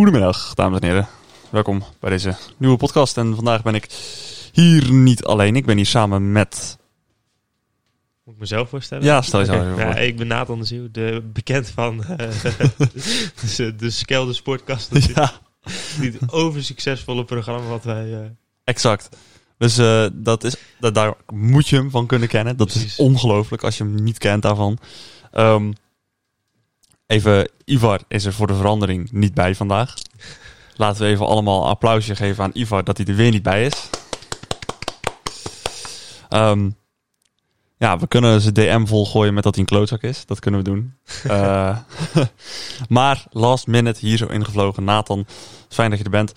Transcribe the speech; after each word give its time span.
Goedemiddag, 0.00 0.54
dames 0.54 0.80
en 0.80 0.86
heren. 0.86 1.08
Welkom 1.50 1.82
bij 2.00 2.10
deze 2.10 2.36
nieuwe 2.56 2.76
podcast. 2.76 3.16
En 3.16 3.34
vandaag 3.34 3.62
ben 3.62 3.74
ik 3.74 3.86
hier 4.52 4.92
niet 4.92 5.24
alleen. 5.24 5.56
Ik 5.56 5.66
ben 5.66 5.76
hier 5.76 5.86
samen 5.86 6.32
met... 6.32 6.78
Moet 8.24 8.34
ik 8.34 8.40
mezelf 8.40 8.68
voorstellen? 8.68 9.04
Ja, 9.04 9.22
stel 9.22 9.40
je 9.40 9.46
Oké. 9.46 9.54
even 9.60 9.70
voor. 9.72 9.80
Ja, 9.80 9.94
ik 9.96 10.16
ben 10.16 10.26
Nathan 10.26 10.58
de 10.58 10.64
Zeeuw, 10.64 10.88
de 10.90 11.30
bekend 11.32 11.68
van 11.68 12.04
eh, 12.04 12.16
de, 13.56 13.74
de 13.76 13.90
Skelde. 13.90 14.34
Ja, 15.14 15.32
Dit 16.00 16.32
oversuccesvolle 16.32 17.24
programma 17.24 17.68
wat 17.68 17.84
wij... 17.84 18.12
eh, 18.14 18.26
exact. 18.64 19.08
Dus 19.60 19.78
eh, 19.78 20.06
dat 20.12 20.44
is, 20.44 20.56
dat, 20.78 20.94
daar 20.94 21.14
moet 21.32 21.68
je 21.68 21.76
hem 21.76 21.90
van 21.90 22.06
kunnen 22.06 22.28
kennen. 22.28 22.56
Dat 22.56 22.74
is 22.74 22.96
ongelooflijk 22.96 23.64
als 23.64 23.78
je 23.78 23.84
hem 23.84 23.94
niet 23.94 24.18
kent 24.18 24.42
daarvan. 24.42 24.78
Ehm, 25.32 25.72
even, 27.06 27.50
Ivar 27.64 28.00
is 28.08 28.24
er 28.24 28.32
voor 28.32 28.46
de 28.46 28.54
verandering 28.54 29.12
niet 29.12 29.34
bij 29.34 29.54
vandaag. 29.54 29.94
Laten 30.74 31.02
we 31.02 31.08
even 31.08 31.26
allemaal 31.26 31.62
een 31.62 31.68
applausje 31.68 32.16
geven 32.16 32.44
aan 32.44 32.50
Ivar 32.54 32.84
dat 32.84 32.96
hij 32.96 33.06
er 33.06 33.14
weer 33.14 33.30
niet 33.30 33.42
bij 33.42 33.66
is. 33.66 33.88
Ehm, 36.28 36.70
ja, 37.78 37.98
we 37.98 38.06
kunnen 38.08 38.40
zijn 38.40 38.54
DM 38.54 38.86
volgooien 38.86 39.34
met 39.34 39.42
dat 39.42 39.54
hij 39.54 39.62
een 39.62 39.68
klootzak 39.68 40.02
is. 40.02 40.26
Dat 40.26 40.40
kunnen 40.40 40.60
we 40.64 40.70
doen. 40.70 40.94
Eh, 41.24 41.78
maar 42.88 43.26
last 43.30 43.66
minute 43.66 44.06
hier 44.06 44.16
zo 44.16 44.26
ingevlogen. 44.26 44.84
Nathan, 44.84 45.26
fijn 45.68 45.90
dat 45.90 45.98
je 45.98 46.04
er 46.04 46.10
bent. 46.10 46.32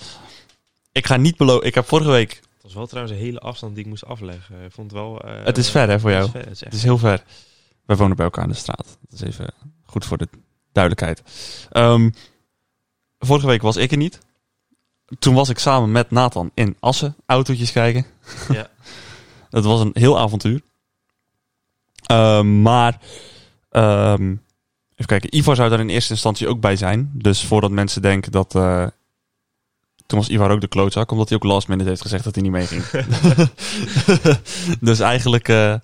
Ik 0.91 1.07
ga 1.07 1.17
niet 1.17 1.37
beloven. 1.37 1.67
Ik 1.67 1.75
heb 1.75 1.87
vorige 1.87 2.09
week. 2.09 2.42
Het 2.63 2.71
was 2.71 2.73
wel 2.73 2.87
trouwens 2.87 3.15
een 3.17 3.23
hele 3.23 3.39
afstand 3.39 3.75
die 3.75 3.83
ik 3.83 3.89
moest 3.89 4.05
afleggen. 4.05 4.63
Ik 4.63 4.71
vond 4.71 4.91
het 4.91 4.99
wel... 4.99 5.21
eh, 5.21 5.45
Het 5.45 5.57
is 5.57 5.69
ver 5.69 5.89
hè 5.89 5.99
voor 5.99 6.09
het 6.09 6.17
jou. 6.17 6.25
is 6.25 6.31
ver, 6.31 6.41
het 6.41 6.51
is 6.51 6.61
echt- 6.61 6.71
Het 6.71 6.73
is 6.73 6.83
heel 6.83 6.97
ver. 6.97 7.23
Wij 7.85 7.95
wonen 7.95 8.15
bij 8.15 8.25
elkaar 8.25 8.43
in 8.43 8.49
de 8.49 8.55
straat. 8.55 8.97
Dat 9.09 9.21
is 9.21 9.21
even 9.21 9.53
goed 9.85 10.05
voor 10.05 10.17
de 10.17 10.27
duidelijkheid. 10.71 11.21
Ehm, 11.71 12.09
vorige 13.19 13.47
week 13.47 13.61
was 13.61 13.75
ik 13.75 13.91
er 13.91 13.97
niet. 13.97 14.19
Toen 15.19 15.33
was 15.33 15.49
ik 15.49 15.59
samen 15.59 15.91
met 15.91 16.11
Nathan 16.11 16.51
in 16.53 16.77
Assen 16.79 17.15
autootjes 17.25 17.71
kijken. 17.71 18.05
Ja. 18.49 18.67
Dat 19.49 19.63
was 19.63 19.79
een 19.81 19.91
heel 19.93 20.19
avontuur. 20.19 20.61
Ehm, 22.05 22.61
maar 22.61 22.99
ehm, 23.69 24.23
even 24.91 25.05
kijken. 25.05 25.35
Ivar 25.37 25.55
zou 25.55 25.69
daar 25.69 25.79
in 25.79 25.89
eerste 25.89 26.13
instantie 26.13 26.47
ook 26.47 26.59
bij 26.59 26.75
zijn. 26.75 27.11
Dus 27.13 27.45
voordat 27.45 27.71
mensen 27.71 28.01
denken 28.01 28.31
dat. 28.31 28.55
eh, 28.55 28.87
toen 30.13 30.21
was 30.21 30.31
Ivar 30.31 30.51
ook 30.51 30.61
de 30.61 30.67
klootzak, 30.67 31.11
omdat 31.11 31.29
hij 31.29 31.37
ook 31.37 31.43
last 31.43 31.67
minute 31.67 31.89
heeft 31.89 32.01
gezegd 32.01 32.23
dat 32.23 32.33
hij 32.35 32.43
niet 32.43 32.51
meeging. 32.51 32.83
dus 34.79 34.99
eigenlijk. 34.99 35.47
eh, 35.49 35.75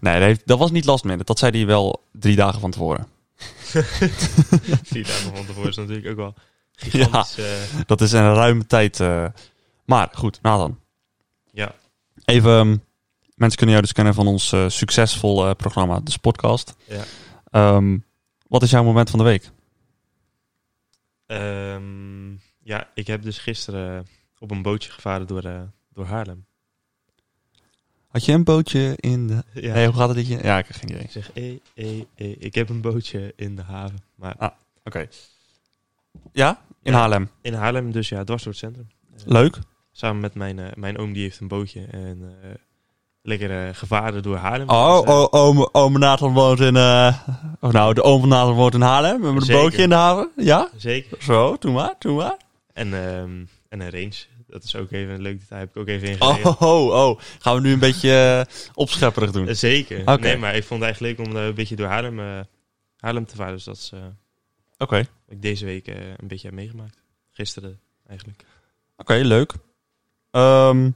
nee, 0.00 0.38
dat, 0.44 0.58
was 0.58 0.70
niet 0.70 0.84
last 0.84 1.04
minute. 1.04 1.24
Dat 1.24 1.38
zei 1.38 1.56
hij 1.56 1.66
wel 1.66 2.02
drie 2.12 2.36
dagen 2.36 2.60
van 2.60 2.70
tevoren. 2.70 3.06
Vier 4.92 5.06
dagen 5.06 5.36
van 5.36 5.46
tevoren 5.46 5.70
is 5.70 5.76
natuurlijk 5.76 6.06
ook 6.08 6.16
wel 6.16 6.34
gigantisch. 6.74 7.38
eh, 7.38 7.44
Dat 7.86 8.00
is 8.00 8.12
een 8.12 8.34
ruime 8.34 8.66
tijd. 8.66 9.00
eh. 9.00 9.26
maar 9.84 10.08
goed, 10.12 10.38
Nathan. 10.42 10.78
ja. 11.52 11.74
Even. 12.24 12.58
ehm, 12.58 12.76
mensen 13.34 13.56
kunnen 13.56 13.74
jou 13.74 13.80
dus 13.86 13.92
kennen 13.92 14.14
van 14.14 14.26
ons 14.26 14.54
succesvol 14.66 15.54
programma, 15.54 16.00
de 16.00 16.10
Sportcast. 16.10 16.74
Ja. 16.84 17.02
Ehm, 17.50 17.98
wat 18.48 18.62
is 18.62 18.70
jouw 18.70 18.84
moment 18.84 19.10
van 19.10 19.18
de 19.18 19.24
week? 19.24 19.50
Ehm, 21.26 22.01
ja, 22.62 22.88
ik 22.94 23.06
heb 23.06 23.22
dus 23.22 23.38
gisteren 23.38 24.06
op 24.38 24.50
een 24.50 24.62
bootje 24.62 24.90
gevaren 24.90 25.26
door, 25.26 25.42
eh, 25.44 25.60
door 25.94 26.04
Haarlem. 26.06 26.44
Had 28.08 28.24
je 28.24 28.32
een 28.32 28.44
bootje 28.44 28.92
in 28.96 29.26
de. 29.26 29.42
Ja. 29.52 29.74
Nee, 29.74 29.86
hoe 29.86 29.94
gaat 29.96 30.08
het 30.08 30.16
liedje? 30.16 30.38
Ja, 30.42 30.58
ik 30.58 30.66
heb 30.66 30.76
geen 30.76 30.90
idee. 30.90 31.02
Ik 31.02 31.10
zeg, 31.10 31.32
eh, 31.32 31.50
eh, 31.74 32.00
eh, 32.14 32.36
ik 32.38 32.54
heb 32.54 32.68
een 32.68 32.80
bootje 32.80 33.32
in 33.36 33.56
de 33.56 33.62
haven. 33.62 33.98
Maar 34.14 34.52
Oké. 34.84 35.06
Ja, 36.32 36.60
in 36.82 36.92
Ja. 36.92 36.98
Haarlem. 36.98 37.30
in 37.40 37.54
Haarlem, 37.54 37.92
dus 37.92 38.08
ja, 38.08 38.24
dwars 38.24 38.42
door 38.42 38.52
het 38.52 38.60
centrum. 38.62 38.88
Eh, 39.16 39.22
Leuk. 39.26 39.58
Samen 39.92 40.20
met 40.20 40.34
mijn, 40.34 40.58
eh, 40.58 40.72
mijn 40.74 40.98
oom, 40.98 41.12
die 41.12 41.22
heeft 41.22 41.40
een 41.40 41.48
bootje. 41.48 41.84
En 41.90 42.36
eh, 42.42 42.50
lekker 43.22 43.66
eh, 43.68 43.74
gevaren 43.74 44.22
door 44.22 44.36
Haarlem. 44.36 44.68
Oh, 44.68 44.96
Dus, 45.00 45.04
eh, 45.08 45.14
oh, 45.20 45.26
oom, 45.30 45.68
oom 45.72 45.98
Nathan 45.98 46.32
woont 46.32 46.60
in. 46.60 46.76
eh 46.76 47.28
of 47.60 47.72
nou, 47.72 47.94
de 47.94 48.02
oom 48.02 48.20
van 48.20 48.28
Nathan 48.28 48.54
woont 48.54 48.74
in 48.74 48.80
Haarlem. 48.80 49.20
Met 49.34 49.48
een 49.48 49.54
bootje 49.56 49.82
in 49.82 49.88
de 49.88 49.94
haven. 49.94 50.30
Ja? 50.36 50.68
Zeker. 50.76 51.22
Zo, 51.22 51.56
doe 51.58 51.72
maar, 51.72 51.94
doe 51.98 52.16
maar. 52.16 52.36
En, 52.72 52.94
ehm, 52.94 53.44
en 53.68 53.80
een 53.80 53.90
range. 53.90 54.24
Dat 54.46 54.64
is 54.64 54.76
ook 54.76 54.90
even 54.90 55.14
een 55.14 55.22
leuk 55.22 55.40
detail. 55.40 55.60
Heb 55.60 55.70
ik 55.70 55.76
ook 55.76 55.88
even 55.88 56.08
ingereden. 56.08 56.46
Oh, 56.50 56.62
oh, 56.62 57.08
oh. 57.08 57.20
Gaan 57.38 57.54
we 57.54 57.60
nu 57.60 57.72
een 57.72 57.78
beetje 57.78 58.44
uh, 58.48 58.54
opschepperig 58.74 59.30
doen? 59.30 59.48
Eh, 59.48 59.54
Zeker. 59.54 60.20
Nee, 60.20 60.36
maar 60.36 60.54
ik 60.56 60.64
vond 60.64 60.80
het 60.80 60.88
eigenlijk 60.90 61.18
leuk 61.18 61.28
om 61.28 61.36
eh, 61.36 61.46
een 61.46 61.54
beetje 61.54 61.76
door 61.76 61.86
Haarlem, 61.86 62.20
eh, 62.20 62.40
Haarlem 62.96 63.26
te 63.26 63.36
varen. 63.36 63.54
Dus 63.54 63.64
dat 63.64 63.76
is 63.76 63.90
eh, 63.94 64.00
Oké. 64.78 64.96
wat 64.96 65.06
ik 65.28 65.42
deze 65.42 65.64
week 65.64 65.86
eh, 65.86 66.08
een 66.16 66.28
beetje 66.28 66.46
heb 66.46 66.56
meegemaakt. 66.56 67.02
Gisteren 67.30 67.80
eigenlijk. 68.08 68.44
Oké, 68.96 69.14
leuk. 69.14 69.52
Ehm 70.30 70.90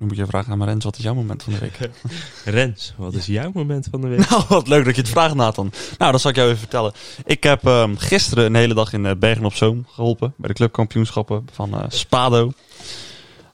dan 0.00 0.08
moet 0.08 0.18
je 0.18 0.26
vragen 0.26 0.52
aan 0.52 0.58
Marens, 0.58 0.84
wat 0.84 0.98
is 0.98 1.04
jouw 1.04 1.14
moment 1.14 1.42
van 1.42 1.52
de 1.52 1.58
week? 1.58 1.90
Rens, 2.44 2.94
wat 2.96 3.14
is 3.14 3.26
jouw 3.26 3.50
moment 3.54 3.88
van 3.90 4.00
de 4.00 4.08
week? 4.08 4.18
nou, 4.30 4.42
wat 4.48 4.68
leuk 4.68 4.84
dat 4.84 4.94
je 4.94 5.00
het 5.00 5.10
vraagt, 5.10 5.34
Nathan. 5.34 5.72
Nou, 5.98 6.12
dat 6.12 6.20
zal 6.20 6.30
ik 6.30 6.36
jou 6.36 6.48
even 6.48 6.60
vertellen. 6.60 6.92
Ik 7.24 7.42
heb 7.42 7.66
ehm, 7.66 7.96
gisteren 7.96 8.44
een 8.44 8.54
hele 8.54 8.74
dag 8.74 8.92
in 8.92 9.06
eh, 9.06 9.16
Bergen 9.16 9.44
op 9.44 9.54
Zoom 9.54 9.86
geholpen. 9.88 10.34
Bij 10.36 10.48
de 10.48 10.54
clubkampioenschappen 10.54 11.46
van 11.52 11.74
eh, 11.74 11.84
Spado. 11.88 12.52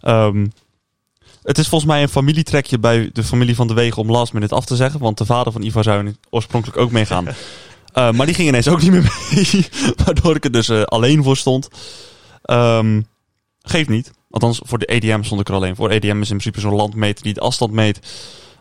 Ehm, 0.00 0.46
het 1.42 1.58
is 1.58 1.68
volgens 1.68 1.90
mij 1.90 2.02
een 2.02 2.08
familietrekje 2.08 2.78
bij 2.78 3.10
de 3.12 3.24
familie 3.24 3.54
van 3.54 3.66
de 3.66 3.74
Wegen 3.74 4.02
om 4.02 4.10
last 4.10 4.32
minute 4.32 4.54
af 4.54 4.64
te 4.64 4.76
zeggen. 4.76 5.00
Want 5.00 5.18
de 5.18 5.26
vader 5.26 5.52
van 5.52 5.62
Ivar 5.62 5.82
zou 5.82 6.14
oorspronkelijk 6.30 6.78
ook 6.78 6.90
meegaan. 6.90 7.26
Eh, 7.92 8.12
maar 8.12 8.26
die 8.26 8.34
ging 8.34 8.48
ineens 8.48 8.68
ook 8.68 8.82
niet 8.82 8.90
meer 8.90 9.16
mee. 9.32 9.68
waardoor 10.04 10.36
ik 10.36 10.44
er 10.44 10.52
dus 10.52 10.70
alleen 10.70 11.22
voor 11.22 11.36
stond. 11.36 11.68
Ehm, 12.42 13.00
geeft 13.62 13.88
niet. 13.88 14.12
Althans, 14.36 14.60
voor 14.64 14.78
de 14.78 14.86
EDM 14.86 15.22
stond 15.22 15.40
ik 15.40 15.48
er 15.48 15.54
alleen 15.54 15.76
voor. 15.76 15.90
EDM 15.90 16.20
is 16.20 16.30
in 16.30 16.38
principe 16.38 16.60
zo'n 16.60 16.74
landmeter 16.74 17.24
die 17.24 17.34
de 17.34 17.40
afstand 17.40 17.72
meet 17.72 18.00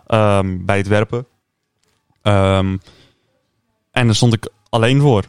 ehm, 0.08 0.66
bij 0.66 0.78
het 0.78 0.88
werpen. 0.88 1.28
Ehm, 2.22 2.78
en 3.92 4.06
daar 4.06 4.16
stond 4.16 4.34
ik 4.34 4.50
alleen 4.70 5.02
voor. 5.02 5.24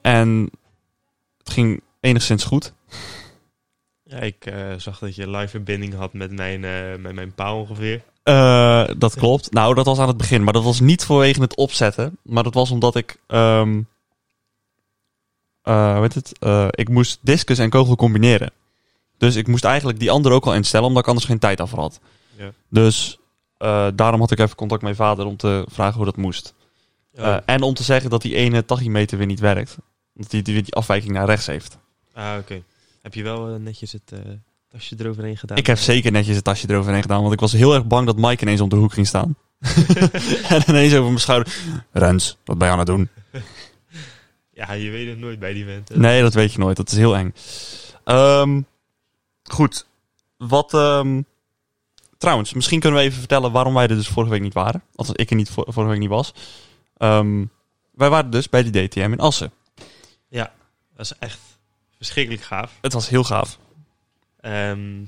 En 0.00 0.50
het 1.38 1.50
ging 1.50 1.82
enigszins 2.00 2.44
goed. 2.44 2.72
Ja, 4.02 4.16
ik 4.16 4.46
eh, 4.46 4.72
zag 4.76 4.98
dat 4.98 5.14
je 5.14 5.30
live 5.30 5.48
verbinding 5.48 5.94
had 5.94 6.12
met 6.12 6.32
mijn, 6.32 6.64
eh, 6.64 6.96
met 6.98 7.14
mijn 7.14 7.34
paal 7.34 7.58
ongeveer. 7.58 8.02
Eh, 8.22 8.88
dat 8.98 9.14
klopt. 9.14 9.52
Nou, 9.52 9.74
dat 9.74 9.86
was 9.86 9.98
aan 9.98 10.08
het 10.08 10.16
begin. 10.16 10.44
Maar 10.44 10.52
dat 10.52 10.64
was 10.64 10.80
niet 10.80 11.04
vanwege 11.04 11.40
het 11.40 11.56
opzetten. 11.56 12.18
Maar 12.22 12.42
dat 12.42 12.54
was 12.54 12.70
omdat 12.70 12.96
ik... 12.96 13.16
ehm 13.26 13.80
eh, 15.62 16.00
weet 16.00 16.14
het? 16.14 16.32
ik 16.70 16.88
moest 16.88 17.18
discus 17.22 17.58
en 17.58 17.70
kogel 17.70 17.96
combineren. 17.96 18.52
Dus 19.22 19.36
ik 19.36 19.46
moest 19.46 19.64
eigenlijk 19.64 19.98
die 19.98 20.10
andere 20.10 20.34
ook 20.34 20.46
al 20.46 20.54
instellen, 20.54 20.86
omdat 20.86 21.02
ik 21.02 21.08
anders 21.08 21.26
geen 21.26 21.38
tijd 21.38 21.60
af 21.60 21.70
had. 21.70 22.00
Ja. 22.36 22.52
Dus 22.68 23.18
eh, 23.56 23.86
daarom 23.94 24.20
had 24.20 24.30
ik 24.30 24.38
even 24.38 24.56
contact 24.56 24.82
met 24.82 24.96
mijn 24.96 25.08
vader 25.08 25.26
om 25.26 25.36
te 25.36 25.64
vragen 25.68 25.96
hoe 25.96 26.04
dat 26.04 26.16
moest. 26.16 26.54
Eh, 27.14 27.36
en 27.44 27.62
om 27.62 27.74
te 27.74 27.82
zeggen 27.82 28.10
dat 28.10 28.22
die 28.22 28.34
ene 28.34 28.64
tachymeter 28.64 29.18
weer 29.18 29.26
niet 29.26 29.40
werkt. 29.40 29.76
Dat 30.14 30.30
die, 30.30 30.42
die, 30.42 30.62
die 30.62 30.74
afwijking 30.74 31.12
naar 31.12 31.26
rechts 31.26 31.46
heeft. 31.46 31.78
ah, 32.14 32.36
oké. 32.38 32.62
Heb 33.02 33.14
je 33.14 33.22
wel 33.22 33.48
eh, 33.48 33.60
netjes 33.60 33.92
het 33.92 34.12
tasje 34.68 34.94
eroverheen 34.98 35.36
gedaan? 35.36 35.56
Ik 35.56 35.66
heb 35.66 35.78
zeker 35.78 36.12
netjes 36.12 36.34
het 36.34 36.44
tasje 36.44 36.70
eroverheen 36.70 37.02
gedaan, 37.02 37.20
want 37.20 37.32
ik 37.32 37.40
was 37.40 37.52
heel 37.52 37.74
erg 37.74 37.86
bang 37.86 38.06
dat 38.06 38.16
Mike 38.16 38.42
ineens 38.42 38.60
om 38.60 38.68
de 38.68 38.76
hoek 38.76 38.92
ging 38.92 39.06
staan. 39.06 39.36
en 40.48 40.62
ineens 40.68 40.92
over 40.92 41.04
mijn 41.04 41.18
schouder. 41.18 41.54
Rens, 41.92 42.38
wat 42.44 42.58
ben 42.58 42.66
je 42.66 42.72
aan 42.72 42.78
het 42.78 42.88
doen? 42.88 43.08
Ja, 44.54 44.72
je 44.72 44.90
weet 44.90 45.08
het 45.08 45.18
nooit 45.18 45.38
bij 45.38 45.52
die 45.52 45.64
hè. 45.64 45.80
Nee, 45.94 46.22
dat 46.22 46.34
weet 46.34 46.52
je 46.52 46.58
nooit. 46.58 46.76
Dat 46.76 46.90
is 46.90 46.96
heel 46.96 47.16
eng. 47.16 47.34
Ehm, 48.04 48.60
goed. 49.52 49.86
Wat. 50.36 50.74
ehm, 50.74 51.22
trouwens, 52.18 52.52
misschien 52.52 52.80
kunnen 52.80 52.98
we 53.00 53.04
even 53.04 53.18
vertellen 53.18 53.52
waarom 53.52 53.74
wij 53.74 53.82
er 53.82 53.96
dus 53.96 54.08
vorige 54.08 54.32
week 54.32 54.40
niet 54.42 54.54
waren. 54.54 54.82
Althans, 54.94 55.18
ik 55.18 55.30
er 55.30 55.36
niet 55.36 55.50
vor- 55.50 55.66
vorige 55.68 55.90
week 55.92 56.00
niet 56.00 56.08
was. 56.08 56.32
Ehm, 56.96 57.44
wij 57.90 58.10
waren 58.10 58.30
dus 58.30 58.48
bij 58.48 58.62
de 58.70 58.86
DTM 58.86 59.12
in 59.12 59.18
Assen. 59.20 59.52
Dat 60.96 61.04
is 61.10 61.18
echt 61.18 61.38
verschrikkelijk 61.96 62.42
gaaf. 62.44 62.72
Het 62.80 62.92
was 62.92 63.08
heel 63.08 63.24
gaaf. 63.24 63.58
Ehm, 64.40 65.04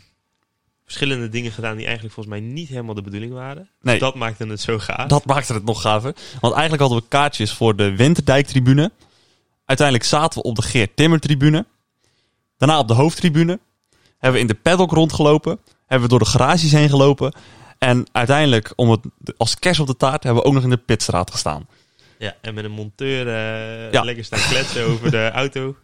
verschillende 0.85 1.29
dingen 1.29 1.53
gedaan 1.53 1.77
die 1.77 1.85
eigenlijk 1.85 2.15
volgens 2.15 2.37
mij 2.37 2.45
niet 2.45 2.69
helemaal 2.69 2.95
de 2.95 3.03
bedoeling 3.03 3.33
waren. 3.33 3.69
Nee. 3.81 3.99
Dat 3.99 4.15
maakte 4.15 4.47
het 4.47 4.61
zo 4.61 4.79
gaaf. 4.79 5.07
Dat 5.09 5.25
maakte 5.25 5.53
het 5.55 5.65
nog 5.65 5.81
gaver. 5.81 6.15
Want 6.41 6.53
eigenlijk 6.53 6.83
hadden 6.83 7.01
we 7.03 7.09
kaartjes 7.09 7.53
voor 7.53 7.77
de 7.77 7.97
Winterdijk-tribune. 7.97 8.93
Uiteindelijk 9.65 10.07
zaten 10.09 10.43
we 10.43 10.49
op 10.49 10.55
de 10.57 10.63
Geert 10.63 10.97
Timmer-tribune. 10.97 11.67
Daarna 12.57 12.79
op 12.79 12.89
de 12.89 12.95
hoofdtribune. 12.95 13.59
Hebben 14.25 14.33
we 14.43 14.49
in 14.49 14.55
de 14.55 14.61
paddock 14.63 14.91
rondgelopen. 14.93 15.59
Hebben 15.87 16.09
we 16.09 16.09
door 16.09 16.19
de 16.19 16.31
garages 16.31 16.73
heen 16.73 16.89
gelopen. 16.89 17.35
En 17.79 18.07
uiteindelijk, 18.13 18.73
om 18.77 18.91
het, 18.91 19.01
als 19.37 19.59
kerst 19.59 19.81
op 19.81 19.87
de 19.87 19.97
taart, 19.97 20.23
hebben 20.23 20.43
we 20.43 20.49
ook 20.49 20.55
nog 20.55 20.63
in 20.63 20.71
de 20.71 20.77
pitstraat 20.77 21.31
gestaan. 21.31 21.69
Ja, 22.19 22.35
en 22.41 22.55
met 22.55 22.65
een 22.65 22.71
monteur 22.71 23.27
eh, 23.29 23.93
Ja. 23.93 24.03
lekker 24.05 24.25
staan 24.25 24.49
kletsen 24.49 24.85
over 24.91 25.11
de 25.11 25.31
auto. 25.31 25.77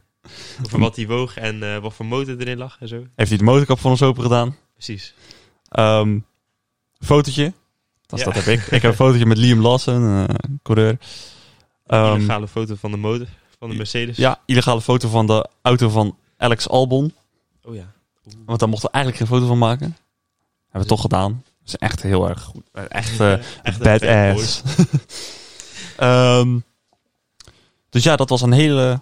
Over 0.64 0.78
wat 0.78 0.94
die 0.94 1.06
woog 1.08 1.37
en 1.37 1.62
eh, 1.75 1.78
wat 1.78 1.94
voor 1.94 2.06
motor 2.06 2.38
erin 2.38 2.58
lag 2.58 2.76
en 2.81 2.88
zo. 2.88 3.04
Heeft 3.16 3.28
hij 3.28 3.38
de 3.38 3.44
motorkap 3.44 3.78
voor 3.78 3.90
ons 3.90 4.02
open 4.02 4.22
gedaan. 4.22 4.56
Precies. 4.75 5.14
Ehm 5.69 6.19
fotootje. 7.00 7.52
Dus 8.06 8.19
Ja. 8.19 8.25
dat 8.25 8.34
heb 8.34 8.44
ik. 8.46 8.60
Ik 8.66 8.82
heb 8.82 8.90
een 8.90 8.96
fotootje 8.96 9.26
met 9.26 9.38
Liam 9.38 9.60
Lawson, 9.60 10.04
eh, 10.28 10.34
coureur. 10.62 10.98
Ehm, 11.87 12.14
Illegale 12.16 12.48
foto 12.48 12.75
van 12.75 12.90
de 12.90 12.96
motor 12.96 13.26
van 13.58 13.70
de 13.70 13.76
Mercedes. 13.76 14.16
ja, 14.16 14.40
illegale 14.46 14.81
foto 14.81 15.08
van 15.08 15.26
de 15.26 15.48
auto 15.62 15.88
van 15.88 16.16
Alex 16.37 16.69
Albon. 16.69 17.14
Oh 17.64 17.75
ja. 17.75 17.92
Want 18.46 18.61
daar 18.61 18.69
mochten 18.69 18.88
we 18.90 18.94
eigenlijk 18.94 19.17
geen 19.17 19.37
foto 19.37 19.49
van 19.49 19.58
maken. 19.58 19.96
Hebben 20.62 20.82
we 20.82 20.94
toch 20.94 21.00
gedaan. 21.00 21.43
Dat 21.44 21.69
is 21.69 21.76
echt 21.76 22.02
heel 22.02 22.28
erg 22.28 22.43
goed. 22.43 22.70
Echt 22.72 23.20
eh, 23.20 23.32
Echt 23.32 23.46
een 23.62 23.78
bad 23.78 24.00
badass. 24.00 24.62
Ehm, 25.96 26.58
dus 27.88 28.02
ja, 28.02 28.17
dat 28.17 28.28
was 28.28 28.43
een 28.43 28.52
hele 28.52 29.00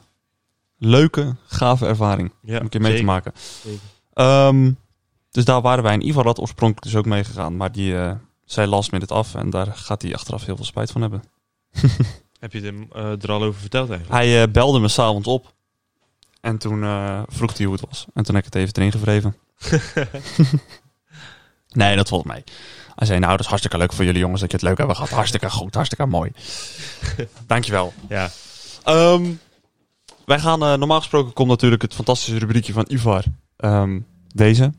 leuke, 0.78 1.36
gave 1.46 1.86
ervaring. 1.86 2.32
Ja, 2.42 2.56
om 2.56 2.62
een 2.62 2.68
keer 2.68 2.80
mee 2.80 2.96
zeker, 2.96 3.06
te 3.06 3.12
maken. 3.12 3.32
Ehm, 4.12 4.72
dus 5.30 5.44
daar 5.44 5.60
waren 5.60 5.82
wij 5.84 5.92
in 5.92 6.00
ieder 6.00 6.14
geval 6.14 6.30
had 6.30 6.40
oorspronkelijk 6.40 6.86
dus 6.86 6.96
ook 6.96 7.06
mee 7.06 7.24
gegaan. 7.24 7.56
Maar 7.56 7.72
die 7.72 7.98
eh 7.98 8.12
zei 8.50 8.66
last 8.66 8.92
minute 8.92 9.14
af. 9.14 9.34
En 9.34 9.50
daar 9.50 9.66
gaat 9.66 10.02
hij 10.02 10.14
achteraf 10.14 10.44
heel 10.44 10.56
veel 10.56 10.64
spijt 10.64 10.90
van 10.90 11.00
hebben. 11.00 11.22
Heb 12.40 12.52
je 12.52 12.60
hem 12.60 12.88
eh, 12.92 13.22
er 13.22 13.32
al 13.32 13.42
over 13.42 13.60
verteld 13.60 13.90
eigenlijk? 13.90 14.20
Hij 14.20 14.42
eh, 14.42 14.52
belde 14.52 14.78
me 14.78 14.88
s'avonds 14.88 15.28
op. 15.28 15.54
En 16.40 16.58
toen 16.58 16.82
eh, 16.82 17.22
vroeg 17.26 17.56
hij 17.56 17.66
hoe 17.66 17.74
het 17.74 17.84
was. 17.88 18.06
En 18.14 18.24
toen 18.24 18.34
heb 18.34 18.46
ik 18.46 18.52
het 18.52 18.62
even 18.62 18.76
erin 18.76 18.92
gevreven. 18.92 19.36
nee, 21.80 21.96
dat 21.96 22.08
valt 22.08 22.24
mee. 22.24 22.44
Hij 22.94 23.06
zei, 23.06 23.18
nou, 23.18 23.30
dat 23.30 23.40
is 23.40 23.46
hartstikke 23.46 23.78
leuk 23.78 23.92
voor 23.92 24.04
jullie 24.04 24.20
jongens 24.20 24.40
dat 24.40 24.50
je 24.50 24.56
het 24.56 24.66
leuk 24.66 24.78
hebben 24.78 24.96
gehad. 24.96 25.10
Hartstikke 25.10 25.50
goed, 25.50 25.74
hartstikke 25.74 26.06
mooi. 26.06 26.32
Dankjewel. 27.46 27.92
Ja. 28.08 28.30
Ehm 28.84 29.24
wij 30.28 30.38
gaan, 30.38 30.62
eh, 30.62 30.74
normaal 30.74 30.98
gesproken 30.98 31.32
komt 31.32 31.48
natuurlijk 31.48 31.82
het 31.82 31.94
fantastische 31.94 32.38
rubriekje 32.38 32.72
van 32.72 32.84
Ivar. 32.88 33.24
Ehm, 33.56 34.00
deze. 34.34 34.72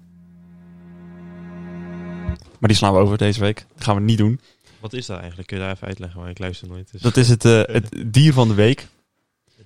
Maar 2.60 2.70
die 2.70 2.78
slaan 2.78 2.94
we 2.94 3.00
over 3.00 3.18
deze 3.18 3.40
week. 3.40 3.66
Dat 3.76 3.84
gaan 3.84 3.96
we 3.96 4.02
niet 4.02 4.18
doen. 4.18 4.40
Wat 4.80 4.94
is 4.94 5.06
dat 5.06 5.18
eigenlijk? 5.18 5.48
Kun 5.48 5.58
je 5.58 5.64
daar 5.64 5.74
even 5.74 5.88
uitleggen? 5.88 6.20
Maar 6.20 6.30
ik 6.30 6.40
luister 6.40 6.68
nooit. 6.68 6.92
Dus 6.92 7.02
Dat 7.02 7.18
is 7.18 7.30
het, 7.30 7.46
eh, 7.46 7.62
het 7.66 8.04
dier 8.06 8.34
van 8.34 8.48
de 8.48 8.54
week. 8.54 8.88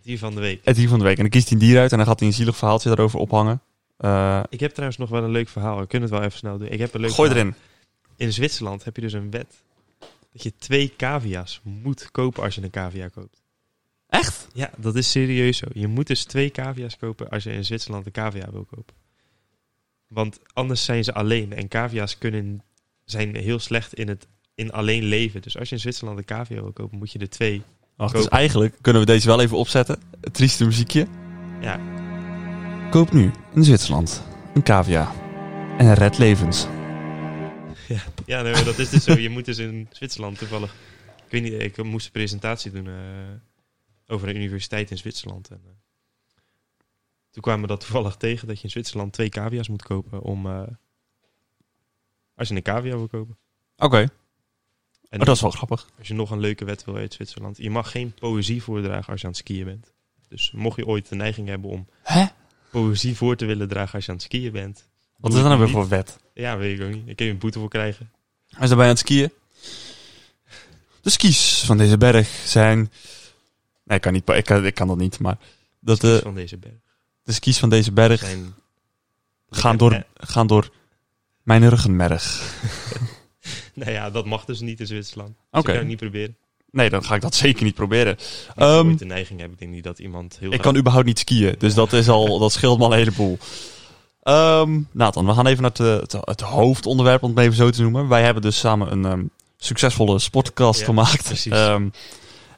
Het 0.03 0.11
dier 0.11 0.19
van 0.19 0.35
de 0.35 0.41
week. 0.41 0.65
Het 0.65 0.75
dier 0.75 0.87
van 0.89 0.99
de 0.99 1.03
week. 1.05 1.15
En 1.15 1.21
dan 1.21 1.31
kiest 1.31 1.49
hij 1.49 1.57
een 1.59 1.65
dier 1.67 1.79
uit 1.79 1.91
en 1.91 1.97
dan 1.97 2.05
gaat 2.07 2.19
hij 2.19 2.27
een 2.27 2.33
zielig 2.33 2.57
verhaaltje 2.57 2.89
daarover 2.89 3.19
ophangen. 3.19 3.61
Eh, 3.97 4.43
Ik 4.49 4.59
heb 4.59 4.71
trouwens 4.71 4.97
nog 4.99 5.09
wel 5.09 5.23
een 5.23 5.31
leuk 5.31 5.49
verhaal. 5.49 5.79
We 5.79 5.87
kunnen 5.87 6.09
het 6.09 6.17
wel 6.17 6.27
even 6.27 6.37
snel 6.39 6.57
doen. 6.57 6.67
Ik 6.67 6.79
heb 6.79 6.93
een 6.93 7.01
leuk 7.01 7.11
gooi 7.11 7.29
verhaal. 7.29 7.47
erin. 7.47 7.59
In 8.15 8.33
Zwitserland 8.33 8.83
heb 8.83 8.95
je 8.95 9.01
dus 9.01 9.13
een 9.13 9.31
wet 9.31 9.63
dat 10.31 10.43
je 10.43 10.53
twee 10.55 10.93
cavia's 10.97 11.61
moet 11.63 12.11
kopen 12.11 12.43
als 12.43 12.55
je 12.55 12.61
een 12.61 12.69
cavia 12.69 13.07
koopt. 13.07 13.41
Echt? 14.07 14.47
Ja, 14.53 14.71
dat 14.77 14.95
is 14.95 15.11
serieus 15.11 15.57
zo. 15.57 15.65
Je 15.73 15.87
moet 15.87 16.07
dus 16.07 16.23
twee 16.23 16.49
cavia's 16.49 16.97
kopen 16.97 17.29
als 17.29 17.43
je 17.43 17.51
in 17.51 17.65
Zwitserland 17.65 18.05
een 18.05 18.11
cavia 18.11 18.51
wil 18.51 18.65
kopen. 18.75 18.95
Want 20.07 20.39
anders 20.53 20.83
zijn 20.85 21.03
ze 21.03 21.13
alleen. 21.13 21.53
En 21.53 21.67
cavia's 21.67 22.17
kunnen, 22.17 22.63
zijn 23.05 23.35
heel 23.35 23.59
slecht 23.59 23.93
in 23.93 24.07
het 24.07 24.27
in 24.55 24.71
alleen 24.71 25.03
leven. 25.03 25.41
Dus 25.41 25.57
als 25.57 25.69
je 25.69 25.75
in 25.75 25.81
Zwitserland 25.81 26.17
een 26.17 26.25
cavia 26.25 26.61
wil 26.61 26.71
kopen, 26.71 26.97
moet 26.97 27.11
je 27.11 27.19
er 27.19 27.29
twee. 27.29 27.61
Wacht, 27.95 28.13
dus 28.13 28.27
eigenlijk 28.27 28.75
kunnen 28.81 29.01
we 29.01 29.07
deze 29.07 29.27
wel 29.27 29.41
even 29.41 29.57
opzetten. 29.57 29.99
Het 30.21 30.33
trieste 30.33 30.65
muziekje. 30.65 31.07
Ja, 31.61 31.79
Koop 32.93 33.11
nu 33.11 33.31
in 33.53 33.63
Zwitserland 33.63 34.23
een 34.53 34.63
cavia. 34.63 35.11
En 35.77 35.93
red 35.93 36.17
levens. 36.17 36.67
ja 38.25 38.41
nee, 38.41 38.53
maar 38.53 38.63
dat 38.63 38.79
is 38.79 38.89
dus 38.89 39.03
zo. 39.03 39.13
Je 39.13 39.29
moet 39.29 39.45
dus 39.45 39.57
in 39.57 39.87
Zwitserland 39.91 40.37
toevallig... 40.37 40.75
Ik 41.25 41.41
weet 41.41 41.41
niet, 41.41 41.61
ik 41.61 41.83
moest 41.83 42.05
een 42.05 42.11
presentatie 42.11 42.71
doen 42.71 42.87
eh, 42.87 42.93
over 44.07 44.29
een 44.29 44.35
universiteit 44.35 44.91
in 44.91 44.97
Zwitserland. 44.97 45.49
En, 45.49 45.61
eh, 45.65 45.71
toen 47.31 47.41
kwamen 47.41 47.61
we 47.61 47.67
dat 47.67 47.79
toevallig 47.79 48.15
tegen 48.15 48.47
dat 48.47 48.57
je 48.57 48.63
in 48.63 48.69
Zwitserland 48.69 49.13
twee 49.13 49.29
cavia's 49.29 49.69
moet 49.69 49.83
kopen 49.83 50.21
om... 50.21 50.45
eh, 50.45 50.61
als 52.35 52.47
je 52.47 52.55
een 52.55 52.61
cavia 52.61 52.95
wil 52.95 53.07
kopen. 53.07 53.37
Oké, 53.77 54.07
En 55.13 55.19
maar 55.19 55.27
dat 55.27 55.35
is 55.35 55.41
wel 55.41 55.51
grappig. 55.51 55.87
Als 55.97 56.07
je 56.07 56.13
nog 56.13 56.31
een 56.31 56.39
leuke 56.39 56.65
wet 56.65 56.85
wil 56.85 56.95
uit 56.95 57.13
Zwitserland. 57.13 57.57
Je 57.57 57.69
mag 57.69 57.91
geen 57.91 58.13
poëzie 58.13 58.63
voordragen 58.63 59.11
als 59.11 59.21
je 59.21 59.27
aan 59.27 59.33
het 59.33 59.41
skiën 59.41 59.65
bent. 59.65 59.91
Dus 60.27 60.51
mocht 60.55 60.77
je 60.77 60.85
ooit 60.85 61.09
de 61.09 61.15
neiging 61.15 61.47
hebben 61.47 61.69
om 61.69 61.87
Hè? 62.03 62.25
poëzie 62.71 63.15
voor 63.17 63.35
te 63.35 63.45
willen 63.45 63.67
dragen 63.67 63.93
als 63.93 64.05
je 64.05 64.11
aan 64.11 64.17
het 64.17 64.25
skiën 64.25 64.51
bent. 64.51 64.87
Wat 65.17 65.31
is 65.31 65.37
dat 65.37 65.47
nou 65.47 65.59
weer 65.59 65.69
voor 65.69 65.87
wet? 65.87 66.19
Ja, 66.33 66.57
weet 66.57 66.79
ik 66.79 66.85
ook 66.85 66.93
niet. 66.93 67.07
Ik 67.07 67.15
kan 67.15 67.25
je 67.25 67.31
een 67.31 67.37
boete 67.37 67.59
voor 67.59 67.69
krijgen. 67.69 68.11
Hij 68.47 68.61
is 68.61 68.67
daarbij 68.67 68.85
aan 68.85 68.91
het 68.91 68.99
skiën. 68.99 69.31
De 71.01 71.09
skis 71.09 71.63
van 71.65 71.77
deze 71.77 71.97
berg 71.97 72.27
zijn... 72.45 72.77
Nee, 73.83 73.97
ik 73.97 74.01
kan, 74.01 74.13
niet, 74.13 74.29
ik 74.29 74.45
kan, 74.45 74.65
ik 74.65 74.73
kan 74.73 74.87
dat 74.87 74.97
niet, 74.97 75.19
maar... 75.19 75.37
Dat 75.79 75.97
Skis 75.97 76.09
de, 76.09 76.19
van 76.21 76.35
deze 76.35 76.57
berg 76.57 76.73
de 77.23 77.31
skis 77.31 77.59
van 77.59 77.69
deze 77.69 77.91
berg 77.91 78.19
zijn... 78.19 78.53
gaan 79.49 79.77
door, 79.77 80.03
gaan 80.13 80.47
door 80.47 80.69
mijn 81.43 81.69
ruggenmerg. 81.69 82.41
nou 83.81 83.91
ja, 83.91 84.09
dat 84.09 84.25
mag 84.25 84.45
dus 84.45 84.59
niet 84.59 84.79
in 84.79 84.87
Zwitserland. 84.87 85.29
Dus 85.29 85.37
Oké. 85.49 85.59
ik 85.59 85.65
kan 85.65 85.75
het 85.75 85.87
niet 85.87 85.97
proberen. 85.97 86.35
Nee, 86.71 86.89
dan 86.89 87.03
ga 87.03 87.15
ik 87.15 87.21
dat 87.21 87.35
zeker 87.45 87.63
niet 87.63 87.75
proberen. 87.75 88.17
Ooit 88.55 88.99
de 88.99 89.05
neiging 89.05 89.39
hebt, 89.39 89.51
ik 89.51 89.59
denk 89.59 89.71
niet 89.71 89.83
dat 89.83 89.99
iemand 89.99 90.37
heel 90.39 90.53
Ik 90.53 90.61
kan 90.61 90.77
überhaupt 90.77 91.07
niet 91.07 91.19
skiën, 91.19 91.55
dus 91.57 91.73
dat, 91.73 91.93
is 91.93 92.09
al, 92.09 92.39
dat 92.39 92.51
scheelt 92.51 92.77
me 92.77 92.83
al 92.85 92.91
een 92.91 92.97
heleboel. 92.97 93.37
Ehm 94.23 94.79
Nathan, 94.91 95.25
we 95.25 95.33
gaan 95.33 95.47
even 95.47 95.61
naar 95.61 95.71
het, 95.71 95.79
eh, 95.79 95.99
het, 95.99 96.17
het 96.25 96.41
hoofdonderwerp, 96.41 97.23
om 97.23 97.29
het 97.29 97.39
even 97.39 97.55
zo 97.55 97.69
te 97.69 97.81
noemen. 97.81 98.07
Wij 98.07 98.23
hebben 98.23 98.41
dus 98.41 98.59
samen 98.59 98.91
een 98.91 99.05
ehm, 99.05 99.23
succesvolle 99.57 100.19
sportcast 100.19 100.79
Ja, 100.79 100.85
gemaakt. 100.85 101.23
precies. 101.23 101.51
Ehm, 101.51 101.87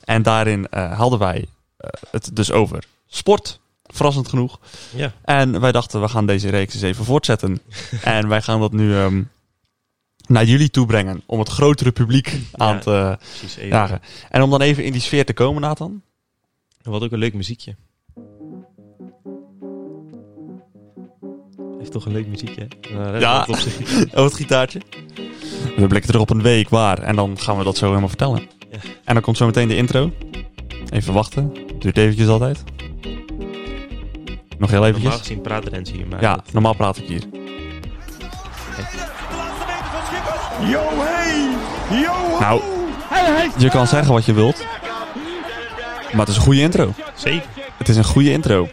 en 0.03 0.21
daarin 0.23 0.67
eh, 0.69 0.97
hadden 0.97 1.19
wij 1.19 1.45
eh, 1.77 1.89
het 2.11 2.29
dus 2.33 2.51
over 2.51 2.83
sport, 3.07 3.59
verrassend 3.83 4.27
genoeg. 4.27 4.59
Ja, 4.95 5.13
En 5.23 5.59
wij 5.59 5.71
dachten, 5.71 6.01
we 6.01 6.07
gaan 6.07 6.25
deze 6.25 6.49
reeks 6.49 6.73
eens 6.73 6.83
even 6.83 7.05
voortzetten. 7.05 7.59
en 8.01 8.27
wij 8.27 8.41
gaan 8.41 8.59
dat 8.59 8.71
nu 8.71 8.95
naar 10.29 10.45
jullie 10.45 10.69
toe 10.69 10.85
brengen, 10.85 11.21
om 11.25 11.39
het 11.39 11.49
grotere 11.49 11.91
publiek 11.91 12.39
aan 12.51 12.73
Ja. 12.73 12.79
te 12.79 13.17
precies. 13.17 13.55
Even. 13.55 13.67
jagen. 13.69 13.99
En 14.29 14.41
om 14.41 14.49
dan 14.49 14.61
even 14.61 14.83
in 14.83 14.91
die 14.91 15.01
sfeer 15.01 15.25
te 15.25 15.33
komen, 15.33 15.61
Nathan. 15.61 16.01
Wat 16.83 17.01
ook 17.03 17.11
een 17.11 17.19
leuk 17.19 17.33
muziekje. 17.33 17.75
Heeft 21.77 21.91
toch 21.91 22.05
een 22.05 22.11
leuk 22.11 22.27
muziekje? 22.27 22.67
Nou, 22.93 23.19
Ja. 23.19 23.45
op 23.47 23.55
Oh, 24.17 24.23
het 24.23 24.33
gitaartje. 24.33 24.81
We 25.75 25.87
blikken 25.87 26.05
terug 26.05 26.21
op 26.21 26.29
een 26.29 26.41
week 26.41 26.69
waar. 26.69 26.99
En 26.99 27.15
dan 27.15 27.39
gaan 27.39 27.57
we 27.57 27.63
dat 27.63 27.77
zo 27.77 27.87
helemaal 27.87 28.07
vertellen. 28.07 28.41
Ja. 28.71 28.77
En 29.03 29.13
dan 29.13 29.23
komt 29.23 29.37
zo 29.37 29.45
meteen 29.45 29.67
de 29.67 29.75
intro. 29.75 30.11
Even 30.89 31.13
wachten. 31.13 31.53
Duurt 31.79 31.97
eventjes 31.97 32.27
altijd. 32.27 32.63
Nog 34.57 34.69
heel 34.69 34.79
Normaal 34.79 34.83
eventjes. 34.83 35.15
gezien 35.15 35.41
praat 35.41 35.67
Rens 35.67 35.91
hier, 35.91 36.07
maar... 36.07 36.21
Ja, 36.21 36.35
dat- 36.35 36.53
normaal 36.53 36.75
praat 36.75 36.97
ik 36.97 37.07
hier. 37.07 37.23
Yo, 40.61 40.81
hey! 40.93 41.55
Yo! 42.01 42.39
Nou, 42.39 42.61
je 43.57 43.69
kan 43.69 43.87
zeggen 43.87 44.13
wat 44.13 44.25
je 44.25 44.33
wilt. 44.33 44.65
Maar 46.11 46.19
het 46.19 46.29
is 46.29 46.35
een 46.35 46.41
goede 46.41 46.61
intro. 46.61 46.93
Zeker. 47.15 47.47
Het 47.77 47.89
is 47.89 47.95
een 47.95 48.03
goede 48.03 48.31
intro. 48.31 48.69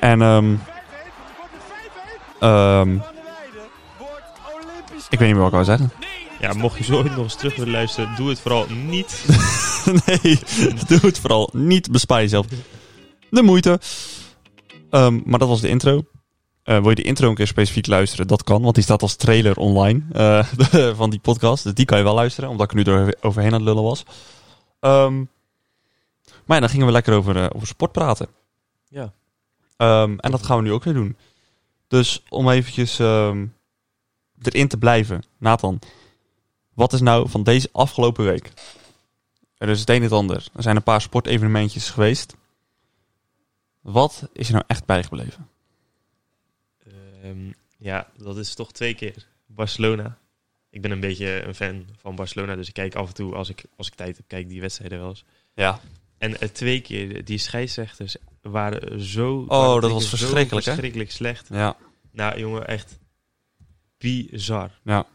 En 0.00 0.22
ehm 0.22 0.54
ehm 2.40 2.94
ik 5.08 5.18
weet 5.18 5.28
niet 5.28 5.36
meer 5.36 5.36
wat 5.36 5.46
ik 5.46 5.52
wou 5.52 5.64
zeggen. 5.64 5.92
Ja, 6.40 6.52
mocht 6.52 6.78
je 6.78 6.84
zo 6.84 6.94
ooit 6.94 7.16
nog 7.16 7.24
eens 7.24 7.34
terug 7.34 7.56
willen 7.56 7.72
luisteren, 7.72 8.16
doe 8.16 8.28
het 8.28 8.40
vooral 8.40 8.66
niet. 8.68 9.24
nee, 10.06 10.38
doe 10.88 10.98
het 11.00 11.18
vooral 11.18 11.50
niet. 11.52 11.90
Bespaar 11.90 12.20
jezelf 12.20 12.46
de 13.30 13.42
moeite. 13.42 13.80
Ehm, 14.90 15.20
maar 15.24 15.38
dat 15.38 15.48
was 15.48 15.60
de 15.60 15.68
intro. 15.68 16.04
Eh, 16.68 16.80
wil 16.80 16.88
je 16.88 16.94
de 16.94 17.02
intro 17.02 17.28
een 17.28 17.34
keer 17.34 17.46
specifiek 17.46 17.86
luisteren? 17.86 18.26
Dat 18.26 18.42
kan, 18.42 18.62
want 18.62 18.74
die 18.74 18.84
staat 18.84 19.02
als 19.02 19.16
trailer 19.16 19.56
online 19.56 20.02
eh, 20.12 20.94
van 21.00 21.10
die 21.10 21.18
podcast. 21.18 21.64
Dus 21.64 21.74
die 21.74 21.84
kan 21.84 21.98
je 21.98 22.04
wel 22.04 22.14
luisteren, 22.14 22.50
omdat 22.50 22.72
ik 22.72 22.78
er 22.78 22.84
nu 22.84 22.92
er 22.92 23.14
overheen 23.20 23.52
aan 23.52 23.58
het 23.58 23.68
lullen 23.68 23.82
was. 23.82 24.04
Ehm, 24.80 25.16
maar 26.44 26.56
ja, 26.56 26.60
dan 26.60 26.68
gingen 26.68 26.86
we 26.86 26.92
lekker 26.92 27.14
over, 27.14 27.36
eh, 27.36 27.46
over 27.52 27.66
sport 27.66 27.92
praten. 27.92 28.28
Ja. 28.88 29.12
Ehm, 29.76 30.18
en 30.18 30.30
dat 30.30 30.46
gaan 30.46 30.56
we 30.56 30.62
nu 30.62 30.72
ook 30.72 30.84
weer 30.84 30.94
doen. 30.94 31.16
Dus 31.86 32.22
om 32.28 32.48
eventjes 32.48 32.98
ehm, 32.98 33.46
erin 34.42 34.68
te 34.68 34.78
blijven. 34.78 35.22
Nathan, 35.38 35.78
wat 36.74 36.92
is 36.92 37.00
nou 37.00 37.28
van 37.28 37.42
deze 37.42 37.68
afgelopen 37.72 38.24
week? 38.24 38.52
Er 39.56 39.68
is 39.68 39.80
het 39.80 39.88
een 39.88 39.96
en 39.96 40.02
het 40.02 40.12
ander. 40.12 40.48
Er 40.54 40.62
zijn 40.62 40.76
een 40.76 40.82
paar 40.82 41.00
sportevenementjes 41.00 41.90
geweest. 41.90 42.36
Wat 43.80 44.28
is 44.32 44.46
er 44.46 44.52
nou 44.52 44.64
echt 44.66 44.84
bijgebleven? 44.84 45.48
Ehm, 47.28 47.50
ja, 47.78 48.08
dat 48.16 48.36
is 48.36 48.54
toch 48.54 48.72
twee 48.72 48.94
keer. 48.94 49.26
Barcelona. 49.46 50.18
Ik 50.70 50.82
ben 50.82 50.90
een 50.90 51.00
beetje 51.00 51.42
een 51.42 51.54
fan 51.54 51.86
van 51.96 52.14
Barcelona, 52.14 52.56
dus 52.56 52.68
ik 52.68 52.74
kijk 52.74 52.94
af 52.94 53.08
en 53.08 53.14
toe, 53.14 53.34
als 53.34 53.48
ik, 53.48 53.64
als 53.76 53.86
ik 53.86 53.94
tijd 53.94 54.16
heb, 54.16 54.28
kijk 54.28 54.48
die 54.48 54.60
wedstrijden 54.60 54.98
wel 54.98 55.08
eens. 55.08 55.24
Ja. 55.54 55.80
En 56.18 56.40
eh, 56.40 56.48
twee 56.48 56.80
keer, 56.80 57.24
die 57.24 57.38
scheidsrechters 57.38 58.16
waren 58.42 59.00
zo... 59.00 59.38
Oh, 59.40 59.48
waren 59.48 59.80
dat 59.82 59.90
was 59.90 60.08
verschrikkelijk, 60.08 60.66
hè? 60.66 60.70
verschrikkelijk 60.72 61.10
slecht. 61.10 61.48
Ja. 61.50 61.76
Nou, 62.10 62.38
jongen, 62.38 62.66
echt 62.66 62.98
bizar. 63.98 64.70
Ja. 64.84 65.06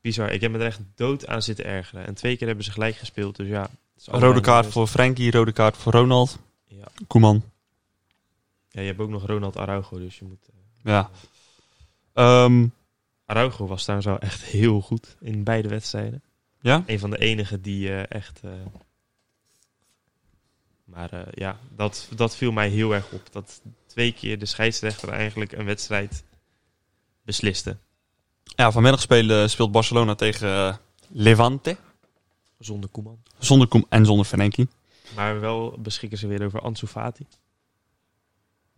Bizar. 0.00 0.32
Ik 0.32 0.40
heb 0.40 0.50
me 0.50 0.58
er 0.58 0.66
echt 0.66 0.80
dood 0.94 1.26
aan 1.26 1.42
zitten 1.42 1.64
ergeren. 1.64 2.06
En 2.06 2.14
twee 2.14 2.36
keer 2.36 2.46
hebben 2.46 2.64
ze 2.64 2.70
gelijk 2.72 2.96
gespeeld, 2.96 3.36
dus 3.36 3.48
ja. 3.48 3.70
Rode 4.04 4.40
kaart 4.40 4.66
voor 4.66 4.86
Frenkie, 4.86 5.30
rode 5.30 5.52
kaart 5.52 5.76
voor 5.76 5.92
Ronald. 5.92 6.38
Ja. 6.66 6.84
Koeman. 7.06 7.42
ja, 8.68 8.80
je 8.80 8.86
hebt 8.86 9.00
ook 9.00 9.08
nog 9.10 9.26
Ronald 9.26 9.56
Araujo, 9.56 9.98
dus 9.98 10.18
je 10.18 10.24
moet... 10.24 10.48
eh, 10.48 10.92
Ja. 10.92 11.10
Araujo 13.24 13.66
was 13.66 13.82
trouwens 13.82 14.08
wel 14.08 14.18
echt 14.18 14.42
heel 14.42 14.80
goed 14.80 15.16
in 15.20 15.44
beide 15.44 15.68
wedstrijden. 15.68 16.22
Ja? 16.60 16.82
Een 16.86 16.98
van 16.98 17.10
de 17.10 17.18
enigen 17.18 17.62
die 17.62 17.88
eh, 17.88 18.16
echt... 18.18 18.40
eh, 18.44 18.50
maar 20.84 21.12
eh, 21.12 21.32
ja, 21.34 21.58
dat, 21.76 22.08
dat 22.16 22.36
viel 22.36 22.52
mij 22.52 22.68
heel 22.68 22.94
erg 22.94 23.12
op. 23.12 23.32
Dat 23.32 23.62
twee 23.86 24.12
keer 24.12 24.38
de 24.38 24.46
scheidsrechter 24.46 25.08
eigenlijk 25.08 25.52
een 25.52 25.64
wedstrijd 25.64 26.24
besliste. 27.22 27.76
Ja, 28.42 28.72
vanmiddag 28.72 29.00
spelen, 29.00 29.50
speelt 29.50 29.72
Barcelona 29.72 30.14
tegen 30.14 30.80
Levante. 31.08 31.76
Zonder 32.58 32.90
Koeman. 32.90 33.22
Zonder 33.38 33.68
Koem 33.68 33.86
en 33.88 34.06
zonder 34.06 34.26
Frenkie. 34.26 34.68
Maar 35.14 35.40
wel 35.40 35.78
beschikken 35.78 36.18
ze 36.18 36.26
weer 36.26 36.44
over 36.44 36.60
Ansu 36.60 36.86
Fati. 36.86 37.26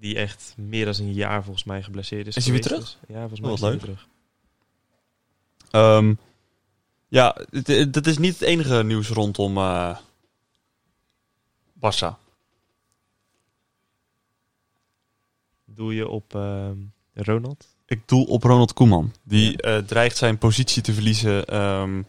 Die 0.00 0.16
echt 0.16 0.54
meer 0.57 0.85
dan 0.85 0.95
een 0.99 1.12
jaar 1.12 1.42
volgens 1.45 1.64
mij 1.64 1.83
geblesseerd 1.83 2.26
is. 2.26 2.37
Is 2.37 2.45
hij 2.45 2.52
weer 2.52 2.62
terug? 2.62 2.78
Dus- 2.80 2.99
ja, 3.09 3.19
volgens 3.28 3.40
Oh, 3.40 3.45
mij 3.47 3.54
is 3.54 3.61
hij 3.61 3.71
weer 3.71 3.80
terug. 3.80 4.07
Ehm, 5.71 6.14
ja, 7.09 7.37
dat 7.90 8.07
is 8.07 8.19
niet 8.19 8.33
het 8.33 8.42
enige 8.42 8.83
nieuws 8.83 9.09
rondom 9.09 9.57
eh 9.57 9.97
Barça. 11.75 12.19
Doe 15.64 15.95
je 15.95 16.09
op 16.09 16.35
ehm, 16.35 16.76
Ronald? 17.14 17.66
Ik 17.87 18.09
doel 18.09 18.25
op 18.25 18.42
Ronald 18.42 18.73
Koeman. 18.73 19.12
Die 19.23 19.62
eh, 19.62 19.78
dreigt 19.78 20.16
zijn 20.16 20.38
positie 20.38 20.83
te 20.83 20.92
verliezen 20.92 21.45
ehm, 21.47 22.02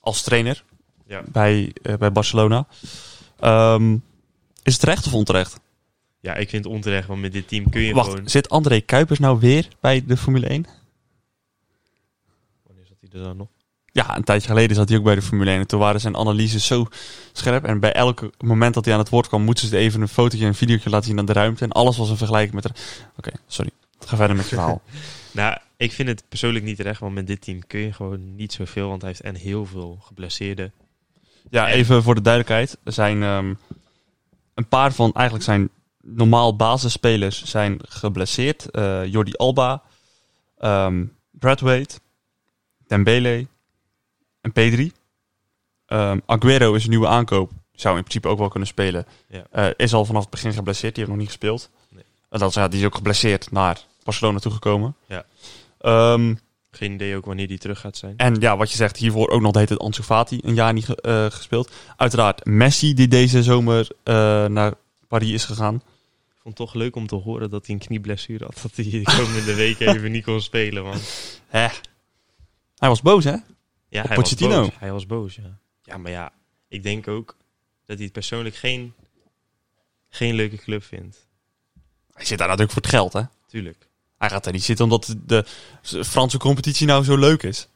als 0.00 0.22
trainer 0.22 0.64
Ja. 1.06 1.22
bij, 1.28 1.72
eh, 1.82 1.94
bij 1.96 2.12
Barcelona. 2.12 2.66
Is 4.62 4.72
het 4.72 4.80
terecht 4.80 5.06
of 5.06 5.14
onterecht? 5.14 5.60
Ja, 6.26 6.34
ik 6.34 6.48
vind 6.48 6.64
het 6.64 6.72
onterecht, 6.72 7.08
want 7.08 7.20
met 7.20 7.32
dit 7.32 7.48
team 7.48 7.70
kun 7.70 7.80
je 7.80 7.94
Wacht, 7.94 8.10
gewoon... 8.10 8.28
zit 8.28 8.48
André 8.48 8.80
Kuipers 8.80 9.18
nou 9.18 9.38
weer 9.40 9.68
bij 9.80 10.04
de 10.06 10.16
Formule 10.16 10.46
1? 10.46 10.66
Wanneer 12.66 12.86
zat 12.86 12.96
hij 13.00 13.20
er 13.20 13.26
dan 13.26 13.36
nog? 13.36 13.48
Ja, 13.92 14.16
een 14.16 14.24
tijdje 14.24 14.48
geleden 14.48 14.76
zat 14.76 14.88
hij 14.88 14.98
ook 14.98 15.04
bij 15.04 15.14
de 15.14 15.22
Formule 15.22 15.50
1. 15.50 15.60
En 15.60 15.66
toen 15.66 15.80
waren 15.80 16.00
zijn 16.00 16.16
analyses 16.16 16.66
zo 16.66 16.86
scherp. 17.32 17.64
En 17.64 17.80
bij 17.80 17.92
elk 17.92 18.30
moment 18.38 18.74
dat 18.74 18.84
hij 18.84 18.94
aan 18.94 19.00
het 19.00 19.08
woord 19.08 19.28
kwam, 19.28 19.42
moesten 19.42 19.68
ze 19.68 19.76
even 19.76 20.00
een 20.00 20.08
fotootje 20.08 20.40
en 20.40 20.46
een 20.46 20.54
videootje 20.54 20.90
laten 20.90 21.08
zien 21.08 21.18
aan 21.18 21.24
de 21.26 21.32
ruimte. 21.32 21.64
En 21.64 21.72
alles 21.72 21.96
was 21.96 22.10
een 22.10 22.16
vergelijking 22.16 22.54
met... 22.54 22.62
de- 22.62 22.80
Oké, 23.16 23.30
sorry. 23.46 23.70
Ga 23.98 24.16
verder 24.16 24.36
met 24.36 24.48
je 24.48 24.54
verhaal. 24.54 24.82
Nou, 25.32 25.56
ik 25.76 25.92
vind 25.92 26.08
het 26.08 26.22
persoonlijk 26.28 26.64
niet 26.64 26.76
terecht, 26.76 27.00
want 27.00 27.14
met 27.14 27.26
dit 27.26 27.40
team 27.40 27.66
kun 27.66 27.80
je 27.80 27.92
gewoon 27.92 28.34
niet 28.36 28.52
zoveel. 28.52 28.88
Want 28.88 29.00
hij 29.00 29.10
heeft 29.10 29.22
en 29.22 29.34
heel 29.34 29.66
veel 29.66 29.98
geblesseerden. 30.02 30.72
Ja, 31.50 31.68
En- 31.68 31.74
even 31.74 32.02
voor 32.02 32.14
de 32.14 32.20
duidelijkheid. 32.20 32.78
Er 32.84 32.92
zijn 32.92 33.22
ehm, 33.22 33.54
een 34.54 34.68
paar 34.68 34.92
van 34.92 35.12
eigenlijk 35.12 35.44
zijn 35.44 35.68
normaal 36.06 36.56
basisspelers 36.56 37.44
zijn 37.44 37.78
geblesseerd. 37.88 38.70
Eh 38.70 39.06
Jordi 39.06 39.32
Alba, 39.32 39.82
ehm 40.58 41.04
Bradwaite, 41.30 41.98
Dembele 42.86 43.46
en 44.40 44.52
Pedri. 44.52 44.92
Ehm 45.86 46.18
Aguero 46.26 46.74
is 46.74 46.84
een 46.84 46.90
nieuwe 46.90 47.06
aankoop. 47.08 47.50
Zou 47.72 47.96
in 47.96 48.02
principe 48.02 48.28
ook 48.28 48.38
wel 48.38 48.48
kunnen 48.48 48.68
spelen. 48.68 49.06
Ja. 49.28 49.46
Eh, 49.50 49.66
is 49.76 49.94
al 49.94 50.04
vanaf 50.04 50.20
het 50.22 50.30
begin 50.30 50.52
geblesseerd. 50.52 50.94
Die 50.94 51.04
heeft 51.04 51.16
nog 51.16 51.24
niet 51.26 51.32
gespeeld. 51.34 51.70
Nee. 51.88 52.04
En 52.30 52.38
dat, 52.38 52.48
is- 52.48 52.54
ja, 52.54 52.68
die 52.68 52.80
is 52.80 52.86
ook 52.86 52.94
geblesseerd 52.94 53.50
naar 53.50 53.80
Barcelona 54.04 54.38
toegekomen. 54.38 54.94
Ja. 55.06 55.24
Ehm, 55.80 56.34
Geen 56.70 56.92
idee 56.92 57.16
ook 57.16 57.24
wanneer 57.24 57.48
die 57.48 57.58
terug 57.58 57.80
gaat 57.80 57.96
zijn. 57.96 58.14
en 58.16 58.34
ja, 58.40 58.56
wat 58.56 58.70
je 58.70 58.76
zegt, 58.76 58.96
hiervoor 58.96 59.28
ook 59.28 59.40
nog 59.40 59.52
deed 59.52 59.68
het 59.68 59.78
Ansu 59.78 60.02
Fati 60.02 60.38
een 60.42 60.54
jaar 60.54 60.72
niet 60.72 60.84
ge- 60.84 61.00
eh, 61.00 61.24
gespeeld. 61.36 61.70
Uiteraard 61.96 62.44
Messi 62.44 62.94
die 62.94 63.08
deze 63.08 63.42
zomer 63.42 63.88
eh, 64.02 64.14
naar 64.46 64.72
Paris 65.08 65.30
is 65.32 65.44
gegaan. 65.44 65.82
Vond 66.46 66.58
het 66.58 66.66
toch 66.66 66.76
leuk 66.76 66.96
om 66.96 67.06
te 67.06 67.14
horen 67.14 67.50
dat 67.50 67.66
hij 67.66 67.74
een 67.74 67.80
knieblessure 67.80 68.44
had. 68.44 68.58
Dat 68.62 68.74
hij 68.74 68.90
de 68.90 69.02
komende 69.02 69.54
weken 69.54 69.88
even 69.94 70.10
niet 70.10 70.24
kon 70.24 70.40
spelen, 70.40 70.84
man. 70.84 70.98
Hè? 71.46 71.68
Hij 72.76 72.88
was 72.88 73.02
boos, 73.02 73.24
hè? 73.24 73.30
Ja, 73.88 74.02
Op 74.02 74.08
hij 74.08 74.16
was 74.16 74.34
boos. 74.34 74.68
Hij 74.78 74.92
was 74.92 75.06
boos, 75.06 75.34
ja. 75.34 75.58
Ja, 75.82 75.96
maar 75.96 76.10
ja, 76.10 76.32
ik 76.68 76.82
denk 76.82 77.08
ook 77.08 77.36
dat 77.84 77.96
hij 77.96 78.04
het 78.04 78.12
persoonlijk 78.12 78.54
geen, 78.54 78.94
geen 80.08 80.34
leuke 80.34 80.56
club 80.56 80.82
vindt. 80.82 81.26
Hij 82.12 82.24
zit 82.24 82.38
daar 82.38 82.48
natuurlijk 82.48 82.72
voor 82.72 82.82
het 82.82 82.90
geld, 82.90 83.12
hè? 83.12 83.22
Tuurlijk. 83.46 83.88
Hij 84.18 84.28
gaat 84.28 84.44
daar 84.44 84.52
niet 84.52 84.64
zitten 84.64 84.84
omdat 84.84 85.16
de 85.24 85.44
Franse 85.82 86.38
competitie 86.38 86.86
nou 86.86 87.04
zo 87.04 87.16
leuk 87.16 87.42
is. 87.42 87.68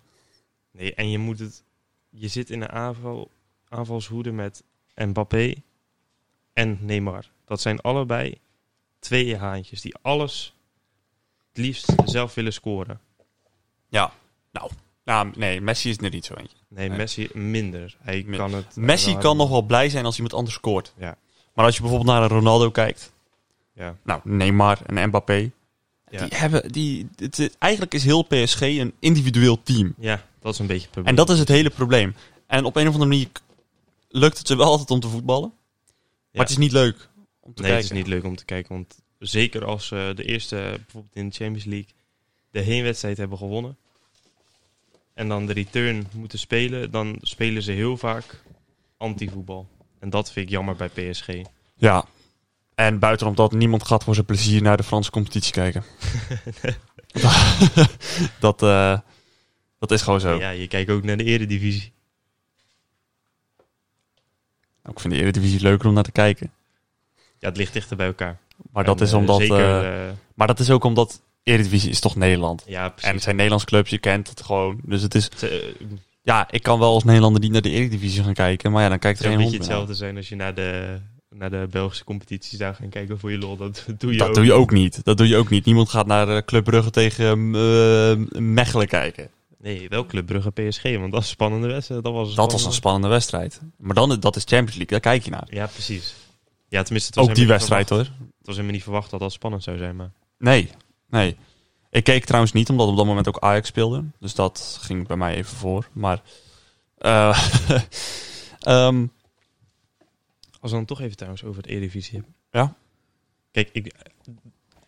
Nee, 0.70 0.94
en 0.94 1.10
je 1.10 1.18
moet 1.18 1.38
het... 1.38 1.64
Je 2.08 2.28
zit 2.28 2.50
in 2.50 2.62
een 2.62 2.70
aanval, 2.70 3.30
aanvalshoede 3.68 4.32
met 4.32 4.62
Mbappé 4.94 5.54
en 6.52 6.78
Neymar. 6.80 7.30
Dat 7.44 7.60
zijn 7.60 7.80
allebei 7.80 8.38
twee 9.00 9.36
haantjes 9.36 9.80
die 9.80 9.94
alles 10.02 10.54
het 11.48 11.58
liefst 11.58 11.92
zelf 12.04 12.34
willen 12.34 12.52
scoren. 12.52 13.00
Ja. 13.88 14.12
Nou, 14.52 14.70
nou 15.04 15.30
nee, 15.36 15.60
Messi 15.60 15.88
is 15.90 15.96
er 15.96 16.10
niet 16.10 16.24
zo 16.24 16.34
eentje. 16.34 16.56
Nee, 16.68 16.88
Nee. 16.88 16.98
Messi 16.98 17.28
minder. 17.32 17.96
Hij 18.00 18.22
kan 18.22 18.54
het... 18.54 18.76
Messi 18.76 19.16
kan 19.16 19.36
nog 19.36 19.48
wel 19.50 19.62
blij 19.62 19.88
zijn 19.88 20.04
als 20.04 20.14
iemand 20.14 20.34
anders 20.34 20.54
scoort. 20.54 20.92
Ja. 20.98 21.16
Maar 21.54 21.64
als 21.64 21.74
je 21.74 21.80
bijvoorbeeld 21.80 22.10
naar 22.10 22.22
een 22.22 22.28
Ronaldo 22.28 22.70
kijkt, 22.70 23.12
Ja, 23.74 23.96
nou, 24.02 24.20
Neymar 24.24 24.78
en 24.86 25.08
Mbappé, 25.08 25.50
Ja. 26.10 26.18
die 26.26 26.36
hebben, 26.38 26.72
die, 26.72 27.08
het, 27.16 27.36
het- 27.36 27.56
eigenlijk 27.58 27.94
is 27.94 28.04
heel 28.04 28.22
PSG 28.22 28.60
een 28.60 28.92
individueel 28.98 29.62
team. 29.62 29.94
ja, 29.98 30.24
dat 30.40 30.52
is 30.52 30.58
een 30.58 30.66
beetje 30.66 30.82
het 30.82 30.90
probleem. 30.90 31.10
En 31.12 31.24
dat 31.24 31.30
is 31.30 31.38
het 31.38 31.48
hele 31.48 31.70
probleem. 31.70 32.14
En 32.46 32.64
op 32.64 32.76
een 32.76 32.86
of 32.88 32.92
andere 32.94 33.10
manier 33.10 33.28
lukt 34.08 34.38
het 34.38 34.46
ze 34.46 34.56
wel 34.56 34.66
altijd 34.66 34.90
om 34.90 35.00
te 35.00 35.08
voetballen. 35.08 35.52
Maar 35.52 36.28
Ja. 36.30 36.40
het 36.40 36.50
is 36.50 36.56
niet 36.56 36.72
leuk 36.72 37.08
om 37.50 37.56
te 37.56 37.62
Nee, 37.62 37.70
kijken. 37.70 37.88
het 37.88 37.96
is 37.98 38.02
niet 38.04 38.14
leuk 38.14 38.24
om 38.24 38.36
te 38.36 38.44
kijken. 38.44 38.72
Want 38.74 38.98
zeker 39.18 39.64
als 39.64 39.86
ze 39.86 40.12
de 40.16 40.24
eerste, 40.24 40.56
bijvoorbeeld 40.76 41.16
in 41.16 41.28
de 41.28 41.34
Champions 41.34 41.64
League, 41.64 41.88
de 42.50 42.60
heenwedstrijd 42.60 43.16
hebben 43.16 43.38
gewonnen. 43.38 43.76
En 45.14 45.28
dan 45.28 45.46
de 45.46 45.52
return 45.52 46.06
moeten 46.14 46.38
spelen. 46.38 46.90
Dan 46.90 47.18
spelen 47.20 47.62
ze 47.62 47.72
heel 47.72 47.96
vaak 47.96 48.42
anti-voetbal. 48.96 49.68
En 49.98 50.10
dat 50.10 50.32
vind 50.32 50.46
ik 50.46 50.52
jammer 50.52 50.76
bij 50.76 50.88
PSG. 50.88 51.26
Ja. 51.74 52.04
En 52.74 52.98
buitenom 52.98 53.34
dat 53.34 53.52
niemand 53.52 53.84
gaat 53.86 54.04
voor 54.04 54.14
zijn 54.14 54.26
plezier 54.26 54.62
naar 54.62 54.76
de 54.76 54.82
Franse 54.82 55.10
competitie 55.10 55.52
kijken. 55.52 55.84
dat, 58.40 58.62
eh, 58.62 58.98
dat 59.78 59.90
is 59.90 60.02
gewoon 60.02 60.20
zo. 60.20 60.38
Ja, 60.38 60.50
je 60.50 60.68
kijkt 60.68 60.90
ook 60.90 61.02
naar 61.02 61.16
de 61.16 61.24
eredivisie. 61.24 61.92
Ik 64.84 65.00
vind 65.00 65.14
de 65.14 65.20
Eredivisie 65.20 65.60
leuker 65.60 65.88
om 65.88 65.94
naar 65.94 66.02
te 66.02 66.12
kijken. 66.12 66.52
Ja, 67.40 67.48
het 67.48 67.56
ligt 67.56 67.72
dichter 67.72 67.96
bij 67.96 68.06
elkaar. 68.06 68.38
Maar 68.72 68.84
dat 68.84 69.00
is 69.00 69.12
eh, 69.12 69.18
omdat... 69.18 69.36
Zeker, 69.40 69.58
eh, 69.58 70.06
eh, 70.08 70.12
maar 70.34 70.46
dat 70.46 70.58
is 70.58 70.70
ook 70.70 70.84
omdat 70.84 71.20
Eredivisie 71.42 71.90
is 71.90 72.00
toch 72.00 72.16
Nederland. 72.16 72.62
ja, 72.66 72.78
En 72.78 72.84
het 72.84 72.94
precies. 72.94 73.22
zijn 73.22 73.34
Nederlandse 73.36 73.66
clubs, 73.68 73.90
je 73.90 73.98
kent 73.98 74.28
het 74.28 74.42
gewoon. 74.42 74.80
Dus 74.84 75.02
het 75.02 75.14
is... 75.14 75.24
Het, 75.24 75.40
het 75.40 75.50
Ja, 76.22 76.50
ik 76.50 76.62
kan 76.62 76.78
wel 76.78 76.92
als 76.94 77.04
Nederlander 77.04 77.40
niet 77.40 77.52
naar 77.52 77.60
de 77.62 77.70
Eredivisie 77.70 78.22
gaan 78.22 78.34
kijken. 78.34 78.72
Maar 78.72 78.82
ja, 78.82 78.88
dan 78.88 78.98
kijkt 78.98 79.18
er 79.18 79.24
zou 79.24 79.34
geen 79.36 79.42
hond 79.44 79.58
meer 79.58 79.66
hetzelfde 79.68 79.94
zijn 79.94 80.16
als 80.16 80.28
je 80.28 80.36
naar 80.36 80.54
de, 80.54 80.98
naar 81.28 81.50
de 81.50 81.66
Belgische 81.70 82.04
competities 82.04 82.58
daar 82.58 82.74
gaat 82.74 82.88
kijken 82.88 83.18
voor 83.18 83.30
je 83.30 83.38
lol. 83.38 83.56
Dat 83.56 83.84
doe 83.98 84.12
je 84.12 84.18
Dat 84.18 84.28
ook. 84.28 84.34
doe 84.34 84.44
je 84.44 84.52
ook 84.52 84.70
niet. 84.70 85.04
Dat 85.04 85.16
doe 85.16 85.28
je 85.28 85.36
ook 85.36 85.48
niet. 85.50 85.64
Niemand 85.64 85.88
gaat 85.88 86.06
naar 86.06 86.44
Club 86.44 86.64
Brugge 86.64 86.90
tegen 86.90 87.50
Mechelen 88.54 88.86
kijken. 88.88 89.28
Nee, 89.62 89.88
wel 89.88 90.06
Club 90.06 90.26
Brugge 90.26 90.50
PSG, 90.50 90.82
want 90.82 91.12
dat 91.12 91.20
is 91.20 91.26
een 91.26 91.32
spannende 91.32 91.66
wedstrijd. 91.66 92.02
Dat 92.04 92.12
was 92.12 92.28
een 92.30 92.34
Dat 92.36 92.52
was 92.52 92.64
een 92.64 92.72
spannende- 92.72 92.76
spannende 92.76 93.08
wedstrijd. 93.08 93.60
Maar 93.78 93.94
dan, 93.94 94.20
dat 94.20 94.36
is 94.36 94.42
Champions 94.42 94.76
League, 94.76 94.86
daar 95.00 95.00
kijk 95.12 95.24
je 95.24 95.30
naar. 95.30 95.46
Ja, 95.50 95.66
precies. 95.66 96.14
Ja, 96.70 96.82
tenminste, 96.82 97.08
het 97.10 97.18
was 97.18 97.28
Ook 97.28 97.34
die 97.34 97.46
wedstrijd 97.46 97.86
verwacht- 97.86 98.08
hoor. 98.08 98.18
Het 98.18 98.46
was 98.46 98.54
helemaal 98.54 98.74
niet 98.74 98.82
verwacht 98.82 99.10
dat 99.10 99.20
dat 99.20 99.32
spannend 99.32 99.62
zou 99.62 99.76
zijn, 99.78 99.96
maar... 99.96 100.10
Nee, 100.38 100.70
nee. 101.08 101.36
Ik 101.90 102.04
keek 102.04 102.24
trouwens 102.24 102.52
niet, 102.52 102.68
omdat 102.70 102.88
op 102.88 102.96
dat 102.96 103.06
moment 103.06 103.28
ook 103.28 103.38
Ajax 103.38 103.68
speelde. 103.68 104.04
Dus 104.18 104.34
dat 104.34 104.78
ging 104.80 105.06
bij 105.06 105.16
mij 105.16 105.34
even 105.34 105.56
voor. 105.56 105.88
Maar... 105.92 106.22
eh, 106.98 107.44
ehm, 108.60 109.06
Als 110.60 110.70
we 110.70 110.76
dan 110.76 110.84
toch 110.84 111.00
even 111.00 111.16
trouwens 111.16 111.44
over 111.44 111.62
het 111.62 111.70
Eredivisie 111.70 112.12
hebben. 112.14 112.34
Ja. 112.50 112.74
Kijk, 113.50 113.68
ik, 113.72 113.94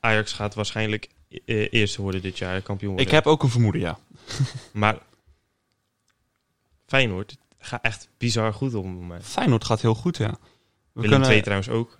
Ajax 0.01 0.33
gaat 0.33 0.55
waarschijnlijk 0.55 1.09
eh, 1.45 1.73
eerste 1.73 2.03
worden 2.03 2.23
dit 2.23 2.39
jaar, 2.39 2.61
kampioen 2.63 2.91
worden. 2.91 3.07
ik 3.07 3.13
heb 3.15 3.27
ook 3.27 3.43
een 3.43 3.49
vermoeden, 3.51 3.81
ja. 3.81 3.99
Maar 4.73 4.99
Feyenoord 6.87 7.37
gaat 7.59 7.83
echt 7.83 8.09
bizar 8.19 8.53
goed 8.55 8.75
om 8.75 9.07
mij. 9.07 9.21
Feyenoord 9.21 9.65
gaat 9.65 9.81
heel 9.81 9.95
goed, 9.95 10.17
ja. 10.17 10.39
We 10.93 11.01
Willem 11.01 11.11
kunnen, 11.11 11.31
II 11.31 11.43
trouwens 11.43 11.69
ook. 11.69 11.99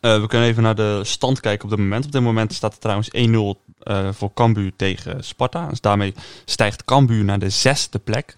eh, 0.00 0.20
we 0.20 0.26
kunnen 0.26 0.48
even 0.48 0.62
naar 0.62 0.74
de 0.74 1.00
stand 1.04 1.40
kijken 1.40 1.64
op 1.64 1.70
dit 1.70 1.78
moment. 1.78 2.04
Op 2.04 2.12
dit 2.12 2.22
moment 2.22 2.52
staat 2.52 2.72
het 2.72 2.80
trouwens 2.80 3.10
1-0 3.10 3.60
eh, 3.78 4.12
voor 4.12 4.32
Cambuur 4.34 4.72
tegen 4.76 5.24
Sparta. 5.24 5.68
Dus 5.68 5.80
daarmee 5.80 6.14
stijgt 6.44 6.84
Cambuur 6.84 7.24
naar 7.24 7.38
de 7.38 7.50
zesde 7.50 7.98
plek. 7.98 8.36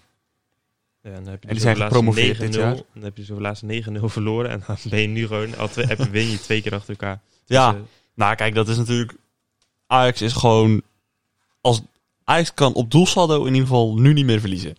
Ja, 1.01 1.09
en 1.13 1.23
dan 1.23 1.31
heb 1.31 1.43
je 1.43 1.49
En 1.49 1.55
die 1.55 1.63
dus 1.63 1.73
zijn 1.73 1.75
gepromoveerd 1.75 2.39
dit 2.39 2.55
9-0, 2.55 2.59
jaar. 2.59 2.75
Dan 2.93 3.03
heb 3.03 3.17
je 3.17 3.23
zo 3.23 3.41
laatst 3.41 3.63
9-0 3.63 3.67
verloren 4.03 4.49
en 4.51 4.63
dan 4.67 4.77
ben 4.89 5.01
je 5.01 5.07
nu 5.07 5.27
gewoon... 5.27 5.57
Al 5.57 5.67
twee, 5.67 5.85
heb 5.85 5.97
je, 5.97 6.09
win 6.09 6.29
je 6.29 6.39
twee 6.39 6.61
keer 6.61 6.73
achter 6.73 6.89
elkaar. 6.89 7.21
Ja, 7.45 7.71
Dus, 7.71 7.81
eh, 7.81 7.87
nou 8.13 8.35
kijk, 8.35 8.55
dat 8.55 8.67
is 8.67 8.77
natuurlijk... 8.77 9.15
Ajax 9.87 10.21
is 10.21 10.33
gewoon... 10.33 10.81
Als 11.61 11.81
Ajax 12.23 12.53
kan 12.53 12.73
op 12.73 12.91
doelsaldo 12.91 13.39
in 13.39 13.53
ieder 13.53 13.67
geval 13.67 13.95
nu 13.97 14.13
niet 14.13 14.25
meer 14.25 14.39
verliezen. 14.39 14.77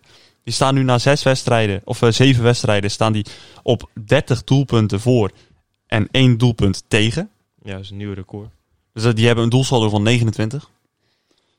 Die 0.49 0.57
staan 0.57 0.73
nu 0.75 0.83
na 0.83 0.97
zes 0.97 1.23
wedstrijden, 1.23 1.81
of 1.85 2.01
eh, 2.01 2.11
zeven 2.11 2.43
wedstrijden, 2.43 2.91
staan 2.91 3.13
die 3.13 3.25
op 3.63 3.89
30 4.05 4.43
doelpunten 4.43 4.99
voor 4.99 5.31
en 5.87 6.07
één 6.11 6.37
doelpunt 6.37 6.83
tegen. 6.87 7.29
ja, 7.63 7.71
dat 7.71 7.81
is 7.83 7.89
een 7.89 7.97
nieuw 7.97 8.13
record. 8.13 8.49
Dus 8.93 9.03
dat- 9.03 9.15
die 9.15 9.25
hebben 9.25 9.43
een 9.43 9.49
doelsaldo 9.49 9.89
van 9.89 10.03
29. 10.03 10.69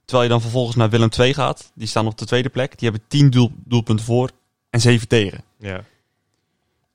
Terwijl 0.04 0.22
je 0.22 0.28
dan 0.30 0.40
vervolgens 0.40 0.76
naar 0.76 0.90
Willem 0.90 1.08
II 1.18 1.34
gaat. 1.34 1.72
Die 1.74 1.86
staan 1.86 2.06
op 2.06 2.18
de 2.18 2.24
tweede 2.26 2.48
plek. 2.48 2.78
Die 2.78 2.88
hebben 2.90 3.08
10 3.08 3.30
doel, 3.30 3.52
doelpunten 3.64 4.04
voor 4.04 4.30
en 4.70 4.80
7 4.80 5.08
tegen. 5.08 5.44
Ja. 5.58 5.84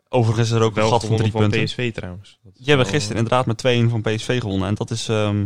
Overigens 0.09 0.49
is 0.49 0.55
er 0.55 0.61
ook 0.61 0.77
een 0.77 0.81
gat 0.83 0.89
van 0.91 0.99
gewonnen 1.17 1.29
3 1.31 1.41
punten. 1.41 1.63
PSV 1.63 1.93
trouwens. 1.93 2.39
Die 2.43 2.65
hebben 2.65 2.85
gisteren 2.85 3.17
eh, 3.17 3.23
inderdaad 3.23 3.45
met 3.45 3.57
2-1 3.57 3.89
van 3.89 4.01
PSV 4.01 4.39
gewonnen. 4.41 4.67
En 4.67 4.75
dat 4.75 4.91
is 4.91 5.07
ehm, 5.09 5.45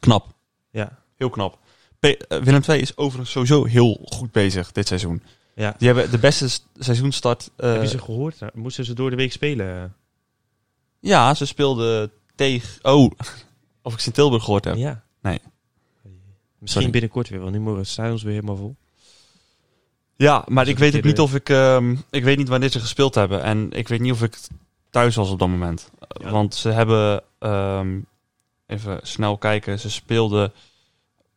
knap. 0.00 0.26
Ja. 0.70 0.98
Heel 1.16 1.30
knap. 1.30 1.58
Eh, 2.00 2.12
Willem 2.42 2.62
II 2.68 2.80
is 2.80 2.96
overigens 2.96 3.30
sowieso 3.30 3.64
heel 3.64 4.00
goed 4.04 4.32
bezig 4.32 4.72
dit 4.72 4.86
seizoen. 4.86 5.22
ja. 5.54 5.74
Die 5.78 5.86
hebben 5.88 6.10
de 6.10 6.18
beste 6.18 6.48
seizoenstart. 6.78 7.50
eh, 7.56 7.72
Heb 7.72 7.82
je 7.82 7.88
ze 7.88 7.98
gehoord? 7.98 8.40
Nou, 8.40 8.52
Moesten 8.54 8.84
ze 8.84 8.94
door 8.94 9.10
de 9.10 9.16
week 9.16 9.32
spelen? 9.32 9.94
Ja, 11.00 11.34
ze 11.34 11.46
speelden 11.46 12.10
tegen... 12.34 12.84
Oh, 12.84 13.10
of 13.82 13.92
ik 13.92 13.98
Sint-Tilburg 14.00 14.44
gehoord 14.44 14.64
heb. 14.64 14.76
Ja. 14.76 15.02
Nee. 15.20 15.40
Misschien 16.58 16.82
Sorry. 16.82 16.90
binnenkort 16.90 17.28
weer, 17.28 17.40
want 17.40 17.52
nu 17.52 17.60
morgen 17.60 17.86
staan 17.86 18.10
ons 18.10 18.22
weer 18.22 18.32
helemaal 18.34 18.56
vol. 18.56 18.76
Ja, 20.16 20.44
maar 20.48 20.64
Dus 20.64 20.72
ik 20.72 20.78
weet 20.78 20.96
ook 20.96 21.02
niet 21.02 21.18
of 21.20 21.34
ik... 21.34 21.48
ehm, 21.48 21.96
ik 22.10 22.24
weet 22.24 22.36
niet 22.36 22.48
wanneer 22.48 22.68
ze 22.70 22.80
gespeeld 22.80 23.14
hebben. 23.14 23.42
En 23.42 23.70
ik 23.72 23.88
weet 23.88 24.00
niet 24.00 24.12
of 24.12 24.22
ik 24.22 24.38
thuis 24.90 25.14
was 25.16 25.30
op 25.30 25.38
dat 25.38 25.48
moment. 25.48 25.90
Ja. 26.08 26.30
Want 26.30 26.54
ze 26.54 26.68
hebben... 26.68 27.22
ehm, 27.38 28.00
even 28.66 29.00
snel 29.02 29.36
kijken. 29.38 29.78
Ze 29.80 29.90
speelden... 29.90 30.52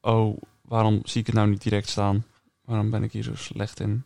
Oh, 0.01 0.38
waarom 0.69 1.01
zie 1.03 1.21
ik 1.21 1.27
het 1.27 1.35
nou 1.35 1.49
niet 1.49 1.61
direct 1.61 1.89
staan? 1.89 2.25
Waarom 2.65 2.89
ben 2.89 3.03
ik 3.03 3.11
hier 3.11 3.23
zo 3.23 3.35
slecht 3.35 3.79
in? 3.79 4.03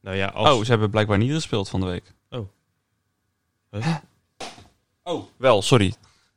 Nou 0.00 0.16
ja, 0.16 0.26
als... 0.26 0.48
Oh, 0.48 0.64
ze 0.64 0.70
hebben 0.70 0.90
blijkbaar 0.90 1.18
niet 1.18 1.32
gespeeld 1.32 1.68
van 1.68 1.80
de 1.80 1.86
week. 1.86 2.14
Oh. 2.30 2.48
Huh? 3.70 3.96
Oh, 5.02 5.24
wel, 5.36 5.62
sorry. 5.62 5.86
Nee, 5.86 5.96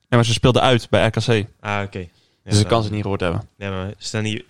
maar 0.09 0.25
ze 0.25 0.33
speelden 0.33 0.61
uit 0.61 0.89
bij 0.89 1.07
RKC. 1.07 1.47
Ah, 1.59 1.83
oké. 1.85 1.99
Ja, 1.99 2.07
dus 2.43 2.59
ik 2.59 2.67
kan 2.67 2.83
ze 2.83 2.91
niet 2.91 3.01
gehoord 3.01 3.21
hebben. 3.21 3.49
Nee, 3.57 3.69
maar 3.69 3.93
ze 3.97 4.05
staan 4.05 4.23
hier... 4.23 4.45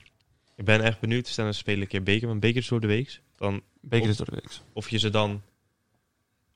Ik 0.56 0.66
ben 0.66 0.82
echt 0.82 1.00
benieuwd. 1.00 1.28
Ze 1.28 1.32
staan 1.32 1.46
een 1.46 1.54
spelen 1.54 1.82
een 1.82 1.88
keer 1.88 2.04
beker, 2.04 2.28
want 2.28 2.40
beker 2.40 2.62
is 2.62 2.68
door 2.68 2.80
de 2.80 2.88
week. 2.88 3.22
Dan 3.36 3.62
Beker 3.82 4.10
is 4.10 4.18
door 4.18 4.26
de 4.26 4.36
week. 4.36 4.60
of 4.74 4.90
je 4.90 4.98
ze 4.98 5.10
dan 5.10 5.42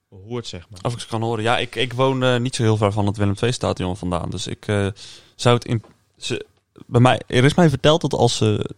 hoort, 0.09 0.47
zeg 0.47 0.69
maar. 0.69 0.79
Of 0.81 0.93
ik 0.93 0.99
ze 0.99 1.07
kan 1.07 1.21
horen. 1.21 1.43
Ja, 1.43 1.57
ik, 1.57 1.75
ik 1.75 1.93
woon 1.93 2.23
eh, 2.23 2.39
niet 2.39 2.55
zo 2.55 2.63
heel 2.63 2.77
ver 2.77 2.91
van 2.91 3.05
het 3.05 3.17
Willem 3.17 3.35
II-stadion 3.41 3.97
vandaan. 3.97 4.29
Dus 4.29 4.47
ik 4.47 4.67
eh, 4.67 4.87
zou 5.35 5.55
het 5.55 5.65
in... 5.65 5.83
Ze, 6.17 6.45
bij 6.87 7.01
mij, 7.01 7.21
er 7.27 7.43
is 7.43 7.53
mij 7.53 7.69
verteld 7.69 8.01
dat 8.01 8.13
als 8.13 8.37
ze 8.37 8.69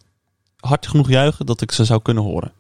hard 0.59 0.87
genoeg 0.87 1.09
juichen, 1.09 1.45
dat 1.45 1.61
ik 1.61 1.71
ze 1.71 1.85
zou 1.85 2.01
kunnen 2.01 2.23
horen. 2.23 2.51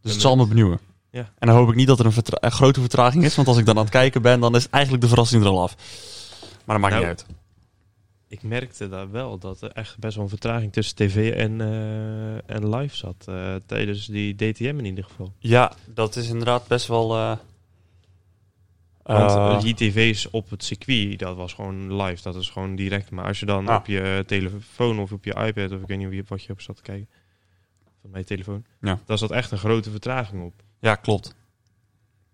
Dus 0.00 0.12
het 0.12 0.20
zal 0.20 0.36
me 0.36 0.46
benieuwen. 0.46 0.78
Ja. 1.10 1.30
En 1.38 1.46
dan 1.46 1.56
hoop 1.56 1.68
ik 1.68 1.74
niet 1.74 1.86
dat 1.86 1.98
er 1.98 2.06
een, 2.06 2.12
vertra- 2.12 2.38
een 2.40 2.52
grote 2.52 2.80
vertraging 2.80 3.24
is. 3.24 3.34
Want 3.34 3.48
als 3.48 3.56
ik 3.58 3.66
dan 3.66 3.76
aan 3.76 3.82
het 3.82 3.92
kijken 3.92 4.22
ben, 4.22 4.40
dan 4.40 4.54
is 4.56 4.68
eigenlijk 4.68 5.02
de 5.02 5.08
verrassing 5.08 5.42
er 5.42 5.48
al 5.48 5.62
af. 5.62 5.74
Maar 6.64 6.80
dat 6.80 6.90
maakt 6.90 6.94
Nou, 7.02 7.06
niet 7.06 7.06
uit. 7.06 7.26
Ik 8.28 8.42
merkte 8.42 8.88
daar 8.88 9.10
wel 9.10 9.38
dat 9.38 9.60
er 9.60 9.70
echt 9.72 9.98
best 9.98 10.14
wel 10.14 10.24
een 10.24 10.30
vertraging 10.30 10.72
tussen 10.72 10.96
tv 10.96 11.32
en, 11.32 11.60
eh, 11.60 12.56
en 12.56 12.74
live 12.76 12.96
zat. 12.96 13.14
eh, 13.26 13.54
tijdens 13.66 14.06
die 14.06 14.34
DTM 14.34 14.64
in 14.78 14.84
ieder 14.84 15.04
geval. 15.04 15.32
Ja, 15.38 15.72
dat 15.86 16.16
is 16.16 16.28
inderdaad 16.28 16.66
best 16.66 16.86
wel... 16.86 17.16
eh, 17.16 17.36
Want 19.02 19.30
eh, 19.30 19.36
uh, 19.36 19.60
die 19.60 19.74
tv's 19.74 20.30
op 20.30 20.50
het 20.50 20.64
circuit, 20.64 21.18
dat 21.18 21.36
was 21.36 21.52
gewoon 21.52 22.02
live. 22.02 22.22
Dat 22.22 22.34
is 22.36 22.50
gewoon 22.50 22.76
direct. 22.76 23.10
Maar 23.10 23.24
als 23.24 23.40
je 23.40 23.46
dan 23.46 23.68
Ah. 23.68 23.76
op 23.76 23.86
je 23.86 24.24
telefoon 24.26 24.98
of 24.98 25.12
op 25.12 25.24
je 25.24 25.34
iPad, 25.34 25.72
of 25.72 25.80
ik 25.80 25.86
weet 25.86 25.98
niet 25.98 26.28
wat 26.28 26.42
je 26.44 26.52
op 26.52 26.60
zat 26.60 26.76
te 26.76 26.82
kijken. 26.82 27.08
Van 28.00 28.10
mijn 28.10 28.24
telefoon. 28.24 28.64
Ja. 28.80 28.98
Daar 29.06 29.18
zat 29.18 29.30
echt 29.30 29.50
een 29.50 29.58
grote 29.58 29.90
vertraging 29.90 30.42
op. 30.44 30.52
Ja, 30.80 30.94
klopt. 30.94 31.34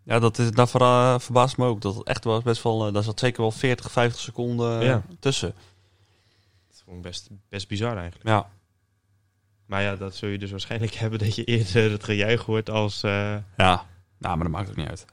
Ja, 0.02 0.18
dat 0.18 0.38
is, 0.38 0.50
daar 0.50 0.68
verra- 0.68 1.20
verbaast 1.20 1.56
me 1.56 1.64
ook. 1.66 1.80
Dat 1.80 1.94
het 1.94 2.06
echt 2.06 2.24
was 2.24 2.42
best 2.42 2.62
wel... 2.62 2.86
eh, 2.86 2.92
daar 2.92 3.02
zat 3.02 3.18
zeker 3.20 3.40
wel 3.40 3.50
40, 3.50 3.90
50 3.90 4.20
seconden 4.20 4.84
Ja. 4.84 5.02
tussen. 5.18 5.48
Dat 6.66 6.76
is 6.76 6.80
gewoon 6.84 7.00
best, 7.02 7.28
best 7.48 7.68
bizar 7.68 7.96
eigenlijk. 7.96 8.28
Ja. 8.28 8.48
Maar 9.66 9.82
ja, 9.82 9.96
dat 9.96 10.14
zul 10.16 10.28
je 10.28 10.38
dus 10.38 10.50
waarschijnlijk 10.50 10.94
hebben 11.02 11.18
dat 11.18 11.34
je 11.34 11.44
eerder 11.44 11.90
het 11.90 12.04
gejuich 12.04 12.42
hoort 12.44 12.70
als... 12.70 13.02
eh, 13.02 13.36
Ja, 13.56 13.86
nou, 14.18 14.36
maar 14.36 14.38
dat 14.38 14.48
maakt 14.50 14.68
ook 14.70 14.76
niet 14.76 14.88
uit. 14.88 15.04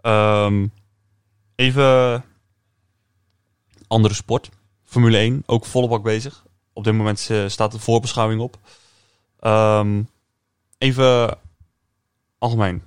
Ehm, 0.00 0.66
even 1.60 2.24
andere 3.86 4.14
sport. 4.14 4.48
Formule 4.84 5.16
1, 5.16 5.42
ook 5.46 5.64
volle 5.64 5.88
bak 5.88 6.02
bezig. 6.02 6.44
Op 6.72 6.84
dit 6.84 6.94
moment 6.94 7.26
eh, 7.30 7.48
staat 7.48 7.72
de 7.72 7.78
voorbeschouwing 7.78 8.40
op. 8.40 8.58
Ehm, 9.40 10.02
even 10.78 11.38
algemeen. 12.38 12.82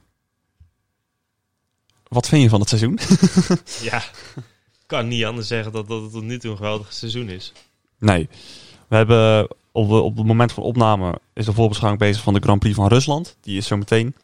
Wat 2.08 2.28
vind 2.28 2.44
je 2.44 2.50
van 2.50 2.60
het 2.60 2.70
seizoen? 2.70 3.00
ja, 3.90 3.98
ik 4.38 4.86
kan 4.86 5.08
niet 5.08 5.26
anders 5.26 5.48
zeggen 5.48 5.72
dat, 5.72 5.88
dat 5.88 6.02
het 6.02 6.12
tot 6.12 6.24
nu 6.24 6.40
toe 6.40 6.52
een 6.52 6.58
geweldig 6.58 6.94
seizoen 6.94 7.30
is. 7.30 7.54
nee. 8.00 8.30
We 8.88 8.96
hebben 8.96 9.48
op, 9.72 9.90
op 9.90 10.18
het 10.18 10.26
moment 10.26 10.52
van 10.52 10.64
opname 10.64 11.20
is 11.34 11.46
de 11.46 11.54
voorbeschouwing 11.54 12.02
bezig 12.02 12.24
van 12.24 12.34
de 12.34 12.40
Grand 12.40 12.60
Prix 12.60 12.76
van 12.76 12.88
Rusland. 12.88 13.38
Die 13.42 13.58
is 13.58 13.68
zo 13.68 13.78
meteen 13.78 14.16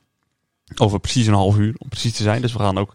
over 0.78 1.00
precies 1.00 1.28
een 1.28 1.34
half 1.34 1.58
uur, 1.58 1.76
om 1.78 1.90
precies 1.90 2.14
te 2.16 2.24
zijn. 2.24 2.42
Dus 2.42 2.54
we 2.54 2.60
gaan 2.60 2.78
ook 2.78 2.94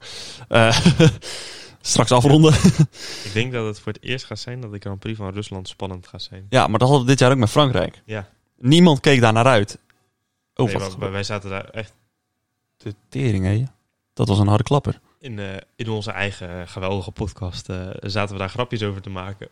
eh, 0.48 0.78
straks 1.80 2.12
afronden. 2.12 2.52
Ik 3.24 3.30
denk 3.32 3.52
dat 3.52 3.66
het 3.66 3.80
voor 3.80 3.92
het 3.92 4.02
eerst 4.02 4.24
gaat 4.24 4.38
zijn 4.38 4.60
dat 4.60 4.72
de 4.72 4.78
Grand 4.78 4.98
Prix 4.98 5.18
van 5.18 5.32
Rusland 5.32 5.68
spannend 5.68 6.06
gaat 6.06 6.22
zijn. 6.22 6.46
Ja, 6.48 6.66
maar 6.66 6.78
dat 6.78 6.88
hadden 6.88 7.06
we 7.06 7.10
dit 7.10 7.20
jaar 7.20 7.30
ook 7.30 7.38
met 7.38 7.50
Frankrijk. 7.50 8.02
Ja, 8.04 8.28
Niemand 8.58 9.00
keek 9.00 9.20
daar 9.20 9.32
naar 9.32 9.46
uit. 9.46 9.78
Oh, 10.54 10.66
nee, 10.66 10.78
wat 10.78 10.98
maar 10.98 11.10
wij- 11.12 11.22
zaten 11.22 11.50
daar 11.50 11.64
echt 11.68 11.92
de 12.76 12.94
tering, 13.08 13.44
hè? 13.44 13.62
Dat 14.12 14.28
was 14.28 14.38
een 14.38 14.46
harde 14.48 14.64
klapper. 14.64 15.00
in, 15.20 15.38
eh, 15.38 15.46
in 15.76 15.88
onze 15.88 16.10
eigen 16.10 16.60
eh, 16.60 16.68
geweldige 16.68 17.10
podcast. 17.10 17.66
zaten 18.00 18.32
we 18.34 18.38
daar 18.40 18.48
grapjes 18.48 18.82
over 18.82 19.00
te 19.02 19.10
maken. 19.10 19.48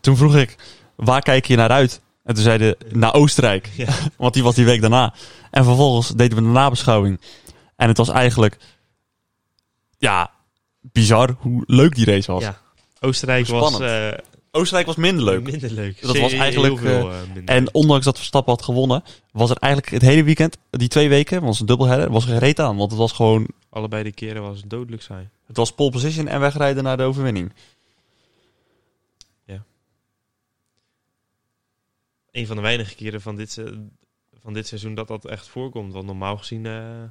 Toen 0.00 0.16
vroeg 0.16 0.36
ik, 0.36 0.56
waar 0.96 1.22
kijk 1.22 1.46
je 1.46 1.56
naar 1.56 1.70
uit? 1.70 2.00
En 2.24 2.34
toen 2.34 2.44
zeiden 2.44 2.76
naar 2.88 3.14
Oostenrijk. 3.14 3.70
Ja. 3.76 3.88
Want 4.16 4.34
die 4.34 4.42
was 4.42 4.54
die 4.54 4.64
week 4.64 4.80
daarna. 4.80 5.14
En 5.50 5.64
vervolgens 5.64 6.08
deden 6.08 6.36
we 6.38 6.42
de 6.44 6.48
nabeschouwing. 6.48 7.20
En 7.80 7.88
het 7.88 7.96
was 7.96 8.08
eigenlijk... 8.08 8.56
Ja, 9.98 10.30
bizar 10.80 11.36
hoe 11.38 11.62
leuk 11.66 11.94
die 11.94 12.04
race 12.04 12.32
was. 12.32 12.42
Ja. 12.42 12.60
Oostenrijk 13.00 13.46
was 13.46 13.80
eh, 13.80 14.10
Oostenrijk 14.50 14.86
was 14.86 14.96
minder 14.96 15.24
leuk. 15.24 15.42
minder 15.42 15.70
leuk. 15.70 16.00
Dat 16.00 16.18
was 16.18 16.32
eigenlijk, 16.32 16.78
veel, 16.78 17.10
eh, 17.10 17.16
minder. 17.34 17.54
En 17.54 17.74
ondanks 17.74 18.04
dat 18.04 18.16
Verstappen 18.16 18.52
had 18.52 18.62
gewonnen... 18.62 19.02
was 19.32 19.50
er 19.50 19.56
eigenlijk 19.56 19.92
het 19.92 20.02
hele 20.02 20.24
weekend, 20.24 20.58
die 20.70 20.88
twee 20.88 21.08
weken... 21.08 21.42
was 21.42 21.60
een 21.60 21.66
dubbelheader, 21.66 22.10
was 22.10 22.24
er 22.24 22.30
geen 22.30 22.38
reet 22.38 22.60
aan. 22.60 22.76
Want 22.76 22.90
het 22.90 23.00
was 23.00 23.12
gewoon... 23.12 23.46
allebei 23.70 24.02
de 24.02 24.12
keren 24.12 24.42
was 24.42 24.60
het 24.60 24.70
dodelijk 24.70 25.02
saai. 25.02 25.28
Het 25.46 25.56
was 25.56 25.72
pole 25.72 25.90
position 25.90 26.28
en 26.28 26.40
wegrijden 26.40 26.82
naar 26.82 26.96
de 26.96 27.02
overwinning. 27.02 27.52
Een 32.30 32.46
van 32.46 32.56
de 32.56 32.62
weinige 32.62 32.94
keren 32.94 33.20
van 33.20 33.36
dit, 33.36 33.62
van 34.40 34.52
dit 34.52 34.66
seizoen 34.66 34.94
dat 34.94 35.08
dat 35.08 35.24
echt 35.24 35.48
voorkomt. 35.48 35.92
Want 35.92 36.06
normaal 36.06 36.36
gezien 36.36 36.66
eh, 36.66 37.02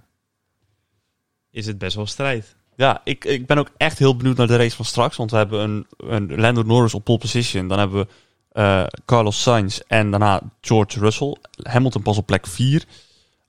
is 1.51 1.65
het 1.65 1.77
best 1.77 1.95
wel 1.95 2.05
strijd. 2.05 2.55
Ja, 2.75 3.01
ik, 3.03 3.25
ik 3.25 3.45
ben 3.45 3.57
ook 3.57 3.71
echt 3.77 3.99
heel 3.99 4.15
benieuwd 4.15 4.37
naar 4.37 4.47
de 4.47 4.55
race 4.55 4.75
van 4.75 4.85
straks. 4.85 5.17
Want 5.17 5.31
we 5.31 5.37
hebben 5.37 5.59
een, 5.59 5.87
een 5.97 6.39
Lando 6.39 6.63
Norris 6.63 6.93
op 6.93 7.03
pole 7.03 7.17
position. 7.17 7.67
Dan 7.67 7.79
hebben 7.79 7.99
we 7.99 8.07
eh, 8.51 8.85
Carlos 9.05 9.41
Sainz 9.41 9.79
en 9.79 10.11
daarna 10.11 10.41
George 10.61 10.99
Russell. 10.99 11.35
Hamilton 11.61 12.01
pas 12.01 12.17
op 12.17 12.25
plek 12.25 12.47
4. 12.47 12.85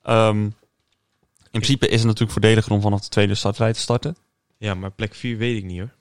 in 0.04 0.54
principe 1.50 1.88
is 1.88 1.98
het 1.98 2.06
natuurlijk 2.06 2.32
voordeliger 2.32 2.72
om 2.72 2.80
vanaf 2.80 3.00
de 3.00 3.08
tweede 3.08 3.34
startrij 3.34 3.72
te 3.72 3.80
starten. 3.80 4.16
Ja, 4.58 4.74
maar 4.74 4.90
plek 4.90 5.14
4 5.14 5.36
weet 5.36 5.56
ik 5.56 5.64
niet 5.64 5.78
hoor. 5.78 5.94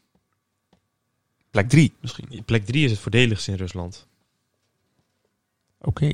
Plek 1.52 1.70
3 1.70 1.94
misschien. 2.02 2.44
Plek 2.46 2.66
3 2.66 2.86
is 2.86 2.92
het 2.92 3.00
voordeligst 3.00 3.48
in 3.48 3.56
Rusland. 3.56 4.08
Oké. 5.82 6.10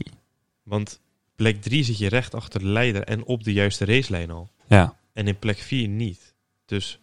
Want 0.63 0.99
plek 1.35 1.61
3 1.61 1.83
zit 1.83 1.97
je 1.97 2.09
recht 2.09 2.35
achter 2.35 2.59
de 2.59 2.65
leider 2.65 3.03
en 3.03 3.25
op 3.25 3.43
de 3.43 3.53
juiste 3.53 3.85
racelijn 3.85 4.31
al. 4.31 4.49
Ja. 4.67 4.97
En 5.15 5.27
in 5.27 5.39
plek 5.39 5.57
4 5.57 5.87
niet. 5.87 6.33
Dus 6.65 6.99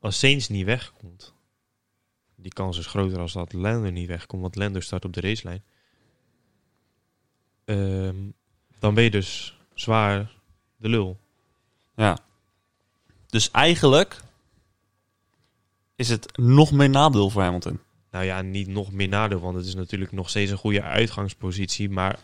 als 0.00 0.18
Sainz 0.18 0.48
niet 0.48 0.64
wegkomt, 0.64 1.34
die 2.36 2.52
kans 2.52 2.78
is 2.78 2.86
groter 2.86 3.18
als 3.18 3.32
dat 3.32 3.52
Lando 3.52 3.90
niet 3.90 4.08
wegkomt, 4.08 4.42
want 4.42 4.56
Lando 4.56 4.80
start 4.80 5.04
op 5.04 5.12
de 5.12 5.20
racelijn. 5.20 5.62
Ehm, 7.64 8.16
dan 8.78 8.94
ben 8.94 9.04
je 9.04 9.10
dus 9.10 9.58
zwaar 9.74 10.32
de 10.76 10.88
lul. 10.88 11.20
ja. 11.96 12.18
Dus 13.26 13.50
eigenlijk 13.50 14.20
is 15.96 16.08
het 16.08 16.36
nog 16.36 16.72
meer 16.72 16.90
nadeel 16.90 17.30
voor 17.30 17.42
Hamilton. 17.42 17.80
Nou 18.10 18.24
ja, 18.24 18.42
niet 18.42 18.68
nog 18.68 18.92
meer 18.92 19.08
nadeel, 19.08 19.40
want 19.40 19.56
het 19.56 19.66
is 19.66 19.74
natuurlijk 19.74 20.12
nog 20.12 20.28
steeds 20.28 20.50
een 20.50 20.56
goede 20.58 20.82
uitgangspositie. 20.82 21.90
Maar 21.90 22.18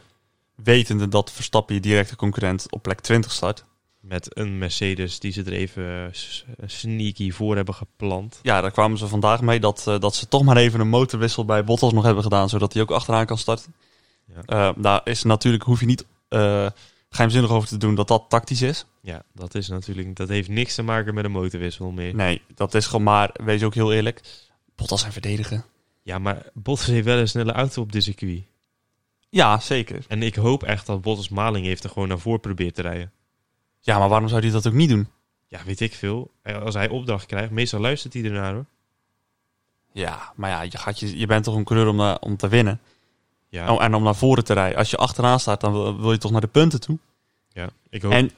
Wetende 0.54 1.08
dat 1.08 1.32
Verstappen 1.32 1.74
je 1.74 1.80
directe 1.80 2.16
concurrent 2.16 2.72
op 2.72 2.82
plek 2.82 3.00
20 3.00 3.32
start. 3.32 3.64
Met 4.00 4.36
een 4.38 4.58
Mercedes 4.58 5.18
die 5.18 5.32
ze 5.32 5.42
er 5.42 5.52
even 5.52 6.08
s- 6.12 6.44
sneaky 6.66 7.30
voor 7.30 7.56
hebben 7.56 7.74
gepland. 7.74 8.38
Ja, 8.42 8.60
daar 8.60 8.70
kwamen 8.70 8.98
ze 8.98 9.06
vandaag 9.08 9.40
mee 9.40 9.60
dat, 9.60 9.84
eh, 9.86 9.98
dat 9.98 10.14
ze 10.14 10.28
toch 10.28 10.42
maar 10.42 10.56
even 10.56 10.80
een 10.80 10.88
motorwissel 10.88 11.44
bij 11.44 11.64
Bottas 11.64 11.92
nog 11.92 12.04
hebben 12.04 12.22
gedaan, 12.22 12.48
zodat 12.48 12.72
hij 12.72 12.82
ook 12.82 12.90
achteraan 12.90 13.26
kan 13.26 13.38
starten. 13.38 13.74
Ja. 14.34 14.42
Eh, 14.46 14.82
daar 14.82 15.00
is 15.04 15.22
natuurlijk, 15.22 15.62
hoef 15.62 15.80
je 15.80 15.86
niet 15.86 16.06
eh 16.28 16.66
geheimzinnig 17.12 17.50
over 17.50 17.68
te 17.68 17.76
doen 17.76 17.94
dat 17.94 18.08
dat 18.08 18.24
tactisch 18.28 18.62
is. 18.62 18.84
Ja, 19.02 19.22
dat 19.34 19.54
is 19.54 19.68
natuurlijk, 19.68 20.16
dat 20.16 20.28
heeft 20.28 20.48
niks 20.48 20.74
te 20.74 20.82
maken 20.82 21.14
met 21.14 21.24
een 21.24 21.30
motorwissel 21.30 21.90
meer. 21.90 22.14
Nee, 22.14 22.42
dat 22.54 22.74
is 22.74 22.86
gewoon 22.86 23.02
maar, 23.02 23.30
wees 23.44 23.62
ook 23.62 23.74
heel 23.74 23.92
eerlijk, 23.92 24.20
Bottas 24.76 25.00
zijn 25.00 25.12
verdedigen. 25.12 25.64
Ja, 26.02 26.18
maar 26.18 26.46
Bottas 26.54 26.86
heeft 26.86 27.04
wel 27.04 27.18
een 27.18 27.28
snelle 27.28 27.52
auto 27.52 27.82
op 27.82 27.92
de 27.92 28.00
circuit. 28.00 28.42
Ja, 29.28 29.58
zeker. 29.60 30.04
En 30.08 30.22
ik 30.22 30.34
hoop 30.34 30.62
echt 30.62 30.86
dat 30.86 31.00
Bottas 31.00 31.28
Maling 31.28 31.66
heeft 31.66 31.84
er 31.84 31.90
gewoon 31.90 32.08
naar 32.08 32.18
voren 32.18 32.40
probeert 32.40 32.74
te 32.74 32.82
rijden. 32.82 33.12
Ja, 33.80 33.98
maar 33.98 34.08
waarom 34.08 34.28
zou 34.28 34.40
hij 34.40 34.50
dat 34.50 34.66
ook 34.66 34.72
niet 34.72 34.88
doen? 34.88 35.08
Ja, 35.46 35.64
weet 35.64 35.80
ik 35.80 35.94
veel. 35.94 36.30
Eh, 36.42 36.62
Als 36.62 36.74
hij 36.74 36.88
opdracht 36.88 37.26
krijgt, 37.26 37.50
meestal 37.50 37.80
luistert 37.80 38.12
hij 38.12 38.24
ernaar 38.24 38.52
hoor. 38.54 38.64
Ja, 39.92 40.32
maar 40.36 40.50
ja, 40.50 40.60
je, 40.62 40.78
gaat 40.78 41.00
je, 41.00 41.18
je 41.18 41.26
bent 41.26 41.44
toch 41.44 41.54
een 41.56 41.64
coureur 41.64 41.88
om, 41.88 41.96
na- 41.96 42.18
om 42.20 42.36
te 42.36 42.48
winnen. 42.48 42.80
Ja, 43.48 43.72
Oh, 43.74 43.82
en 43.82 43.94
om 43.94 44.02
naar 44.02 44.14
voren 44.16 44.44
te 44.44 44.52
rijden. 44.52 44.78
Als 44.78 44.90
je 44.90 44.96
achteraan 44.96 45.40
staat, 45.40 45.60
dan 45.60 46.00
wil, 46.00 46.12
je 46.12 46.18
toch 46.18 46.30
naar 46.30 46.40
de 46.40 46.46
punten 46.46 46.80
toe. 46.80 46.98
ja. 47.52 47.68
ik 47.90 48.02
hoop. 48.02 48.12
En 48.12 48.30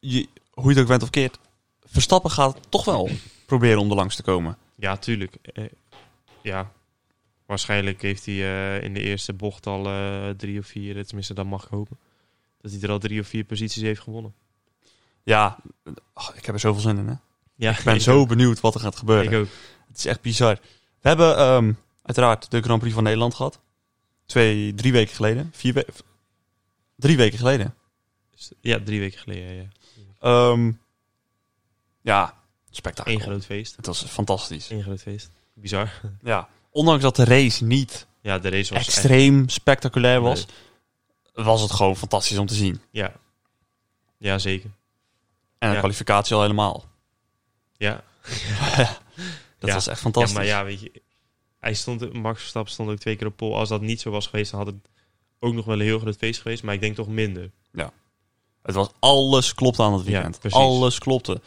je, 0.00 0.28
hoe 0.50 0.64
je 0.64 0.68
het 0.70 0.78
ook 0.78 0.86
bent 0.88 1.02
of 1.02 1.10
keert, 1.10 1.38
Verstappen 1.84 2.30
gaat 2.30 2.58
toch 2.68 2.84
wel 2.84 3.08
proberen 3.46 3.78
om 3.80 3.90
er 3.90 3.96
langs 3.96 4.16
te 4.16 4.22
komen. 4.22 4.56
Ja, 4.74 4.96
tuurlijk. 4.96 5.34
Eh, 5.34 5.64
ja, 6.42 6.72
waarschijnlijk 7.46 8.02
heeft 8.02 8.26
hij 8.26 8.34
eh, 8.34 8.82
in 8.84 8.94
de 8.94 9.00
eerste 9.00 9.32
bocht 9.32 9.66
al 9.66 9.86
eh, 9.86 10.28
drie 10.30 10.58
of 10.58 10.66
vier, 10.66 11.06
tenminste 11.06 11.34
dat 11.34 11.46
mag 11.46 11.64
ik 11.64 11.70
hopen, 11.70 11.98
dat 12.60 12.70
hij 12.72 12.80
er 12.80 12.90
al 12.90 12.98
drie 12.98 13.20
of 13.20 13.26
vier 13.26 13.44
posities 13.44 13.82
heeft 13.82 14.00
gewonnen. 14.00 14.34
Ja, 15.28 15.56
ach, 16.12 16.34
ik 16.34 16.44
heb 16.46 16.54
er 16.54 16.60
zoveel 16.60 16.82
zin 16.82 16.98
in. 16.98 17.08
Hè? 17.08 17.14
Ja, 17.54 17.78
Ik 17.78 17.84
ben 17.84 18.00
zo 18.00 18.26
benieuwd 18.26 18.60
wat 18.60 18.74
er 18.74 18.80
gaat 18.80 18.96
gebeuren. 18.96 19.32
Ik 19.32 19.38
ook. 19.38 19.48
Het 19.88 19.98
is 19.98 20.04
echt 20.06 20.20
bizar. 20.20 20.58
We 21.00 21.08
hebben 21.08 21.36
ehm, 21.36 21.72
uiteraard 22.02 22.50
de 22.50 22.62
Grand 22.62 22.78
Prix 22.80 22.94
van 22.94 23.02
Nederland 23.02 23.34
gehad. 23.34 23.58
Twee, 24.26 24.74
drie 24.74 24.92
weken 24.92 25.14
geleden. 25.14 25.50
Vier 25.54 25.74
we 25.74 25.86
drie 26.96 27.16
weken 27.16 27.38
geleden. 27.38 27.74
Ja, 28.60 28.80
drie 28.84 29.00
weken 29.00 29.18
geleden. 29.18 29.54
Ja. 29.54 29.68
Ehm, 30.20 30.72
ja, 32.00 32.34
spektakel. 32.70 33.12
Eén 33.12 33.20
groot 33.20 33.44
feest. 33.44 33.76
Het 33.76 33.86
was 33.86 34.02
fantastisch. 34.04 34.70
Eén 34.70 34.82
groot 34.82 35.02
feest. 35.02 35.30
Bizar. 35.54 36.00
Ja. 36.22 36.48
Ondanks 36.70 37.02
dat 37.02 37.16
de 37.16 37.24
race 37.24 37.64
niet 37.64 38.06
Ja, 38.20 38.38
de 38.38 38.48
race 38.48 38.74
was 38.74 38.86
echt- 38.86 38.96
extreem 38.96 39.48
spectaculair 39.48 40.20
was, 40.20 40.46
was 41.32 41.60
het 41.62 41.70
gewoon 41.72 41.96
fantastisch 41.96 42.38
om 42.38 42.46
te 42.46 42.54
zien. 42.54 42.80
Ja. 42.90 43.12
Ja, 44.18 44.38
zeker. 44.38 44.70
En 45.58 45.68
de 45.68 45.74
Ja. 45.74 45.78
kwalificatie 45.78 46.34
al 46.36 46.42
helemaal. 46.42 46.84
Ja. 47.76 48.04
Dat 49.58 49.68
Ja. 49.68 49.74
was 49.74 49.86
echt 49.86 49.96
ja, 49.96 50.02
fantastisch. 50.02 50.34
maar 50.34 50.44
ja, 50.46 50.64
weet 50.64 50.80
je, 50.80 51.02
hij 51.58 51.74
stond, 51.74 52.12
Max 52.12 52.38
Verstappen 52.40 52.72
stond 52.72 52.90
ook 52.90 52.98
twee 52.98 53.16
keer 53.16 53.26
op 53.26 53.36
pol. 53.36 53.56
Als 53.56 53.68
dat 53.68 53.80
niet 53.80 54.00
zo 54.00 54.10
was 54.10 54.26
geweest, 54.26 54.50
dan 54.50 54.60
had 54.60 54.68
het 54.74 54.88
ook 55.38 55.54
nog 55.54 55.64
wel 55.64 55.74
een 55.74 55.80
heel 55.80 55.98
groot 55.98 56.16
feest 56.16 56.40
geweest. 56.40 56.62
Maar 56.62 56.74
ik 56.74 56.80
denk 56.80 56.94
toch 56.96 57.08
minder. 57.08 57.50
Het 58.62 58.74
was 58.76 58.88
alles 58.98 59.54
klopte 59.54 59.82
aan 59.82 59.92
het 59.92 60.06
Ja, 60.06 60.10
weekend. 60.22 60.52
alles 60.52 60.98
klopte. 60.98 61.40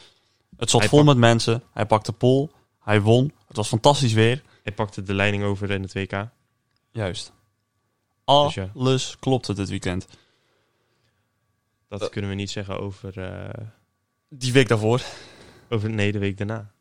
Het 0.58 0.70
zat 0.70 0.80
Hij 0.80 0.90
vol 0.90 1.04
met 1.04 1.18
mensen. 1.18 1.64
Hij 1.74 1.86
pakte 1.86 2.14
pol. 2.14 2.52
Hij 2.80 3.02
won. 3.02 3.34
Het 3.48 3.56
was 3.58 3.68
fantastisch 3.68 4.14
weer. 4.14 4.44
Hij 4.64 4.74
pakte 4.74 5.04
de 5.04 5.14
leiding 5.14 5.44
over 5.44 5.72
in 5.72 5.82
het 5.82 5.94
WK. 5.94 6.28
Juist. 6.92 7.32
Dus 8.26 8.54
ja. 8.54 8.70
Alles 8.76 9.16
klopte 9.20 9.54
dit 9.54 9.70
weekend. 9.70 10.08
Dat 11.88 12.10
kunnen 12.10 12.30
we 12.30 12.36
niet 12.36 12.52
zeggen 12.52 12.80
over, 12.80 13.20
eh, 13.20 13.66
Die 14.34 14.52
week 14.54 14.68
daarvoor. 14.68 15.02
over 15.70 15.90
nee, 15.90 16.12
de 16.12 16.20
week 16.20 16.38
daarna. 16.38 16.72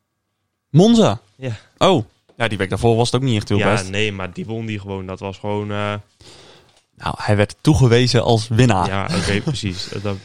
Monza. 0.71 1.21
Ja. 1.37 1.57
Oh. 1.79 2.05
Ja, 2.37 2.49
die 2.49 2.59
week 2.59 2.69
daarvoor 2.69 2.97
was 2.97 3.11
het 3.11 3.21
ook 3.21 3.27
niet 3.29 3.37
echt 3.37 3.49
heel 3.49 3.59
ja, 3.59 3.73
best. 3.73 3.91
nee, 3.91 4.13
maar 4.13 4.33
die 4.33 4.47
won 4.47 4.67
die 4.67 4.79
gewoon. 4.81 5.07
Dat 5.07 5.21
was 5.21 5.39
gewoon... 5.39 5.71
eh, 5.71 5.95
Nou, 6.97 7.15
hij 7.19 7.37
werd 7.37 7.57
toegewezen 7.61 8.23
als 8.23 8.49
winnaar. 8.49 8.87
ja, 8.87 9.05
oké, 9.19 9.41
precies. 9.51 9.89
Dat, 10.03 10.17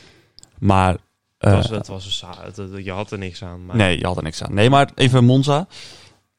Maar... 0.60 0.92
dat 1.38 1.52
eh, 1.52 1.58
was, 1.58 1.68
dat 1.68 1.88
was 1.88 2.24
een 2.58 2.84
je 2.84 2.92
had 2.92 3.12
er 3.12 3.18
niks 3.18 3.44
aan. 3.44 3.66
Maar 3.66 3.76
nee, 3.76 3.98
je 3.98 4.06
had 4.06 4.18
er 4.18 4.24
niks 4.24 4.44
aan. 4.44 4.54
Nee, 4.54 4.70
maar 4.70 4.92
even 4.96 5.26
Monza. 5.26 5.68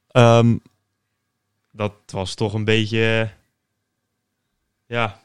Ehm, 0.08 0.56
dat 1.72 1.92
was 2.06 2.34
toch 2.34 2.52
een 2.54 2.64
beetje... 2.64 3.20
eh, 3.22 3.28
ja, 4.96 5.20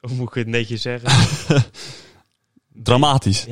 hoe 0.00 0.14
moet 0.14 0.28
ik 0.28 0.34
het 0.34 0.46
netjes 0.46 0.82
zeggen? 0.82 1.10
dramatisch. 2.88 3.46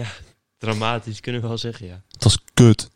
Dramatisch 0.61 1.21
kunnen 1.21 1.41
we 1.41 1.49
wel 1.49 1.59
zeggen, 1.59 1.87
ja. 1.87 2.03
Het 2.11 2.25
was 2.25 2.39
kut. 2.55 2.91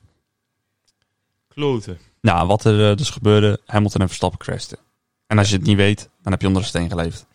Kloten. 1.49 1.99
Nou, 2.21 2.47
wat 2.47 2.65
er 2.65 2.91
eh, 2.91 2.97
dus 2.97 3.11
gebeurde, 3.11 3.61
Hamilton 3.67 4.01
en 4.01 4.07
Verstappen 4.07 4.39
crashten. 4.39 4.79
En 5.27 5.39
als 5.39 5.51
je 5.51 5.57
het 5.57 5.67
niet 5.67 5.77
weet, 5.77 6.09
dan 6.23 6.33
heb 6.33 6.41
je 6.41 6.47
onder 6.47 6.63
de 6.63 6.69
steen 6.69 6.89
geleefd. 6.89 7.27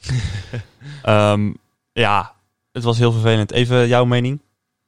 Ehm, 1.04 1.54
ja, 1.94 2.36
het 2.72 2.84
was 2.84 2.98
heel 2.98 3.12
vervelend. 3.12 3.52
Even 3.52 3.88
jouw 3.88 4.06
mening. 4.06 4.40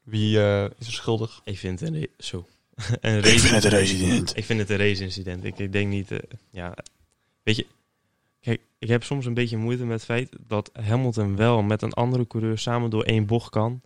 Wie 0.04 0.42
eh, 0.42 0.64
is 0.64 0.88
er 0.88 0.94
schuldig? 0.94 1.42
Ik 1.44 1.58
vind 1.58 1.80
het 1.80 1.94
een... 1.94 2.08
Zo. 2.18 2.48
een 3.02 3.22
race... 3.22 3.54
een 3.54 3.60
resident. 3.60 4.38
Ik 4.38 4.46
vind 4.46 4.60
het 4.60 4.70
een 4.70 4.78
race-incident. 4.78 5.44
Ik, 5.44 5.60
ik 5.60 5.72
denk 5.72 5.90
niet... 5.90 6.12
eh, 6.12 6.20
ja, 6.50 6.74
weet 7.44 7.56
je... 7.56 7.66
Kijk, 8.40 8.62
ik 8.80 8.88
heb 8.88 9.04
soms 9.04 9.26
een 9.26 9.34
beetje 9.34 9.58
moeite 9.58 9.84
met 9.84 9.94
het 9.94 10.06
feit 10.06 10.30
dat 10.48 10.70
Hamilton 10.82 11.36
wel 11.36 11.62
met 11.62 11.82
een 11.82 11.94
andere 11.94 12.28
coureur 12.28 12.58
samen 12.58 12.90
door 12.90 13.04
één 13.04 13.26
bocht 13.26 13.50
kan, 13.50 13.82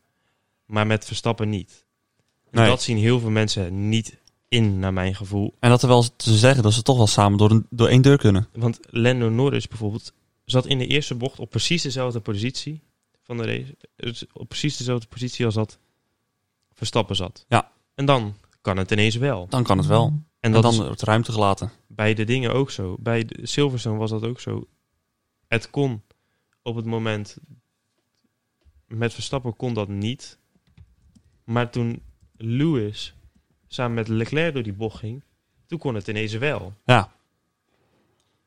maar 0.65 0.87
met 0.87 1.05
Verstappen 1.05 1.49
niet. 1.49 1.85
En 2.51 2.61
Nee. 2.61 2.69
Dat 2.69 2.81
zien 2.81 2.97
heel 2.97 3.19
veel 3.19 3.29
mensen 3.29 3.89
niet 3.89 4.17
in, 4.47 4.79
naar 4.79 4.93
mijn 4.93 5.15
gevoel. 5.15 5.55
En 5.59 5.69
dat 5.69 5.81
er 5.81 5.87
wel 5.87 6.15
te 6.15 6.37
zeggen 6.37 6.63
dat 6.63 6.73
ze 6.73 6.81
toch 6.81 6.97
wel 6.97 7.07
samen 7.07 7.37
door, 7.37 7.51
een, 7.51 7.65
door 7.69 7.87
één 7.87 8.01
deur 8.01 8.17
kunnen. 8.17 8.47
Want 8.53 8.79
Lando 8.89 9.29
Norris 9.29 9.67
bijvoorbeeld 9.67 10.13
zat 10.45 10.65
in 10.65 10.77
de 10.77 10.87
eerste 10.87 11.15
bocht 11.15 11.39
op 11.39 11.49
precies 11.49 11.81
dezelfde 11.81 12.19
positie 12.19 12.81
van 13.23 13.37
de 13.37 13.45
race. 13.45 13.75
Dus 13.95 14.25
op 14.33 14.49
precies 14.49 14.77
dezelfde 14.77 15.07
positie 15.07 15.45
als 15.45 15.53
dat 15.53 15.77
Verstappen 16.73 17.15
zat. 17.15 17.45
Ja. 17.47 17.71
En 17.95 18.05
dan 18.05 18.35
kan 18.61 18.77
het 18.77 18.91
ineens 18.91 19.15
wel. 19.15 19.47
Dan 19.49 19.63
kan 19.63 19.77
het 19.77 19.87
wel. 19.87 20.05
En 20.39 20.53
En 20.53 20.61
dan 20.61 20.75
wordt 20.75 21.01
ruimte 21.01 21.31
gelaten. 21.31 21.71
bij 21.87 22.13
de 22.13 22.23
dingen 22.23 22.53
ook 22.53 22.71
zo. 22.71 22.95
Bij 22.99 23.27
Silverstone 23.41 23.97
was 23.97 24.09
dat 24.09 24.23
ook 24.23 24.39
zo. 24.39 24.67
Het 25.47 25.69
kon 25.69 26.01
op 26.61 26.75
het 26.75 26.85
moment 26.85 27.37
met 28.87 29.13
Verstappen 29.13 29.55
kon 29.55 29.73
dat 29.73 29.87
niet. 29.87 30.37
Maar 31.45 31.69
toen 31.69 32.01
Lewis 32.37 33.15
samen 33.67 33.93
met 33.93 34.07
Leclerc 34.07 34.53
door 34.53 34.63
die 34.63 34.73
bocht 34.73 34.97
ging, 34.99 35.23
toen 35.65 35.79
kon 35.79 35.95
het 35.95 36.07
ineens 36.07 36.33
wel. 36.33 36.73
Ja. 36.85 37.11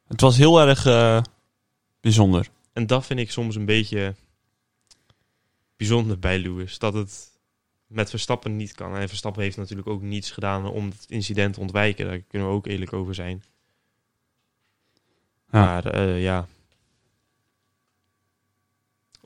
Het 0.06 0.20
was 0.20 0.36
heel 0.36 0.60
erg 0.60 0.86
eh, 0.86 1.22
bijzonder. 2.00 2.48
En 2.72 2.86
dat 2.86 3.06
vind 3.06 3.20
ik 3.20 3.30
soms 3.30 3.54
een 3.56 3.64
beetje 3.64 4.14
bijzonder 5.76 6.18
bij 6.18 6.38
Lewis. 6.38 6.78
Dat 6.78 6.94
het 6.94 7.38
met 7.86 8.10
Verstappen 8.10 8.56
niet 8.56 8.72
kan. 8.72 8.96
En 8.96 9.08
Verstappen 9.08 9.42
heeft 9.42 9.56
natuurlijk 9.56 9.88
ook 9.88 10.02
niets 10.02 10.30
gedaan 10.30 10.66
om 10.66 10.84
het 10.88 11.04
incident 11.08 11.54
te 11.54 11.60
ontwijken. 11.60 12.06
Daar 12.06 12.18
kunnen 12.20 12.48
we 12.48 12.54
ook 12.54 12.66
eerlijk 12.66 12.92
over 12.92 13.14
zijn. 13.14 13.42
Ja. 15.50 15.64
Maar 15.64 15.86
eh, 15.86 16.22
ja. 16.22 16.46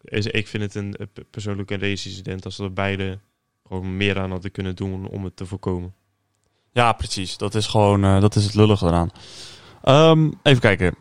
Is- 0.04 0.26
Ik 0.26 0.46
vind 0.48 0.62
het 0.62 0.74
een 0.74 0.96
eh, 0.96 1.06
persoonlijk 1.30 1.70
een 1.70 1.80
race-incident 1.80 2.44
als 2.44 2.56
we 2.56 2.70
beide 2.70 3.18
gewoon 3.72 3.96
meer 3.96 4.18
aan 4.20 4.30
hadden 4.30 4.50
kunnen 4.50 4.76
doen 4.76 5.08
om 5.08 5.24
het 5.24 5.36
te 5.36 5.46
voorkomen. 5.46 5.94
Ja, 6.72 6.92
precies. 6.92 7.36
Dat 7.36 7.54
is 7.54 7.66
gewoon 7.66 8.04
eh, 8.04 8.20
dat 8.20 8.34
is 8.36 8.44
het 8.44 8.54
lullige 8.54 8.86
eraan. 8.86 9.10
Ehm, 9.82 10.30
even 10.42 10.60
kijken. 10.60 10.94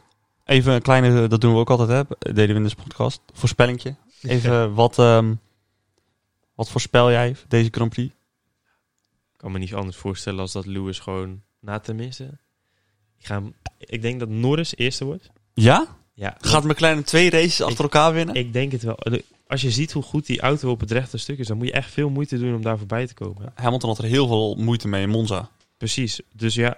Even 0.45 0.73
een 0.73 0.81
kleine, 0.81 1.27
dat 1.27 1.41
doen 1.41 1.53
we 1.53 1.59
ook 1.59 1.69
altijd, 1.69 1.89
hè? 1.89 2.15
Deden 2.33 2.47
we 2.47 2.53
in 2.55 2.63
deze 2.63 2.75
podcast. 2.75 3.21
Voorspellingje. 3.33 3.95
Even 4.21 4.73
wat, 4.73 4.99
ehm, 4.99 5.33
wat 6.55 6.69
voorspel 6.69 7.11
jij 7.11 7.35
deze 7.47 7.69
Grand 7.71 7.89
Prix? 7.89 8.13
Ik 9.33 9.37
kan 9.37 9.51
me 9.51 9.59
niet 9.59 9.73
anders 9.73 9.97
voorstellen 9.97 10.39
als 10.39 10.51
dat 10.51 10.65
Lewis 10.65 10.99
gewoon 10.99 11.41
na 11.59 11.79
tenminste. 11.79 12.23
Ik, 13.19 13.25
ga, 13.25 13.33
hem- 13.33 13.53
ik 13.77 14.01
denk 14.01 14.19
dat 14.19 14.29
Norris 14.29 14.75
eerste 14.75 15.05
wordt. 15.05 15.29
Ja? 15.53 15.87
Ja, 16.13 16.35
Gaat 16.39 16.63
McLaren 16.63 17.03
twee 17.03 17.29
races 17.29 17.61
achter 17.61 17.83
elkaar 17.83 18.13
winnen? 18.13 18.35
Ik 18.35 18.53
denk 18.53 18.71
het 18.71 18.83
wel. 18.83 18.97
Als 19.51 19.61
je 19.61 19.71
ziet 19.71 19.91
hoe 19.91 20.03
goed 20.03 20.25
die 20.25 20.41
auto 20.41 20.69
op 20.69 20.79
het 20.79 20.91
rechte 20.91 21.17
stuk 21.17 21.39
is, 21.39 21.47
dan 21.47 21.57
moet 21.57 21.67
je 21.67 21.73
echt 21.73 21.91
veel 21.91 22.09
moeite 22.09 22.37
doen 22.37 22.55
om 22.55 22.61
daar 22.61 22.77
voorbij 22.77 23.07
te 23.07 23.13
komen. 23.13 23.51
Hamilton 23.55 23.89
had 23.89 23.97
er 23.97 24.03
heel 24.03 24.27
veel 24.27 24.55
moeite 24.55 24.87
mee 24.87 25.01
in 25.01 25.09
Monza. 25.09 25.49
Precies. 25.77 26.21
Dus 26.33 26.55
ja, 26.55 26.77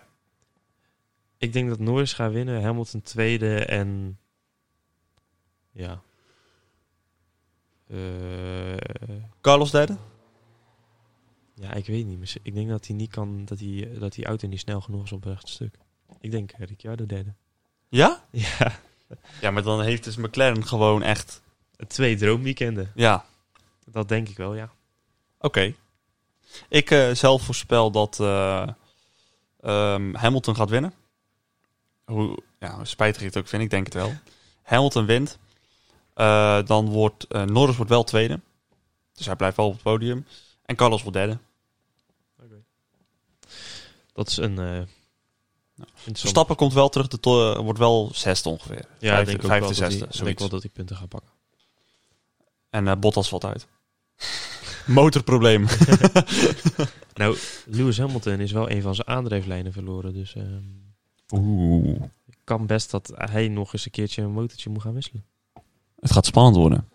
ik 1.38 1.54
denk 1.54 1.70
dat 1.70 1.80
Norris 1.80 2.14
gaat 2.14 2.32
winnen, 2.32 2.64
Hamilton 2.64 3.02
tweede 3.02 3.66
en 3.66 4.18
ja. 5.72 6.02
Eh, 7.88 7.98
Carlos 9.42 9.72
derde? 9.72 9.98
ja, 11.54 11.74
ik 11.74 11.86
weet 11.86 12.06
niet. 12.06 12.40
Ik 12.42 12.54
denk 12.54 12.70
dat 12.70 12.88
hij 12.88 12.96
niet 12.96 13.12
kan, 13.12 13.46
dat, 13.46 13.60
hij, 13.60 13.90
dat 14.00 14.14
die 14.14 14.26
auto 14.26 14.48
niet 14.48 14.60
snel 14.60 14.82
genoeg 14.82 15.04
is 15.04 15.12
op 15.12 15.24
het 15.24 15.34
rechte 15.34 15.52
stuk. 15.52 15.78
Ik 16.20 16.32
denk 16.32 16.52
Ricciardo 16.58 17.06
derde. 17.06 17.34
Ja? 17.90 18.26
Ja, 18.32 18.80
Ja, 19.42 19.52
maar 19.52 19.64
dan 19.64 19.82
heeft 19.82 20.04
dus 20.04 20.16
McLaren 20.16 20.66
gewoon 20.68 21.04
echt... 21.04 21.42
twee 21.88 22.16
droomweekenden. 22.18 22.92
Ja, 22.96 23.26
Dat 23.86 24.08
denk 24.08 24.30
ik 24.30 24.38
wel, 24.38 24.56
ja. 24.56 24.70
oké. 25.40 25.74
Ik 26.68 26.92
eh, 26.92 27.12
zelf 27.14 27.42
voorspel 27.42 27.92
dat 27.92 28.20
eh, 28.20 28.68
ehm, 29.62 30.14
Hamilton 30.14 30.56
gaat 30.56 30.70
winnen. 30.70 30.94
Hoe, 32.06 32.38
ja, 32.60 32.86
spijtig 32.86 33.22
ik 33.22 33.28
het 33.28 33.38
ook 33.38 33.48
vind, 33.48 33.64
ik 33.64 33.70
denk 33.70 33.86
het 33.86 33.94
wel. 33.94 34.14
Hamilton 34.62 35.06
wint. 35.06 35.38
Eh, 36.14 36.66
dan 36.66 36.90
wordt 36.90 37.28
Norris 37.46 37.76
wordt 37.76 37.92
wel 37.92 38.04
tweede. 38.04 38.40
Dus 39.14 39.26
hij 39.26 39.36
blijft 39.36 39.58
wel 39.58 39.66
op 39.66 39.74
het 39.74 39.82
podium. 39.84 40.26
En 40.66 40.76
Carlos 40.76 41.02
wordt 41.02 41.18
derde. 41.18 41.38
Dat 44.14 44.28
is 44.28 44.38
een... 44.38 44.58
interessant- 44.58 46.20
Verstappen 46.20 46.56
komt 46.56 46.74
wel 46.74 46.90
terug, 46.90 47.08
de 47.08 47.20
wordt 47.64 47.80
wel 47.80 48.10
zesde 48.14 48.50
ongeveer. 48.50 48.76
Ja, 48.76 48.80
ik 48.80 48.90
Vijfde- 49.00 49.26
denk 49.26 49.44
ook 49.44 49.50
vijfde, 49.50 49.60
wel 49.60 49.70
dat 49.70 49.78
hij, 49.78 49.90
zesde, 49.90 50.18
ik 50.20 50.26
denk 50.26 50.40
wel 50.40 50.50
dat 50.50 50.62
hij 50.62 50.72
punten 50.72 50.96
gaat 50.96 51.10
pakken. 51.10 51.32
En 52.74 52.88
eh, 52.88 52.96
Bottas 53.00 53.30
valt 53.30 53.46
uit. 53.46 53.68
Motorprobleem. 54.86 55.66
Nou, 57.14 57.38
Lewis 57.66 57.98
Hamilton 57.98 58.40
is 58.40 58.52
wel 58.52 58.70
een 58.70 58.82
van 58.82 58.96
zijn 58.96 59.08
aandrijflijnen 59.08 59.74
verloren. 59.74 60.14
Dus 60.14 60.36
ehm, 60.36 60.64
Oeh. 61.30 62.02
kan 62.44 62.66
best 62.66 62.92
dat 62.92 63.12
hij 63.16 63.48
nog 63.48 63.74
eens 63.74 63.86
een 63.86 63.92
keertje 63.92 64.22
een 64.22 64.32
motortje 64.32 64.70
moet 64.70 64.82
gaan 64.82 64.94
wisselen. 64.94 65.26
Het 66.00 66.12
gaat 66.12 66.26
spannend 66.26 66.56
worden. 66.56 66.90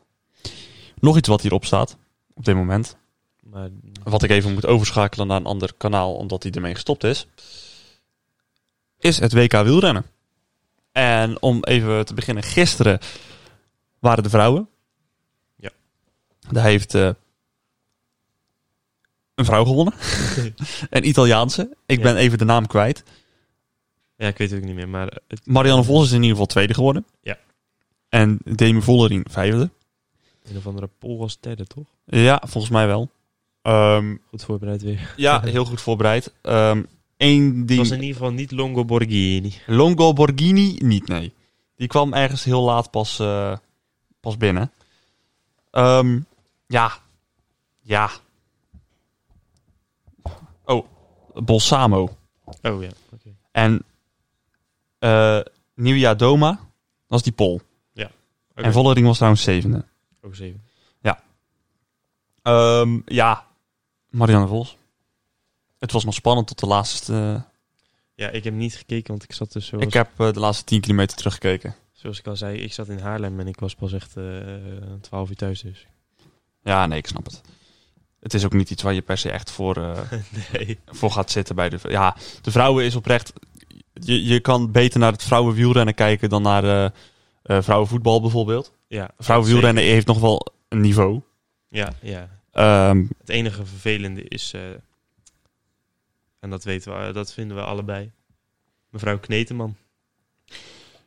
Nog 1.01 1.17
iets 1.17 1.29
wat 1.29 1.41
hierop 1.41 1.65
staat. 1.65 1.97
Op 2.35 2.45
dit 2.45 2.55
moment. 2.55 2.97
Maar 3.43 3.69
Wat 4.03 4.23
ik 4.23 4.31
even 4.31 4.53
moet 4.53 4.67
overschakelen 4.67 5.27
naar 5.27 5.37
een 5.37 5.47
ander 5.47 5.75
kanaal. 5.77 6.15
Omdat 6.15 6.43
hij 6.43 6.53
ermee 6.53 6.75
gestopt 6.75 7.05
is. 7.05 7.27
Is 8.99 9.19
het 9.19 9.33
WK 9.33 9.53
wielrennen. 9.53 10.05
En 10.93 11.43
om 11.43 11.65
even 11.65 12.07
te 12.07 12.15
beginnen. 12.15 12.43
Gisteren 12.43 12.99
waren 13.99 14.23
de 14.23 14.31
vrouwen. 14.31 14.69
Daar 16.51 16.65
heeft 16.65 16.95
eh, 16.95 17.11
een 19.35 19.45
vrouw 19.45 19.65
gewonnen. 19.65 19.95
een 20.91 21.09
Italiaanse. 21.09 21.77
Ik 21.87 21.97
Ja. 21.99 22.03
ben 22.03 22.17
even 22.17 22.39
de 22.39 22.45
naam 22.45 22.67
kwijt. 22.67 23.03
ja, 24.17 24.27
ik 24.29 24.39
weet 24.39 24.51
het 24.51 24.59
ook 24.61 24.65
niet 24.67 24.75
meer. 24.75 24.89
Maar 24.89 25.19
het, 25.29 25.41
Marianne 25.47 25.85
Vos 25.85 26.05
is 26.05 26.11
in 26.11 26.17
ieder 26.17 26.31
geval 26.31 26.47
tweede 26.47 26.75
geworden. 26.75 27.07
Ja. 27.23 27.39
En 28.09 28.39
Demi 28.45 28.81
Vollering 28.83 29.27
vijfde. 29.31 29.71
een 30.45 30.57
of 30.57 30.67
andere 30.67 30.89
Pol 30.99 31.19
was 31.19 31.41
derde, 31.41 31.67
toch? 31.67 31.85
Ja, 32.05 32.43
volgens 32.47 32.73
mij 32.73 32.87
wel. 32.87 33.11
Ehm, 33.63 34.17
Goed 34.29 34.45
voorbereid 34.45 34.83
weer. 34.83 35.13
ja, 35.17 35.41
heel 35.45 35.65
goed 35.65 35.81
voorbereid. 35.81 36.33
Eén 37.17 37.55
Het 37.59 37.69
ding. 37.69 37.79
was 37.79 37.91
in 37.91 38.01
ieder 38.01 38.17
geval 38.17 38.31
niet 38.33 38.51
Longo 38.51 38.85
Borghini. 38.85 39.55
Longo 39.67 40.13
Borghini 40.13 40.77
niet, 40.79 41.09
nee. 41.09 41.33
Die 41.77 41.87
kwam 41.89 42.13
ergens 42.15 42.45
heel 42.45 42.63
laat 42.63 42.91
pas, 42.91 43.19
eh, 43.19 43.57
pas 44.21 44.37
binnen. 44.37 44.73
Ehm, 45.71 46.21
ja. 46.69 46.93
Ja. 47.81 48.11
Oh, 50.65 50.87
Bolsamo. 51.35 52.17
Oh 52.63 52.83
ja. 52.83 52.91
En 53.51 53.85
Nieuwjaar 55.75 56.17
Doma, 56.17 56.51
dat 56.51 56.61
was 57.07 57.23
die 57.23 57.33
Pol. 57.33 57.61
Oké. 58.51 58.67
En 58.67 58.73
Vollering 58.73 59.07
was 59.07 59.17
trouwens 59.17 59.43
zevende. 59.43 59.85
Oh, 60.23 60.35
zeven. 60.35 60.63
Ehm, 62.49 62.99
ja, 63.05 63.47
Marianne 64.11 64.47
Vos. 64.47 64.77
Het 65.79 65.93
was 65.93 66.05
nog 66.05 66.15
spannend 66.15 66.47
tot 66.47 66.59
de 66.59 66.67
laatste... 66.67 67.43
Ja, 68.15 68.29
ik 68.29 68.45
heb 68.45 68.55
niet 68.55 68.77
gekeken, 68.77 69.09
want 69.09 69.23
ik 69.23 69.33
zat 69.33 69.53
dus 69.53 69.67
zoals, 69.67 69.85
ik 69.85 69.93
heb 69.93 70.11
eh, 70.17 70.33
de 70.33 70.41
laatste 70.41 70.65
10 70.65 70.81
kilometer 70.81 71.17
teruggekeken. 71.17 71.75
zoals 71.93 72.19
ik 72.19 72.27
al 72.27 72.37
zei, 72.37 72.59
ik 72.59 72.73
zat 72.73 72.89
in 72.89 72.99
Haarlem 72.99 73.41
en 73.41 73.49
ik 73.49 73.61
was 73.61 73.75
pas 73.75 73.93
echt 73.93 74.17
eh 74.17 74.25
12 75.01 75.29
uur 75.29 75.37
thuis 75.37 75.61
dus. 75.61 75.87
Ja, 76.69 76.87
nee, 76.87 76.99
ik 76.99 77.07
snap 77.07 77.25
het. 77.25 77.41
Het 78.21 78.35
is 78.35 78.45
ook 78.45 78.53
niet 78.53 78.71
iets 78.71 78.83
waar 78.83 78.95
je 78.95 79.03
per 79.03 79.19
se 79.19 79.31
echt 79.31 79.51
voor, 79.51 79.77
eh, 79.77 80.01
nee. 80.53 80.79
voor 80.87 81.11
gaat 81.11 81.31
zitten 81.31 81.55
bij 81.55 81.69
de... 81.69 81.79
Ja, 81.83 82.17
de 82.43 82.51
vrouwen 82.51 82.85
is 82.85 82.95
oprecht... 82.95 83.33
Je, 83.93 84.25
je 84.25 84.41
kan 84.41 84.73
beter 84.73 85.01
naar 85.01 85.13
het 85.13 85.23
vrouwenwielrennen 85.23 85.95
kijken 85.95 86.29
dan 86.29 86.43
naar 86.43 86.65
eh 86.65 86.91
eh, 87.43 87.63
vrouwenvoetbal 87.63 88.21
bijvoorbeeld. 88.21 88.73
Ja, 88.87 89.11
Vrouwenwielrennen 89.19 89.85
heeft 89.85 90.07
nog 90.07 90.21
wel 90.21 90.47
een 90.69 90.81
niveau. 90.81 91.21
Ja, 91.69 91.93
ja. 92.03 92.29
Ehm, 92.53 93.05
Het 93.19 93.29
enige 93.29 93.67
vervelende 93.67 94.23
is, 94.29 94.55
en 96.41 96.51
dat 96.51 96.65
weten 96.65 97.07
we, 97.07 97.13
dat 97.13 97.33
vinden 97.33 97.57
we 97.57 97.63
allebei, 97.63 98.11
mevrouw 98.91 99.19
Kneteman. 99.19 99.77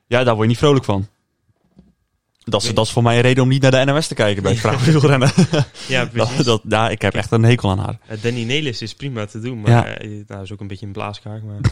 ja, 0.07 0.23
daar 0.23 0.33
word 0.33 0.41
je 0.41 0.47
niet 0.47 0.57
vrolijk 0.57 0.85
van. 0.85 1.07
Dat 2.43 2.63
is, 2.63 2.73
dat 2.73 2.85
is 2.85 2.91
voor 2.91 3.03
mij 3.03 3.15
een 3.15 3.21
reden 3.21 3.43
om 3.43 3.49
niet 3.49 3.61
naar 3.61 3.71
de 3.71 3.83
NOS 3.91 4.07
te 4.07 4.13
kijken 4.13 4.43
bij 4.43 4.51
het 4.51 4.61
vrouwenwielrennen. 4.61 5.31
Ja, 5.87 6.05
precies. 6.13 6.35
dat, 6.35 6.45
dat, 6.45 6.61
ja, 6.67 6.89
ik 6.89 7.01
heb 7.01 7.13
echt 7.13 7.31
een 7.31 7.43
hekel 7.43 7.69
aan 7.69 7.79
haar. 7.79 7.99
Eh, 8.07 8.21
Danny 8.21 8.43
Nelis 8.43 8.81
is 8.81 8.93
prima 8.95 9.25
te 9.25 9.39
doen, 9.39 9.61
maar 9.61 9.71
Ja. 9.71 9.85
eh, 9.97 10.23
nou, 10.27 10.43
is 10.43 10.51
ook 10.51 10.59
een 10.59 10.67
beetje 10.67 10.85
een 10.85 10.91
blaaskaak. 10.91 11.43
Maar... 11.43 11.59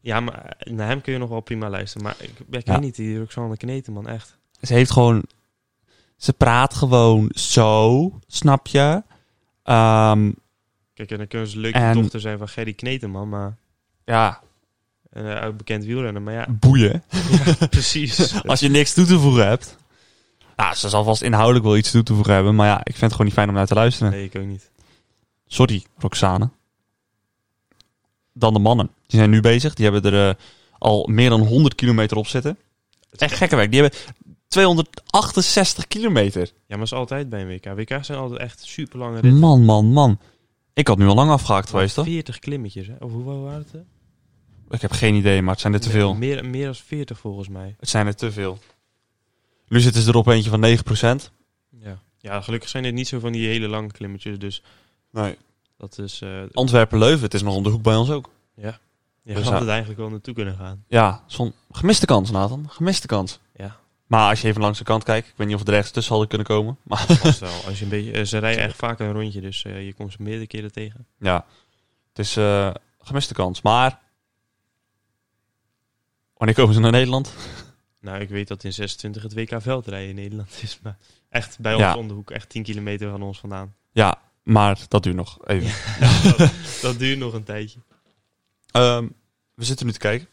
ja, 0.00 0.20
maar 0.20 0.54
eh, 0.58 0.72
naar 0.72 0.88
hem 0.88 1.00
kun 1.00 1.12
je 1.12 1.18
nog 1.18 1.28
wel 1.28 1.40
prima 1.40 1.70
luisteren. 1.70 2.06
Maar 2.06 2.16
ik, 2.18 2.30
ik 2.50 2.66
Ja. 2.66 2.72
weet 2.72 2.80
niet, 2.82 2.96
die 2.96 3.18
Roxanne 3.18 3.56
Kneteman, 3.56 4.08
echt. 4.08 4.38
Ze 4.60 4.72
heeft 4.74 4.90
gewoon... 4.90 5.22
Ze 6.16 6.32
praat 6.32 6.74
gewoon 6.74 7.30
zo, 7.34 8.10
snap 8.26 8.66
je? 8.66 9.02
Ehm, 9.62 10.30
Kijk, 10.94 11.10
en 11.10 11.16
dan 11.18 11.26
kunnen 11.26 11.48
ze 11.48 11.58
leuk 11.58 11.74
En- 11.74 11.94
dochter 11.94 12.20
zijn 12.20 12.38
van 12.38 12.48
Gerry 12.48 12.72
Kneteman, 12.72 13.28
maar 13.28 13.56
ja, 14.04 14.40
uh, 15.16 15.48
bekend 15.56 15.84
wielrenner. 15.84 16.22
Maar 16.22 16.34
ja, 16.34 16.46
boeien. 16.60 17.02
precies. 17.70 18.34
Als 18.42 18.60
je 18.60 18.68
niks 18.68 18.92
toe 18.92 19.06
te 19.06 19.18
voegen 19.18 19.46
hebt. 19.46 19.76
Nou, 20.56 20.74
ze 20.74 20.88
zal 20.88 21.04
vast 21.04 21.22
inhoudelijk 21.22 21.64
wel 21.64 21.76
iets 21.76 21.90
toe 21.90 22.02
te 22.02 22.14
voegen 22.14 22.34
hebben. 22.34 22.54
Maar 22.54 22.66
ja, 22.66 22.78
ik 22.78 22.84
vind 22.84 23.00
het 23.00 23.10
gewoon 23.10 23.26
niet 23.26 23.34
fijn 23.34 23.48
om 23.48 23.54
naar 23.54 23.66
te 23.66 23.74
luisteren. 23.74 24.12
nee, 24.12 24.24
ik 24.24 24.36
ook 24.36 24.46
niet. 24.46 24.70
Sorry, 25.46 25.84
Roxane. 25.98 26.50
Dan 28.32 28.52
de 28.52 28.58
mannen. 28.58 28.90
Die 29.06 29.18
zijn 29.18 29.30
nu 29.30 29.40
bezig. 29.40 29.74
Die 29.74 29.90
hebben 29.90 30.12
er 30.12 30.28
eh, 30.28 30.34
al 30.78 31.06
meer 31.10 31.30
dan 31.30 31.40
100 31.40 31.74
kilometer 31.74 32.16
op 32.16 32.26
zitten. 32.26 32.58
Echt 33.16 33.34
gekke 33.36 33.56
werk. 33.56 33.70
Die 33.70 33.80
hebben 33.80 34.00
268 34.48 35.86
kilometer. 35.86 36.40
Ja, 36.42 36.50
maar 36.68 36.78
dat 36.78 36.86
is 36.86 36.92
altijd 36.92 37.28
bij 37.28 37.40
een 37.40 37.48
WK. 37.48 37.64
WK's 37.64 38.06
zijn 38.06 38.18
altijd 38.18 38.40
echt 38.40 38.64
super 38.64 38.98
lange 38.98 39.20
ritten. 39.20 39.40
Man, 39.40 39.64
man, 39.64 39.92
man. 39.92 40.18
Ik 40.74 40.88
had 40.88 40.98
nu 40.98 41.06
al 41.06 41.14
lang 41.14 41.30
afgehaakt 41.30 41.70
geweest, 41.70 41.94
toch? 41.94 42.04
40 42.04 42.38
klimmetjes, 42.38 42.86
hè? 42.86 42.94
Of 42.98 43.12
hoeveel 43.12 43.42
waren 43.42 43.66
het? 43.72 43.82
Ik 44.70 44.80
heb 44.80 44.92
geen 44.92 45.14
idee, 45.14 45.42
maar 45.42 45.52
het 45.52 45.60
zijn 45.60 45.72
er 45.72 45.80
te 45.80 45.90
veel. 45.90 46.14
Meer, 46.14 46.44
meer 46.44 46.64
dan 46.64 46.74
40 46.74 47.18
volgens 47.18 47.48
mij. 47.48 47.74
Het 47.80 47.88
zijn 47.88 48.06
er 48.06 48.14
te 48.16 48.32
veel. 48.32 48.58
Nu 49.68 49.80
zitten 49.80 50.02
ze 50.02 50.08
er 50.10 50.16
op 50.16 50.26
eentje 50.26 50.50
van 50.50 51.18
9%. 51.26 51.30
Ja. 51.80 51.98
ja, 52.18 52.40
gelukkig 52.40 52.68
zijn 52.68 52.82
dit 52.82 52.94
niet 52.94 53.08
zo 53.08 53.18
van 53.18 53.32
die 53.32 53.46
hele 53.48 53.68
lange 53.68 53.90
klimmetjes. 53.92 54.38
Dus 54.38 54.62
Nee. 55.10 55.36
dat 55.78 55.98
is... 55.98 56.20
eh 56.22 56.42
Antwerpen-Leuven, 56.52 57.22
het 57.24 57.34
is 57.34 57.42
nog 57.42 57.54
om 57.54 57.62
de 57.62 57.68
hoek 57.68 57.82
bij 57.82 57.96
ons 57.96 58.10
ook. 58.10 58.30
ja, 58.54 58.78
je 59.22 59.34
Dus 59.34 59.44
had 59.48 59.60
het 59.60 59.68
eigenlijk 59.68 59.98
wel 60.00 60.10
naartoe 60.10 60.34
kunnen 60.34 60.56
gaan. 60.56 60.84
Ja, 60.88 61.22
zo'n 61.26 61.52
gemiste 61.70 62.06
kans, 62.06 62.30
Nathan. 62.30 62.66
Gemiste 62.68 63.06
kans. 63.06 63.38
Ja, 63.56 63.76
Maar 64.06 64.28
als 64.28 64.40
je 64.40 64.48
even 64.48 64.60
langs 64.60 64.78
de 64.78 64.84
kant 64.84 65.04
kijkt, 65.04 65.28
ik 65.28 65.34
weet 65.36 65.46
niet 65.46 65.56
of 65.56 65.62
we 65.62 65.68
er 65.68 65.74
ergens 65.76 65.92
tussen 65.92 66.10
hadden 66.12 66.28
kunnen 66.28 66.46
komen. 66.46 66.76
Maar 66.82 66.98
vast 66.98 67.38
wel. 67.38 67.50
Als 67.66 67.78
je 67.78 67.84
een 67.84 67.90
beetje, 67.90 68.12
eh, 68.12 68.24
ze 68.24 68.38
rijden 68.38 68.62
echt 68.64 68.76
vaak 68.76 68.98
een 69.00 69.12
rondje, 69.12 69.40
dus 69.40 69.64
eh, 69.64 69.86
je 69.86 69.92
komt 69.94 70.12
ze 70.12 70.22
meerdere 70.22 70.46
keren 70.46 70.72
tegen. 70.72 71.06
ja, 71.18 71.44
het 72.12 72.18
is 72.26 72.32
gemiste 73.02 73.34
kans. 73.34 73.62
Maar, 73.62 73.98
wanneer 76.36 76.56
komen 76.56 76.74
ze 76.74 76.80
naar 76.80 76.90
Nederland? 76.90 77.32
Nou, 78.00 78.20
ik 78.20 78.28
weet 78.28 78.48
dat 78.48 78.64
in 78.64 78.72
26 78.72 79.22
het 79.22 79.34
WK 79.34 79.62
veldrijden 79.62 80.08
in 80.08 80.14
Nederland 80.14 80.58
is. 80.62 80.78
Maar 80.82 80.96
echt 81.28 81.58
bij 81.58 81.72
ons 81.74 81.82
Ja. 81.82 81.96
om 81.96 82.08
de 82.08 82.14
hoek, 82.14 82.30
echt 82.30 82.48
10 82.48 82.62
kilometer 82.62 83.10
van 83.10 83.22
ons 83.22 83.38
vandaan. 83.38 83.74
Ja, 83.92 84.22
maar 84.42 84.80
dat 84.88 85.02
duurt 85.02 85.16
nog 85.16 85.46
even. 85.46 85.70
dat, 86.38 86.52
dat 86.82 86.98
duurt 86.98 87.18
nog 87.18 87.32
een 87.32 87.44
tijdje. 87.44 87.78
Ehm, 88.70 89.08
we 89.54 89.64
zitten 89.64 89.86
nu 89.86 89.92
te 89.92 89.98
kijken. 89.98 90.28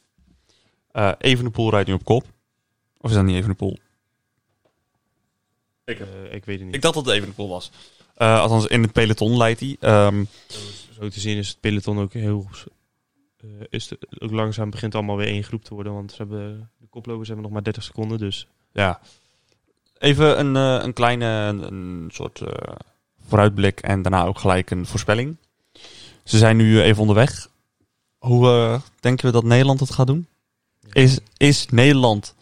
Eh 0.91 1.11
Evenepoel 1.17 1.69
rijdt 1.69 1.87
nu 1.87 1.93
op 1.93 2.03
kop. 2.03 2.25
Of 2.97 3.09
is 3.09 3.15
dat 3.15 3.25
niet 3.25 3.35
Evenepoel? 3.35 3.77
Ik, 5.85 5.99
Eh, 5.99 6.33
ik 6.33 6.45
weet 6.45 6.57
het 6.57 6.65
niet. 6.65 6.75
ik 6.75 6.81
dacht 6.81 6.93
dat 6.95 7.05
het 7.05 7.15
Evenepoel 7.15 7.49
was. 7.49 7.71
Eh, 8.15 8.39
althans, 8.39 8.65
in 8.65 8.81
het 8.81 8.91
peloton 8.91 9.37
leidt 9.37 9.59
hij. 9.59 9.77
Ehm, 9.79 10.23
Zo 10.99 11.09
te 11.09 11.19
zien 11.19 11.37
is 11.37 11.47
het 11.49 11.59
peloton 11.59 11.99
ook 11.99 12.13
heel... 12.13 12.49
eh, 13.43 13.49
is 13.69 13.87
de- 13.87 13.99
ook 14.19 14.31
langzaam 14.31 14.69
begint 14.69 14.95
allemaal 14.95 15.17
weer 15.17 15.27
één 15.27 15.43
groep 15.43 15.63
te 15.63 15.73
worden. 15.73 15.93
Want 15.93 16.11
ze 16.11 16.17
hebben, 16.17 16.71
de 16.77 16.87
koplopers 16.89 17.27
hebben 17.27 17.45
nog 17.45 17.53
maar 17.53 17.63
30 17.63 17.83
seconden, 17.83 18.17
dus... 18.17 18.47
Ja. 18.71 19.01
Even 19.97 20.39
een, 20.39 20.55
eh, 20.55 20.85
een 20.85 20.93
kleine 20.93 21.25
een, 21.25 22.09
soort 22.11 22.41
eh, 22.41 22.75
vooruitblik 23.27 23.79
en 23.79 24.01
daarna 24.01 24.25
ook 24.25 24.39
gelijk 24.39 24.71
een 24.71 24.85
voorspelling. 24.85 25.37
Ze 26.23 26.37
zijn 26.37 26.57
nu 26.57 26.81
even 26.81 27.01
onderweg. 27.01 27.49
Hoe 28.17 28.81
denken 28.99 29.25
we 29.25 29.31
dat 29.31 29.43
Nederland 29.43 29.79
het 29.79 29.91
gaat 29.91 30.07
doen? 30.07 30.27
Is, 30.91 31.19
is 31.37 31.67
Nederland, 31.67 32.35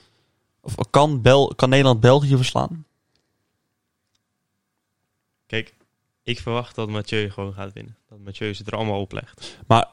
of 0.61 0.75
kan, 0.89 1.21
Bel, 1.21 1.53
kan 1.55 1.69
Nederland 1.69 1.99
België 1.99 2.35
verslaan? 2.35 2.85
Kijk, 5.45 5.73
ik 6.23 6.39
verwacht 6.39 6.75
dat 6.75 6.89
Mathieu 6.89 7.29
gewoon 7.29 7.53
gaat 7.53 7.73
winnen. 7.73 7.97
Dat 8.09 8.19
Mathieu 8.19 8.53
ze 8.53 8.63
er 8.65 8.75
allemaal 8.75 9.01
oplegt. 9.01 9.57
Maar 9.67 9.87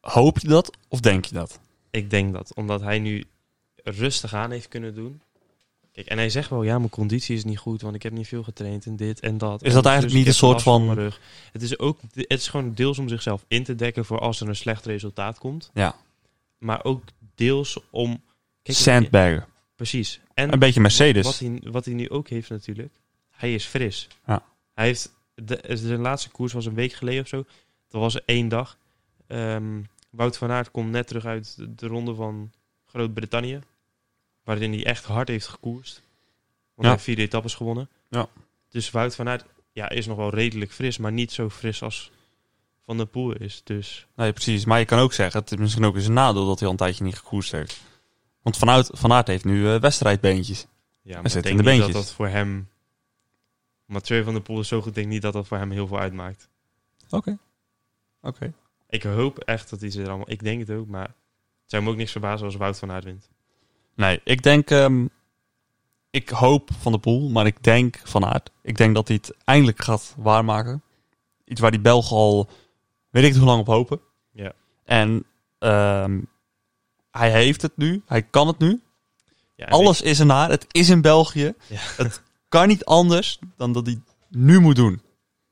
hoop 0.00 0.38
je 0.38 0.48
dat 0.48 0.70
of 0.88 1.00
denk 1.00 1.24
je 1.24 1.34
dat? 1.34 1.60
Ik 1.90 2.10
denk 2.10 2.32
dat, 2.32 2.54
omdat 2.54 2.80
hij 2.80 2.98
nu 2.98 3.24
rustig 3.84 4.34
aan 4.34 4.50
heeft 4.50 4.68
kunnen 4.68 4.94
doen. 4.94 5.20
Kijk, 5.92 6.06
en 6.06 6.18
hij 6.18 6.30
zegt 6.30 6.50
wel, 6.50 6.62
ja, 6.62 6.78
mijn 6.78 6.90
conditie 6.90 7.36
is 7.36 7.44
niet 7.44 7.58
goed, 7.58 7.82
want 7.82 7.94
ik 7.94 8.02
heb 8.02 8.12
niet 8.12 8.28
veel 8.28 8.42
getraind 8.42 8.86
en 8.86 8.96
dit 8.96 9.20
en 9.20 9.38
dat. 9.38 9.62
Is 9.62 9.72
dat 9.72 9.84
En 9.84 9.90
eigenlijk 9.90 10.04
dus 10.12 10.12
niet 10.12 10.26
een 10.26 10.34
soort 10.48 10.62
van- 10.62 10.94
rug. 10.94 11.20
Het 11.52 11.62
is 11.62 11.78
ook, 11.78 12.00
het 12.14 12.24
is 12.40 12.48
gewoon 12.48 12.72
deels 12.74 12.98
om 12.98 13.08
zichzelf 13.08 13.44
in 13.48 13.64
te 13.64 13.74
dekken 13.74 14.04
voor 14.04 14.18
als 14.18 14.40
er 14.40 14.48
een 14.48 14.56
slecht 14.56 14.86
resultaat 14.86 15.38
komt. 15.38 15.70
Ja. 15.74 15.96
Maar 16.58 16.84
ook 16.84 17.02
deels 17.34 17.78
om... 17.90 18.22
Kijk. 18.62 19.46
Precies. 19.76 20.20
En 20.34 20.52
Een 20.52 20.58
beetje 20.58 20.80
Mercedes. 20.80 21.24
Wat 21.24 21.38
hij, 21.38 21.60
wat 21.64 21.84
hij 21.84 21.94
nu 21.94 22.10
ook 22.10 22.28
heeft 22.28 22.50
natuurlijk, 22.50 22.92
hij 23.30 23.54
is 23.54 23.64
fris. 23.64 24.08
Ja. 24.26 24.42
Hij 24.74 24.86
heeft, 24.86 25.12
de, 25.34 25.60
zijn 25.72 26.00
laatste 26.00 26.30
koers 26.30 26.52
was 26.52 26.66
een 26.66 26.74
week 26.74 26.92
geleden 26.92 27.22
of 27.22 27.28
zo. 27.28 27.44
Dat 27.88 28.00
was 28.00 28.24
één 28.24 28.48
dag. 28.48 28.78
Ehm, 29.30 29.82
Wout 30.10 30.36
van 30.38 30.50
Aert 30.50 30.70
komt 30.70 30.90
net 30.90 31.06
terug 31.06 31.24
uit 31.24 31.56
de, 31.56 31.74
de 31.74 31.86
ronde 31.86 32.14
van 32.14 32.52
Groot-Brittannië. 32.86 33.60
Waarin 34.44 34.72
hij 34.72 34.86
echt 34.86 35.04
hard 35.04 35.28
heeft 35.28 35.46
gekoerst. 35.46 35.94
Want 35.94 36.02
Ja. 36.74 36.82
hij 36.82 36.90
heeft 36.90 37.02
vier 37.04 37.18
etappes 37.18 37.54
gewonnen. 37.54 37.88
Ja. 38.08 38.28
Dus 38.68 38.90
Wout 38.90 39.14
van 39.14 39.28
Aert 39.28 39.44
ja, 39.72 39.88
is 39.88 40.06
nog 40.06 40.16
wel 40.16 40.30
redelijk 40.30 40.72
fris, 40.72 40.98
maar 40.98 41.12
niet 41.12 41.32
zo 41.32 41.48
fris 41.50 41.82
als 41.82 42.10
Van 42.84 42.96
der 42.96 43.06
Poel 43.06 43.32
is. 43.32 43.60
Dus 43.64 44.06
Nee, 44.14 44.32
precies. 44.32 44.64
Maar 44.64 44.78
je 44.78 44.84
kan 44.84 44.98
ook 44.98 45.12
zeggen, 45.12 45.40
het 45.40 45.52
is 45.52 45.58
misschien 45.58 45.84
ook 45.84 45.94
eens 45.96 46.06
een 46.06 46.12
nadeel 46.12 46.46
dat 46.46 46.58
hij 46.58 46.66
al 46.66 46.72
een 46.72 46.78
tijdje 46.78 47.04
niet 47.04 47.18
gekoerst 47.18 47.52
heeft. 47.52 47.80
Want 48.42 48.56
vanuit, 48.56 48.90
Van 48.92 49.12
Aert 49.12 49.26
heeft 49.26 49.44
nu 49.44 49.68
eh, 49.68 49.80
wedstrijdbeentjes. 49.80 50.66
ja, 51.02 51.12
Hij 51.12 51.20
maar 51.22 51.30
zit 51.30 51.44
ik 51.44 51.50
in 51.50 51.56
de 51.56 51.76
dat 51.78 51.92
dat 51.92 52.12
voor 52.12 52.28
hem... 52.28 52.68
Mathieu 53.84 54.24
van 54.24 54.32
der 54.32 54.42
Poel 54.42 54.60
is 54.60 54.68
zo 54.68 54.80
goed, 54.82 54.94
denk 54.94 55.06
niet 55.06 55.22
dat 55.22 55.32
dat 55.32 55.46
voor 55.46 55.58
hem 55.58 55.70
heel 55.70 55.86
veel 55.86 55.98
uitmaakt. 55.98 56.48
Oké. 57.10 57.38
Oké. 58.22 58.52
Ik 58.90 59.02
hoop 59.02 59.38
echt 59.38 59.70
dat 59.70 59.80
hij 59.80 59.90
ze 59.90 60.02
er 60.02 60.08
allemaal... 60.08 60.30
Ik 60.30 60.42
denk 60.42 60.60
het 60.60 60.70
ook, 60.76 60.86
maar 60.86 61.06
het 61.06 61.70
zou 61.70 61.82
me 61.82 61.90
ook 61.90 61.96
niks 61.96 62.12
verbazen 62.12 62.46
als 62.46 62.56
Wout 62.56 62.78
van 62.78 62.90
Aert 62.90 63.04
wint. 63.04 63.28
Nee, 63.94 64.20
ik 64.24 64.42
denk... 64.42 64.70
ehm, 64.70 65.06
ik 66.10 66.28
hoop 66.28 66.70
Van 66.78 66.92
de 66.92 66.98
Poel, 66.98 67.28
maar 67.28 67.46
ik 67.46 67.62
denk 67.62 68.00
Van 68.04 68.24
Aert. 68.24 68.50
Ik 68.62 68.76
denk 68.76 68.94
dat 68.94 69.08
hij 69.08 69.16
het 69.22 69.36
eindelijk 69.44 69.82
gaat 69.82 70.14
waarmaken. 70.18 70.82
Iets 71.44 71.60
waar 71.60 71.70
die 71.70 71.80
Belgen 71.80 72.16
al... 72.16 72.48
Weet 73.10 73.24
ik 73.24 73.30
niet 73.30 73.38
hoe 73.38 73.48
lang 73.48 73.60
op 73.60 73.66
hopen. 73.66 74.00
Ja. 74.32 74.52
En 74.84 75.24
ehm, 75.58 76.20
hij 77.10 77.30
heeft 77.30 77.62
het 77.62 77.76
nu. 77.76 78.02
Hij 78.06 78.22
kan 78.22 78.46
het 78.46 78.58
nu. 78.58 78.80
Ja, 79.54 79.66
Alles 79.66 80.02
is 80.02 80.20
ernaar. 80.20 80.50
Het 80.50 80.66
is 80.70 80.88
in 80.88 81.00
België. 81.00 81.54
Ja. 81.66 81.78
Het 81.96 82.22
kan 82.48 82.68
niet 82.68 82.84
anders 82.84 83.38
dan 83.56 83.72
dat 83.72 83.86
hij 83.86 84.00
nu 84.28 84.58
moet 84.60 84.76
doen. 84.76 85.02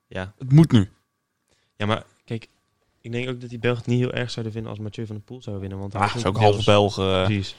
ja. 0.07 0.33
Het 0.39 0.53
moet 0.53 0.73
nu. 0.73 0.91
ja, 1.77 1.87
maar 1.87 2.05
ik 3.09 3.15
denk 3.15 3.29
ook 3.35 3.41
dat 3.41 3.51
die 3.51 3.59
Belgen 3.59 3.79
het 3.81 3.91
niet 3.91 3.99
heel 4.01 4.13
erg 4.13 4.31
zouden 4.31 4.53
vinden 4.53 4.71
als 4.71 4.81
Mathieu 4.81 5.07
van 5.07 5.15
der 5.17 5.25
Poel 5.25 5.43
zou 5.43 5.59
winnen. 5.59 5.79
Want 5.79 5.93
hij 5.93 6.03
Ah, 6.03 6.15
is 6.17 6.25
ook 6.27 6.37
half 6.37 6.65
Belgen. 6.65 7.15
eh. 7.19 7.25
Precies. 7.25 7.55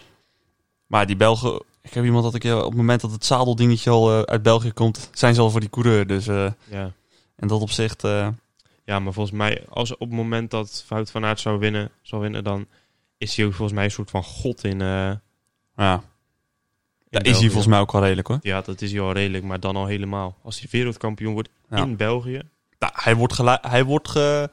Maar 0.87 1.05
die 1.07 1.15
Belgen... 1.15 1.61
Ik 1.81 1.93
heb 1.93 2.03
iemand 2.03 2.23
dat 2.23 2.35
ik... 2.35 2.43
eh, 2.43 2.57
Op 2.57 2.63
het 2.65 2.75
moment 2.75 3.01
dat 3.01 3.11
het 3.11 3.25
zadeldingetje 3.25 3.89
al 3.89 4.11
eh, 4.11 4.21
uit 4.21 4.41
België 4.43 4.71
komt... 4.71 5.09
Zijn 5.13 5.33
ze 5.35 5.41
al 5.41 5.49
voor 5.49 5.59
die 5.59 5.69
coureur. 5.69 6.07
Dus 6.07 6.25
Ja. 6.25 6.91
in 7.37 7.47
dat 7.47 7.61
opzicht... 7.61 8.03
eh, 8.03 8.27
ja, 8.85 8.99
maar 8.99 9.13
volgens 9.13 9.35
mij, 9.37 9.63
als 9.69 9.93
op 9.93 9.99
het 9.99 10.09
moment 10.11 10.51
dat 10.51 10.85
Wout 10.87 11.11
van 11.11 11.25
Aert 11.25 11.39
zou 11.39 11.59
winnen, 11.59 11.89
zou 12.01 12.21
winnen, 12.21 12.43
dan 12.43 12.65
is 13.17 13.35
hij 13.35 13.45
ook 13.45 13.53
volgens 13.53 13.75
mij 13.77 13.85
een 13.85 13.91
soort 13.91 14.09
van 14.09 14.23
god 14.23 14.63
in. 14.63 14.79
ja, 14.79 15.21
daar 17.09 17.25
is 17.25 17.37
hij 17.39 17.45
volgens 17.47 17.67
mij 17.67 17.79
ook 17.79 17.91
wel 17.91 18.01
redelijk 18.01 18.27
hoor. 18.27 18.39
Ja, 18.41 18.61
dat 18.61 18.81
is 18.81 18.91
hij 18.91 19.01
al 19.01 19.11
redelijk, 19.11 19.43
maar 19.43 19.59
dan 19.59 19.75
al 19.75 19.85
helemaal. 19.85 20.37
Als 20.43 20.59
hij 20.59 20.67
wereldkampioen 20.71 21.33
wordt 21.33 21.49
Ja. 21.69 21.77
in 21.77 21.95
België. 21.95 22.41
Nou, 22.79 22.93
hij 22.95 23.15
wordt, 23.15 23.37
hij 23.61 23.83
wordt 23.85 24.09
ge... 24.09 24.49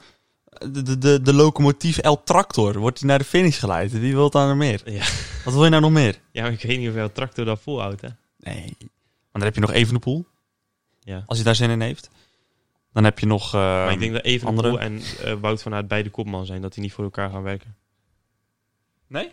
De, 0.71 0.97
de, 0.97 1.21
de, 1.21 1.33
locomotief 1.33 1.97
El 1.97 2.23
Tractor 2.23 2.77
wordt 2.77 2.99
hij 2.99 3.07
naar 3.07 3.17
de 3.17 3.25
finish 3.25 3.59
geleid. 3.59 3.91
Wie 3.91 4.13
wil 4.13 4.29
daar 4.29 4.47
nog 4.47 4.57
meer? 4.57 4.81
Ja. 4.85 5.05
Wat 5.43 5.53
wil 5.53 5.63
je 5.63 5.69
nou 5.69 5.81
nog 5.81 5.91
meer? 5.91 6.19
Ja, 6.31 6.41
maar 6.41 6.51
ik 6.51 6.61
weet 6.61 6.77
niet 6.77 6.89
of 6.89 6.95
hij 6.95 7.09
tractor 7.09 7.45
dat 7.45 7.59
volhoudt, 7.61 8.01
hè? 8.01 8.07
Nee. 8.39 8.75
Want 8.77 9.31
dan 9.31 9.41
heb 9.41 9.55
je 9.55 9.61
nog 9.61 9.71
Evenepoel. 9.71 10.27
Ja. 10.99 11.23
Als 11.25 11.37
hij 11.37 11.45
daar 11.45 11.55
zin 11.55 11.69
in 11.69 11.81
heeft. 11.81 12.09
Dan 12.93 13.03
heb 13.03 13.19
je 13.19 13.25
nog... 13.25 13.53
eh, 13.53 13.59
maar 13.59 13.91
ik 13.91 13.99
denk 13.99 14.13
dat 14.13 14.23
Evenepoel 14.23 14.63
andere? 14.63 14.83
en 14.83 15.01
eh, 15.23 15.33
Wout 15.33 15.61
van 15.61 15.73
Aert 15.73 15.87
beide 15.87 16.09
kopman 16.09 16.45
zijn, 16.45 16.61
dat 16.61 16.73
die 16.73 16.83
niet 16.83 16.93
voor 16.93 17.03
elkaar 17.03 17.29
gaan 17.29 17.43
werken. 17.43 17.75
Nee? 19.07 19.31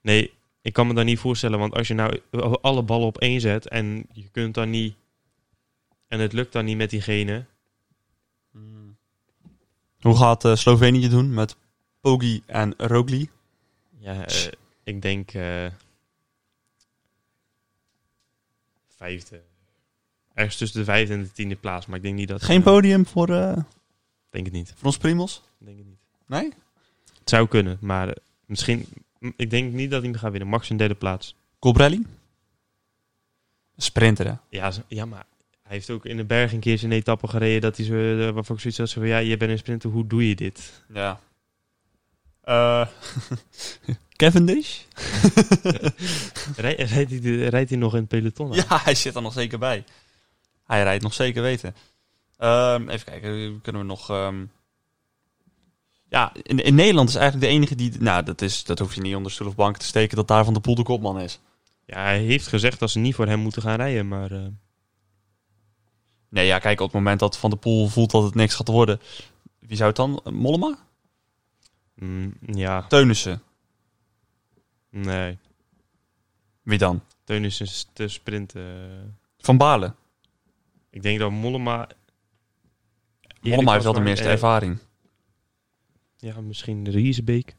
Nee, 0.00 0.32
ik 0.62 0.72
kan 0.72 0.86
me 0.86 0.94
dat 0.94 1.04
niet 1.04 1.18
voorstellen, 1.18 1.58
want 1.58 1.74
als 1.74 1.88
je 1.88 1.94
nou 1.94 2.20
alle 2.60 2.82
ballen 2.82 3.06
op 3.06 3.18
één 3.18 3.40
zet 3.40 3.68
en 3.68 4.06
je 4.12 4.28
kunt 4.28 4.54
dan 4.54 4.70
niet... 4.70 4.94
En 6.08 6.20
het 6.20 6.32
lukt 6.32 6.52
dan 6.52 6.64
niet 6.64 6.76
met 6.76 6.90
diegene. 6.90 7.44
Hoe 10.04 10.16
gaat 10.16 10.44
eh, 10.44 10.54
Slovenië 10.54 11.08
doen 11.08 11.34
met 11.34 11.56
Poggi 12.00 12.42
en 12.46 12.74
Rogli? 12.76 13.30
Ja, 13.98 14.26
eh, 14.26 14.52
ik 14.82 15.02
denk... 15.02 15.32
eh, 15.32 15.66
vijfde. 18.96 19.42
Ergens 20.34 20.56
tussen 20.56 20.78
de 20.78 20.84
vijfde 20.84 21.14
en 21.14 21.22
de 21.22 21.32
tiende 21.32 21.56
plaats, 21.56 21.86
maar 21.86 21.96
ik 21.96 22.02
denk 22.02 22.14
niet 22.14 22.28
dat... 22.28 22.42
Geen 22.42 22.62
podium 22.62 23.06
voor, 23.06 23.28
eh 23.28 23.56
denk 24.30 24.44
het 24.44 24.54
niet. 24.54 24.72
voor 24.76 24.86
ons 24.86 24.98
Primos? 24.98 25.42
Denk 25.58 25.78
het 25.78 25.86
niet. 25.86 25.98
Nee? 26.26 26.52
Het 27.18 27.30
zou 27.30 27.48
kunnen, 27.48 27.78
maar 27.80 28.16
misschien... 28.46 28.86
Ik 29.36 29.50
denk 29.50 29.72
niet 29.72 29.90
dat 29.90 30.02
hij 30.02 30.10
hem 30.10 30.18
gaat 30.18 30.30
winnen. 30.30 30.48
Max 30.48 30.70
een 30.70 30.76
derde 30.76 30.94
plaats. 30.94 31.36
Colbrelli? 31.58 32.06
Sprinter, 33.76 34.26
hè? 34.26 34.34
Ja, 34.48 34.72
ja, 34.88 35.04
maar 35.04 35.26
hij 35.64 35.72
heeft 35.76 35.90
ook 35.90 36.04
in 36.06 36.16
de 36.16 36.24
berg 36.24 36.52
een 36.52 36.60
keer 36.60 36.78
zijn 36.78 36.92
etappe 36.92 37.28
gereden 37.28 37.60
dat 37.60 37.76
hij 37.76 37.86
zo, 37.86 37.94
eh, 37.94 38.30
waarvan 38.34 38.54
ik 38.56 38.60
zoiets 38.62 38.78
had 38.78 38.88
zo 38.88 39.00
van, 39.00 39.08
ja, 39.08 39.18
je 39.18 39.36
bent 39.36 39.50
een 39.50 39.58
sprinter, 39.58 39.90
hoe 39.90 40.06
doe 40.06 40.28
je 40.28 40.34
dit? 40.34 40.82
Ja. 40.92 41.20
Eh 42.40 42.86
Cavendish? 44.16 44.78
Rij- 46.56 46.74
rijdt, 46.74 46.90
hij, 46.90 47.06
de- 47.20 47.48
rijdt 47.48 47.70
hij 47.70 47.78
nog 47.78 47.92
in 47.92 47.98
het 48.00 48.08
peloton? 48.08 48.50
aan? 48.50 48.56
Ja, 48.56 48.80
hij 48.82 48.94
zit 48.94 49.14
er 49.14 49.22
nog 49.22 49.32
zeker 49.32 49.58
bij. 49.58 49.84
Hij 50.66 50.82
rijdt 50.82 51.02
nog 51.02 51.14
zeker 51.14 51.42
weten. 51.42 51.74
Ehm, 52.38 52.88
even 52.88 53.04
kijken, 53.06 53.60
kunnen 53.62 53.80
we 53.82 53.86
nog... 53.86 54.10
ehm, 54.10 54.44
Ja, 56.08 56.32
in, 56.42 56.58
in 56.64 56.74
Nederland 56.74 57.08
is 57.08 57.14
eigenlijk 57.14 57.46
de 57.46 57.52
enige 57.56 57.74
die... 57.74 57.92
Nou, 58.00 58.22
dat, 58.24 58.42
is, 58.42 58.64
dat 58.64 58.78
hoef 58.78 58.94
je 58.94 59.00
niet 59.00 59.14
onder 59.16 59.32
stoel 59.32 59.46
of 59.48 59.54
bank 59.54 59.76
te 59.76 59.86
steken... 59.86 60.16
dat 60.16 60.28
daar 60.28 60.44
Van 60.44 60.54
de 60.54 60.60
Poel 60.60 60.74
de 60.74 60.82
kopman 60.82 61.20
is. 61.20 61.38
Ja, 61.86 62.02
hij 62.02 62.18
heeft 62.18 62.46
gezegd 62.46 62.78
dat 62.78 62.90
ze 62.90 62.98
niet 62.98 63.14
voor 63.14 63.26
hem 63.26 63.38
moeten 63.38 63.62
gaan 63.62 63.76
rijden, 63.76 64.08
maar 64.08 64.30
eh, 64.32 64.46
Nee, 66.34 66.46
ja, 66.46 66.58
kijk, 66.58 66.80
op 66.80 66.86
het 66.86 66.94
moment 66.94 67.20
dat 67.20 67.38
Van 67.38 67.50
de 67.50 67.56
Poel 67.56 67.88
voelt 67.88 68.10
dat 68.10 68.22
het 68.22 68.34
niks 68.34 68.54
gaat 68.54 68.68
worden... 68.68 69.00
Wie 69.58 69.76
zou 69.76 69.88
het 69.88 69.96
dan? 69.96 70.20
Mollema? 70.34 70.78
mm, 71.94 72.34
ja, 72.46 72.82
Teunissen? 72.86 73.42
nee. 74.90 75.38
Wie 76.62 76.78
dan? 76.78 77.02
Teun 77.24 77.44
is 77.44 77.60
een 77.60 77.66
s- 77.66 77.88
te 77.92 78.08
sprinten. 78.08 79.18
Van 79.38 79.56
Baarle? 79.56 79.94
Ik 80.90 81.02
denk 81.02 81.18
dat 81.18 81.30
Mollema... 81.30 81.88
Mollema 83.40 83.72
heeft 83.72 83.84
wel 83.84 83.92
de 83.92 84.00
meeste 84.00 84.28
ervaring. 84.28 84.78
Ja, 86.16 86.40
misschien 86.40 86.90
Riesebeek. 86.90 87.56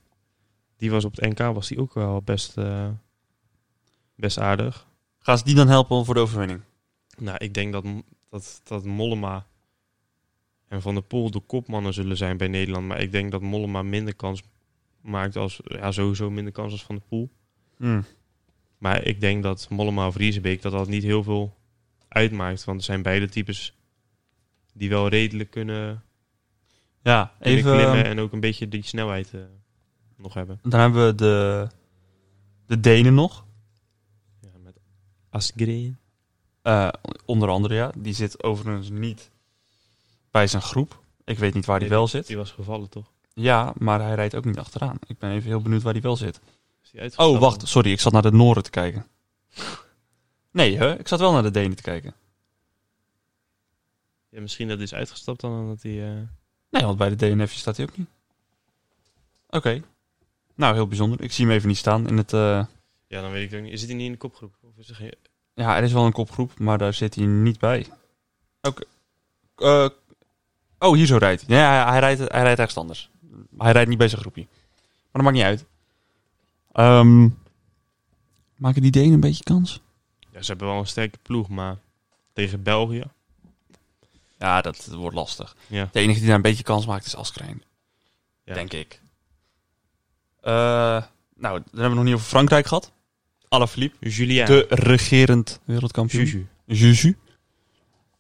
Die 0.78 0.92
was 0.92 1.06
op 1.06 1.16
het 1.16 1.30
NK, 1.30 1.54
was 1.54 1.68
die 1.68 1.80
ook 1.80 1.94
wel 1.94 2.22
best, 2.22 2.58
eh, 2.58 2.90
best 4.16 4.40
aardig. 4.40 4.88
Gaan 5.20 5.38
ze 5.38 5.44
die 5.44 5.56
dan 5.56 5.68
helpen 5.68 6.06
voor 6.06 6.14
de 6.14 6.20
overwinning? 6.20 6.62
Nou, 7.18 7.38
ik 7.38 7.54
denk 7.54 7.74
dat, 7.74 7.86
dat, 8.36 8.62
dat 8.64 8.84
Mollema 8.86 9.46
en 10.68 10.82
Van 10.82 10.94
der 10.94 11.04
Poel 11.04 11.32
de 11.32 11.40
kopmannen 11.40 11.94
zullen 11.94 12.18
zijn 12.18 12.38
bij 12.38 12.48
Nederland. 12.48 12.88
Maar 12.88 13.02
ik 13.02 13.12
denk 13.12 13.32
dat 13.32 13.42
Mollema 13.42 13.84
minder 13.84 14.16
kans 14.16 14.44
maakt 15.02 15.36
als... 15.36 15.62
Ja, 15.64 15.92
sowieso 15.92 16.30
minder 16.30 16.54
kans 16.54 16.72
als 16.72 16.84
Van 16.84 16.96
der 16.96 17.06
Poel. 17.08 17.30
Hmm. 17.78 18.06
Maar 18.78 19.04
ik 19.04 19.20
denk 19.20 19.44
dat 19.44 19.68
Mollema 19.70 20.08
of 20.08 20.16
Riesebeek 20.16 20.62
dat 20.62 20.72
dat 20.72 20.88
niet 20.88 21.04
heel 21.04 21.24
veel 21.24 21.58
uitmaakt. 22.08 22.64
Want 22.64 22.78
het 22.78 22.86
zijn 22.86 23.02
beide 23.02 23.30
types 23.30 23.78
die 24.74 24.90
wel 24.90 25.08
redelijk 25.08 25.50
kunnen, 25.50 26.04
Ja, 27.02 27.34
kunnen 27.40 27.58
even... 27.60 27.72
klimmen 27.72 27.98
ehm, 27.98 28.06
en 28.06 28.20
ook 28.20 28.32
een 28.32 28.40
beetje 28.40 28.68
die 28.68 28.84
snelheid 28.84 29.34
eh, 29.34 29.42
nog 30.18 30.34
hebben. 30.34 30.60
Dan 30.64 30.80
hebben 30.80 31.06
we 31.06 31.16
de, 31.16 31.68
de 32.66 32.80
Denen 32.80 33.14
nog. 33.14 33.46
Ja, 34.42 34.50
met 34.64 34.78
Asgreen. 35.30 35.98
Eh, 36.66 36.90
onder 37.26 37.50
andere, 37.50 37.74
ja. 37.74 37.92
Die 37.98 38.14
zit 38.14 38.44
overigens 38.44 38.90
niet 38.90 39.30
bij 40.32 40.48
zijn 40.48 40.62
groep. 40.62 41.00
Ik 41.24 41.38
weet 41.40 41.54
niet 41.54 41.66
waar 41.66 41.80
hij 41.80 41.88
Nee, 41.88 41.98
wel 41.98 42.08
zit. 42.08 42.28
Die 42.28 42.38
was 42.38 42.52
gevallen, 42.52 42.90
toch? 42.90 43.12
Ja, 43.34 43.74
maar 43.78 44.02
hij 44.02 44.16
rijdt 44.16 44.36
ook 44.36 44.46
niet 44.46 44.58
achteraan. 44.60 44.98
Ik 45.08 45.18
ben 45.18 45.32
even 45.32 45.50
heel 45.50 45.62
benieuwd 45.62 45.82
waar 45.82 45.94
hij 45.94 46.02
wel 46.02 46.16
zit. 46.18 46.40
Die? 46.92 47.18
Oh, 47.18 47.40
wacht. 47.40 47.68
Sorry, 47.68 47.92
ik 47.92 48.00
zat 48.00 48.12
naar 48.14 48.22
de 48.22 48.32
Noorden 48.32 48.64
te 48.64 48.70
kijken. 48.70 49.06
Nee, 50.52 50.78
hè? 50.78 51.00
ik 51.00 51.08
zat 51.08 51.20
wel 51.20 51.32
naar 51.32 51.44
de 51.44 51.52
Denen 51.52 51.76
te 51.76 51.82
kijken. 51.84 52.14
Ja, 54.30 54.42
misschien 54.42 54.68
dat 54.68 54.76
hij 54.78 54.86
is 54.86 54.94
uitgestapt 54.94 55.40
dan 55.42 55.60
omdat 55.60 55.82
hij... 55.84 56.08
eh, 56.16 56.22
Nee, 56.70 56.84
want 56.84 56.98
bij 56.98 57.16
de 57.16 57.16
DNF 57.16 57.52
staat 57.54 57.78
hij 57.78 57.86
ook 57.86 57.98
niet. 57.98 58.08
Oké. 59.50 59.82
Nou, 60.56 60.74
heel 60.74 60.88
bijzonder. 60.88 61.22
Ik 61.22 61.32
zie 61.32 61.46
hem 61.46 61.54
even 61.56 61.68
niet 61.68 61.78
staan 61.78 62.08
in 62.08 62.18
het... 62.18 62.34
eh, 62.34 62.66
Ja, 63.08 63.22
dan 63.22 63.32
weet 63.32 63.44
ik 63.44 63.50
het 63.52 63.60
ook 63.60 63.66
niet. 63.66 63.80
Zit 63.80 63.88
hij 63.88 63.98
niet 63.98 64.06
in 64.06 64.12
de 64.12 64.18
kopgroep? 64.18 64.56
Of 64.62 64.78
is 64.78 64.90
er 64.90 64.96
geen... 64.96 65.14
Ja, 65.56 65.78
er 65.78 65.84
is 65.84 65.94
wel 65.94 66.06
een 66.06 66.12
kopgroep, 66.12 66.60
maar 66.60 66.78
daar 66.78 66.94
zit 66.94 67.16
hij 67.16 67.26
niet 67.26 67.60
bij. 67.60 67.88
Oké. 68.62 68.84
Eh, 69.56 69.90
oh, 70.80 70.96
hier 70.96 71.06
zo 71.06 71.18
rijdt 71.18 71.48
hij. 71.48 71.58
Ja, 71.58 71.90
hij, 71.90 72.00
rijdt, 72.00 72.20
hij 72.20 72.42
rijdt 72.42 72.60
ergens 72.60 72.78
anders. 72.78 73.10
Hij 73.58 73.72
rijdt 73.72 73.90
niet 73.90 73.98
bij 73.98 74.08
zijn 74.08 74.22
groepje. 74.22 74.48
Maar 75.12 75.12
dat 75.12 75.22
maakt 75.22 75.36
niet 75.36 75.46
uit. 75.46 75.66
Ehm, 76.72 77.30
maken 78.56 78.82
die 78.82 78.92
Denen 78.92 79.14
een 79.14 79.20
beetje 79.20 79.44
kans? 79.44 79.82
Ja, 80.32 80.42
ze 80.42 80.48
hebben 80.48 80.68
wel 80.68 80.78
een 80.80 80.88
sterke 80.88 81.18
ploeg, 81.22 81.50
maar 81.50 81.78
tegen 82.34 82.64
België... 82.64 83.04
Ja, 84.38 84.62
dat 84.62 84.86
wordt 84.86 85.16
lastig. 85.16 85.56
Ja. 85.68 85.90
De 85.92 86.00
enige 86.00 86.18
die 86.18 86.28
daar 86.28 86.36
een 86.36 86.42
beetje 86.42 86.64
kans 86.64 86.86
maakt 86.86 87.06
is 87.06 87.16
Askrijn. 87.16 87.64
Ja. 88.44 88.54
Denk 88.54 88.74
ik. 88.74 89.02
Eh, 90.42 90.52
nou, 91.36 91.60
dan 91.60 91.64
hebben 91.72 91.90
we 91.90 91.96
nog 91.96 92.04
niet 92.04 92.14
over 92.14 92.26
Frankrijk 92.26 92.66
gehad. 92.66 92.92
Alaphilippe, 93.50 94.10
Julien. 94.10 94.46
de 94.46 94.66
regerend 94.70 95.60
wereldkampioen. 95.64 96.26
Juju. 96.26 96.48
Juju. 96.66 97.18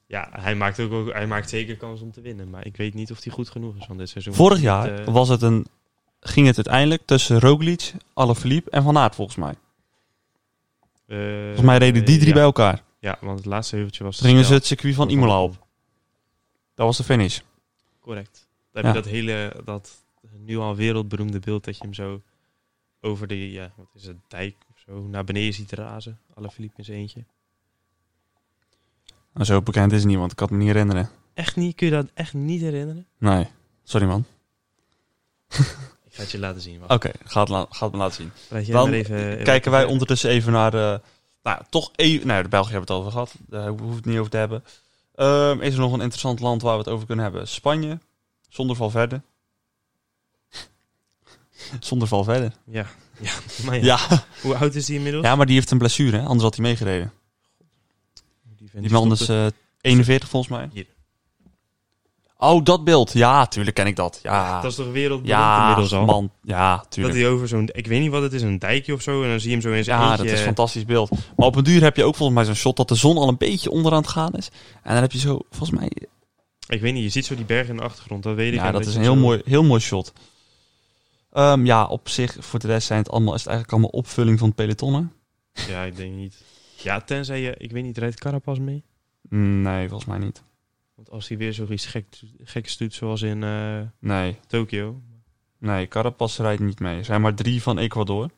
Ja, 0.07 0.29
hij 0.31 0.55
maakt, 0.55 0.79
ook, 0.79 1.13
hij 1.13 1.27
maakt 1.27 1.49
zeker 1.49 1.77
kans 1.77 2.01
om 2.01 2.11
te 2.11 2.21
winnen. 2.21 2.49
Maar 2.49 2.65
ik 2.65 2.77
weet 2.77 2.93
niet 2.93 3.11
of 3.11 3.23
hij 3.23 3.33
goed 3.33 3.49
genoeg 3.49 3.75
is 3.77 3.85
van 3.85 3.97
dit 3.97 4.09
seizoen. 4.09 4.33
Vorig 4.33 4.59
jaar 4.61 4.99
eh, 4.99 5.05
was 5.13 5.29
het 5.29 5.41
een, 5.41 5.65
ging 6.19 6.47
het 6.47 6.55
uiteindelijk 6.55 7.01
tussen 7.05 7.39
Roglic, 7.39 7.93
Alaphilippe 8.13 8.69
en 8.69 8.83
Van 8.83 8.97
Aert 8.97 9.15
volgens 9.15 9.37
mij. 9.37 9.53
eh, 11.07 11.17
Volgens 11.43 11.61
mij 11.61 11.77
reden 11.77 12.05
die 12.05 12.15
drie 12.15 12.27
ja. 12.27 12.33
bij 12.33 12.43
elkaar. 12.43 12.83
Ja, 12.99 13.17
want 13.21 13.37
het 13.37 13.47
laatste 13.47 13.75
heuveltje 13.75 14.03
was... 14.03 14.19
Gingen 14.19 14.45
ze 14.45 14.53
het 14.53 14.65
circuit 14.65 14.95
van 14.95 15.09
Imola 15.09 15.41
op. 15.43 15.65
Dat 16.75 16.85
was 16.85 16.97
de 16.97 17.03
finish. 17.03 17.39
Correct. 18.01 18.47
Dan 18.71 18.85
heb 18.85 18.95
je 18.95 19.01
dat 19.01 19.11
hele, 19.11 19.61
dat 19.65 20.03
nu 20.45 20.57
al 20.57 20.75
wereldberoemde 20.75 21.39
beeld 21.39 21.63
dat 21.63 21.77
je 21.77 21.83
hem 21.83 21.93
zo 21.93 22.21
over 23.05 23.27
de, 23.27 23.51
ja, 23.51 23.71
wat 23.75 23.87
is 23.93 24.05
het, 24.05 24.17
dijk 24.27 24.55
of 24.71 24.79
zo, 24.79 25.01
naar 25.07 25.23
beneden 25.23 25.53
ziet 25.53 25.71
razen. 25.71 26.19
Alle 26.33 26.51
Philippe 26.51 26.77
in 26.77 26.83
zijn 26.85 26.97
eentje. 26.97 27.23
Nou, 29.33 29.45
zo 29.45 29.61
bekend 29.61 29.91
is 29.91 29.99
het 29.99 30.07
niet, 30.07 30.17
want 30.17 30.31
ik 30.31 30.37
kan 30.37 30.47
het 30.47 30.57
me 30.57 30.63
niet 30.63 30.73
herinneren. 30.73 31.09
Echt 31.33 31.55
niet? 31.55 31.75
Kun 31.75 31.87
je 31.87 31.93
dat 31.93 32.07
echt 32.13 32.33
niet 32.33 32.61
herinneren? 32.61 33.07
Nee. 33.17 33.47
Sorry 33.83 34.07
man. 34.07 34.25
Ik 36.05 36.21
ga 36.21 36.21
het 36.21 36.31
je 36.31 36.39
laten 36.39 36.61
zien. 36.61 36.81
Oké, 36.87 37.11
ga, 37.23 37.39
het 37.39 37.49
la- 37.49 37.67
ga 37.69 37.83
het 37.85 37.93
me 37.93 37.99
laten 37.99 38.15
zien. 38.15 38.31
Jij 38.65 38.73
Dan 38.73 38.91
even, 38.91 39.31
even 39.31 39.43
Kijken 39.43 39.71
wij 39.71 39.85
ondertussen 39.85 40.29
even 40.29 40.51
naar 40.51 40.71
de... 40.71 41.01
Nou, 41.43 41.61
toch 41.69 41.91
even... 41.95 42.27
Nou, 42.27 42.43
de 42.43 42.49
België 42.49 42.71
hebben 42.71 42.87
we 42.87 42.93
het 42.93 43.01
over 43.01 43.11
gehad. 43.11 43.35
Daar 43.47 43.67
hoeven 43.67 43.89
we 43.89 43.95
het 43.95 44.05
niet 44.05 44.17
over 44.17 44.31
te 44.31 44.37
hebben. 44.37 44.63
Ehm, 45.15 45.61
is 45.61 45.73
er 45.73 45.79
nog 45.79 45.93
een 45.93 46.01
interessant 46.01 46.39
land 46.39 46.61
waar 46.61 46.73
we 46.73 46.79
het 46.79 46.87
over 46.87 47.05
kunnen 47.05 47.25
hebben? 47.25 47.47
Spanje. 47.47 47.99
Zonder 48.49 48.75
Valverde. 48.75 49.21
Zonder 51.79 52.07
Valverde. 52.07 52.51
Ja, 52.65 52.85
ja, 53.19 53.31
maar 53.65 53.75
ja. 53.75 53.81
Ja. 54.09 54.23
Hoe 54.41 54.55
oud 54.55 54.75
is 54.75 54.85
die 54.85 54.95
inmiddels? 54.95 55.25
ja, 55.25 55.35
maar 55.35 55.45
die 55.45 55.55
heeft 55.55 55.71
een 55.71 55.77
blessure, 55.77 56.17
hè? 56.17 56.23
anders 56.23 56.43
had 56.43 56.55
hij 56.55 56.65
meegereden. 56.65 57.11
Die, 58.57 58.69
Die 58.81 58.91
man 58.91 59.11
is 59.11 59.23
stopte- 59.23 59.53
eh 59.81 59.91
41 59.91 60.29
volgens 60.29 60.51
mij. 60.51 60.69
Hier. 60.73 60.85
Oh, 62.37 62.63
dat 62.63 62.83
beeld. 62.83 63.13
Ja, 63.13 63.45
tuurlijk 63.45 63.75
ken 63.75 63.87
ik 63.87 63.95
dat. 63.95 64.19
Ja, 64.23 64.61
dat 64.61 64.71
is 64.71 64.77
toch 64.77 64.85
wereldberoemd 64.91 65.27
ja 65.27 65.59
inmiddels 65.61 65.93
al? 65.93 66.05
man. 66.05 66.31
Ja, 66.43 66.77
Dat 66.77 66.91
tuurlijk. 66.91 67.15
hij 67.17 67.27
over 67.29 67.47
zo'n, 67.47 67.69
ik 67.71 67.87
weet 67.87 68.01
niet 68.01 68.11
wat 68.11 68.21
het 68.21 68.33
is, 68.33 68.41
een 68.41 68.59
dijkje 68.59 68.93
of 68.93 69.01
zo, 69.01 69.23
en 69.23 69.29
dan 69.29 69.39
zie 69.39 69.49
je 69.49 69.55
hem 69.55 69.63
zo 69.63 69.71
in 69.71 69.83
zijn 69.83 69.99
Ja, 69.99 70.09
eentje. 70.09 70.23
dat 70.23 70.33
is 70.33 70.39
een 70.39 70.45
fantastisch 70.45 70.85
beeld. 70.85 71.09
Maar 71.09 71.47
op 71.47 71.55
een 71.55 71.63
duur 71.63 71.81
heb 71.81 71.95
je 71.95 72.03
ook 72.03 72.15
volgens 72.15 72.37
mij 72.37 72.45
zo'n 72.47 72.55
shot 72.55 72.77
dat 72.77 72.87
de 72.87 72.95
zon 72.95 73.17
al 73.17 73.27
een 73.27 73.37
beetje 73.37 73.69
onderaan 73.71 74.01
het 74.01 74.09
gaan 74.09 74.33
is. 74.33 74.49
En 74.83 74.93
dan 74.93 75.01
heb 75.01 75.11
je 75.11 75.19
zo, 75.19 75.39
volgens 75.49 75.79
mij... 75.79 75.91
Ik 76.67 76.81
weet 76.81 76.93
niet, 76.93 77.03
je 77.03 77.09
ziet 77.09 77.25
zo 77.25 77.35
die 77.35 77.45
bergen 77.45 77.69
in 77.69 77.77
de 77.77 77.83
achtergrond, 77.83 78.23
dat 78.23 78.35
weet 78.35 78.53
ik. 78.53 78.59
Ja, 78.59 78.65
En 78.65 78.73
dat 78.73 78.85
is 78.85 78.95
een 78.95 79.01
heel 79.01 79.15
mooi, 79.15 79.41
heel 79.45 79.63
mooi 79.63 79.81
shot. 79.81 80.13
Ehm, 81.35 81.65
ja, 81.65 81.85
op 81.85 82.09
zich, 82.09 82.35
voor 82.39 82.59
de 82.59 82.67
rest 82.67 82.87
zijn 82.87 82.99
het 82.99 83.09
allemaal, 83.09 83.33
is 83.33 83.39
het 83.39 83.49
eigenlijk 83.49 83.77
allemaal 83.77 83.99
opvulling 83.99 84.39
van 84.39 84.47
het 84.47 84.57
peloton, 84.57 84.93
hè? 84.93 85.03
Ja, 85.73 85.83
ik 85.83 85.95
denk 85.95 86.15
niet. 86.15 86.43
Ja, 86.83 87.01
tenzij 87.01 87.41
je, 87.41 87.55
ik 87.57 87.71
weet 87.71 87.83
niet, 87.83 87.97
rijdt 87.97 88.19
Carapaz 88.19 88.59
mee? 88.59 88.83
Nee, 89.29 89.87
volgens 89.89 90.09
mij 90.09 90.17
niet. 90.17 90.43
Want 90.95 91.09
als 91.09 91.27
hij 91.27 91.37
weer 91.37 91.53
zoiets 91.53 91.85
gek, 91.85 92.05
gekke 92.43 92.77
doet 92.77 92.93
zoals 92.93 93.21
in 93.21 93.43
eh 93.43 93.81
Nee, 93.99 94.39
Tokio. 94.47 95.01
nee, 95.57 95.87
Carapaz 95.87 96.37
rijdt 96.39 96.61
niet 96.61 96.79
mee. 96.79 96.97
Er 96.97 97.05
zijn 97.05 97.21
maar 97.21 97.33
drie 97.35 97.61
van 97.61 97.77
Ecuador. 97.77 98.29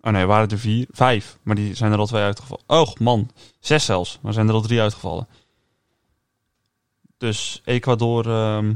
Oh 0.00 0.12
nee, 0.12 0.26
waren 0.26 0.48
er 0.48 0.58
vier? 0.58 0.86
Vijf. 0.90 1.38
Maar 1.42 1.54
die 1.54 1.74
zijn 1.74 1.92
er 1.92 1.98
al 1.98 2.06
twee 2.06 2.22
uitgevallen. 2.22 2.64
Oh 2.66 2.92
man, 2.98 3.30
zes 3.60 3.84
zelfs. 3.84 4.18
Maar 4.22 4.32
zijn 4.32 4.48
er 4.48 4.54
al 4.54 4.62
drie 4.62 4.80
uitgevallen. 4.80 5.28
Dus 7.18 7.62
Ecuador... 7.64 8.28
ehm, 8.30 8.74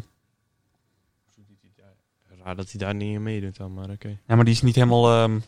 Raar 2.46 2.56
dat 2.56 2.70
hij 2.70 2.80
daar 2.80 2.94
niet 2.94 3.14
in 3.14 3.22
meedoet 3.22 3.56
dan, 3.56 3.74
maar 3.74 3.90
oké. 3.90 4.18
ja, 4.26 4.34
maar 4.34 4.44
die 4.44 4.54
is 4.54 4.62
niet 4.62 4.74
helemaal... 4.74 5.10
ehm, 5.22 5.36
Is 5.36 5.42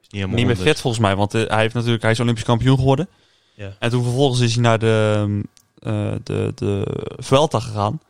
niet 0.00 0.12
helemaal 0.12 0.36
niet 0.36 0.46
meer 0.46 0.54
100. 0.54 0.68
fit 0.68 0.80
volgens 0.80 1.02
mij. 1.02 1.16
Want 1.16 1.34
eh, 1.34 1.46
hij 1.48 1.60
heeft 1.60 1.74
natuurlijk, 1.74 2.02
hij 2.02 2.10
is 2.10 2.20
Olympisch 2.20 2.44
kampioen 2.44 2.76
geworden. 2.78 3.08
Ja. 3.54 3.76
En 3.78 3.90
toen 3.90 4.02
vervolgens 4.02 4.40
is 4.40 4.52
hij 4.52 4.62
naar 4.62 4.78
de, 4.78 5.42
eh, 5.78 6.14
de, 6.22 6.52
de 6.54 6.86
Vuelta 7.16 7.60
gegaan. 7.60 8.00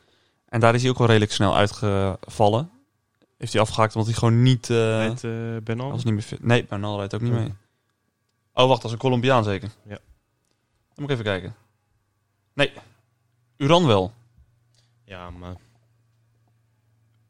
En 0.49 0.61
daar 0.61 0.75
is 0.75 0.81
hij 0.83 0.91
ook 0.91 0.99
wel 0.99 1.07
redelijk 1.07 1.33
snel 1.33 1.57
uitgevallen. 1.57 2.71
Heeft 3.39 3.53
hij 3.53 3.63
afgehaakt 3.63 3.95
omdat 3.95 4.11
hij 4.11 4.19
gewoon 4.19 4.43
niet... 4.43 4.71
eh 4.71 4.99
Met 4.99 5.21
Bernal? 5.65 5.91
was 5.91 6.05
niet 6.05 6.15
meer 6.15 6.23
fit. 6.23 6.43
Nee, 6.45 6.65
Bernal 6.65 6.99
rijdt 6.99 7.15
ook 7.15 7.21
niet 7.21 7.33
Oh. 7.33 7.39
mee. 7.39 7.53
Oh, 8.55 8.67
wacht, 8.69 8.77
dat 8.83 8.85
is 8.85 8.93
een 8.93 8.99
Colombiaan 9.03 9.45
zeker? 9.45 9.69
Ja. 9.89 9.99
Dan 9.99 9.99
moet 10.95 11.05
ik 11.05 11.11
even 11.11 11.25
kijken. 11.25 11.55
Nee, 12.53 12.73
Uran 13.57 13.87
wel. 13.87 14.13
Ja, 15.05 15.31
maar... 15.31 15.55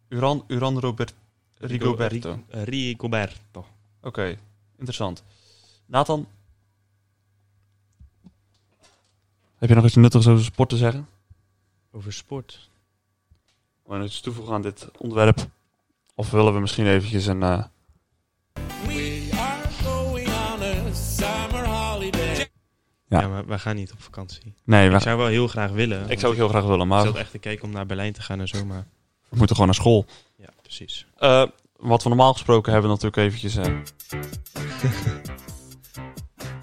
Uran, 0.09 0.45
Uran 0.47 0.79
Robert, 0.81 1.15
Rigoberto. 1.59 2.31
Oké, 2.33 2.63
Ri- 2.63 2.87
Rigoberto. 2.91 3.67
interessant. 4.77 5.25
Nathan? 5.87 6.27
Heb 9.59 9.69
je 9.69 9.75
nog 9.75 9.85
iets 9.85 9.95
nuttigs 9.95 10.27
over 10.27 10.45
sport 10.45 10.69
te 10.69 10.77
zeggen? 10.77 11.09
Over 11.91 12.13
sport. 12.13 12.69
Wil 13.85 13.95
je 13.95 14.01
nog 14.01 14.11
iets 14.11 14.21
toevoegen 14.21 14.55
aan 14.55 14.63
dit 14.63 14.89
onderwerp? 14.99 15.47
Of 16.15 16.31
willen 16.31 16.55
we 16.55 16.61
misschien 16.61 16.87
eventjes 16.87 17.27
een... 17.27 17.43
eh, 17.43 17.65
We 18.87 19.29
are 19.33 19.69
going 19.83 20.29
on 20.29 20.63
a 20.63 20.93
summer 20.95 21.67
holiday. 21.69 22.37
Ja. 23.09 23.21
Ja. 23.21 23.29
maar 23.29 23.47
wij 23.47 23.59
gaan 23.59 23.77
niet 23.77 23.93
op 23.93 24.03
vakantie. 24.03 24.55
Nee, 24.65 24.87
Ik 24.87 24.93
we, 24.93 24.99
zou 25.01 25.19
wel 25.19 25.27
heel 25.27 25.49
graag 25.49 25.71
willen. 25.71 26.11
ik 26.11 26.19
zou 26.21 26.33
ook 26.33 26.39
heel 26.39 26.49
graag 26.49 26.63
willen, 26.63 26.81
Ik 26.81 26.87
maar 26.87 27.05
zat 27.05 27.17
echt 27.17 27.31
te 27.31 27.39
kijken 27.39 27.65
om 27.65 27.71
naar 27.71 27.87
Berlijn 27.87 28.13
te 28.13 28.23
gaan 28.23 28.41
en 28.41 28.49
zo, 28.49 28.65
maar... 28.65 28.87
we 29.29 29.37
moeten 29.37 29.57
gewoon 29.57 29.70
naar 29.70 29.81
school. 29.81 30.07
Ja, 30.37 30.49
precies. 30.62 31.07
Eh, 31.16 31.47
wat 31.77 32.03
we 32.03 32.09
normaal 32.09 32.33
gesproken 32.33 32.72
hebben 32.72 32.91
natuurlijk 32.91 33.16
eventjes... 33.16 33.57
eh, 33.57 33.64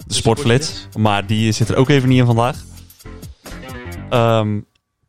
de 0.07 0.13
sportflits. 0.13 0.87
Maar 0.97 1.27
die 1.27 1.51
zit 1.51 1.69
er 1.69 1.75
ook 1.75 1.89
even 1.89 2.09
niet 2.09 2.19
in 2.19 2.25
vandaag. 2.25 2.63
Ehm, 4.09 4.59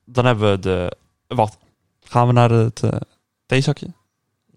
dan 0.04 0.24
hebben 0.24 0.50
we 0.50 0.58
de... 0.58 0.96
Wacht, 1.26 1.56
gaan 2.00 2.26
we 2.26 2.32
naar 2.32 2.50
het 2.50 2.82
eh, 2.82 2.90
theezakje? 3.46 3.86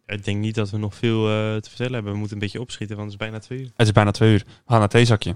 Ik 0.06 0.26
denk 0.26 0.40
niet 0.40 0.56
dat 0.56 0.70
we 0.70 0.78
nog 0.78 0.96
veel 0.96 1.24
te 1.62 1.70
vertellen 1.70 1.94
hebben. 1.94 2.12
We 2.12 2.18
moeten 2.18 2.36
een 2.36 2.44
beetje 2.44 2.62
opschieten, 2.62 2.98
want 2.98 3.12
het 3.12 3.22
is 3.22 3.28
bijna 3.28 3.44
twee 3.44 3.60
uur. 3.60 3.72
Het 3.76 3.88
is 3.88 3.94
bijna 3.94 4.12
twee 4.12 4.32
uur. 4.32 4.44
We 4.46 4.46
gaan 4.46 4.62
naar 4.66 4.82
het 4.82 4.92
theezakje. 4.92 5.36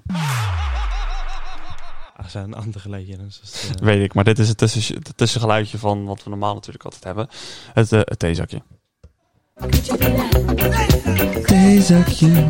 Ah, 2.21 2.27
zijn 2.27 2.43
een 2.45 2.53
ander 2.53 2.79
geluidje. 2.81 3.17
Dus 3.17 3.39
dat 3.41 3.75
eh, 3.79 3.85
Weet 3.85 4.03
ik, 4.03 4.13
maar 4.13 4.23
dit 4.23 4.39
is 4.39 4.47
het, 4.47 4.57
tussen, 4.57 4.95
het 4.95 5.17
tussengeluidje 5.17 5.77
van 5.77 6.05
wat 6.05 6.23
we 6.23 6.29
normaal 6.29 6.53
natuurlijk 6.53 6.83
altijd 6.83 7.03
hebben. 7.03 7.27
Het, 7.73 7.91
eh, 7.91 7.99
het 8.03 8.19
theezakje. 8.19 8.61
Theezakje. 11.45 12.47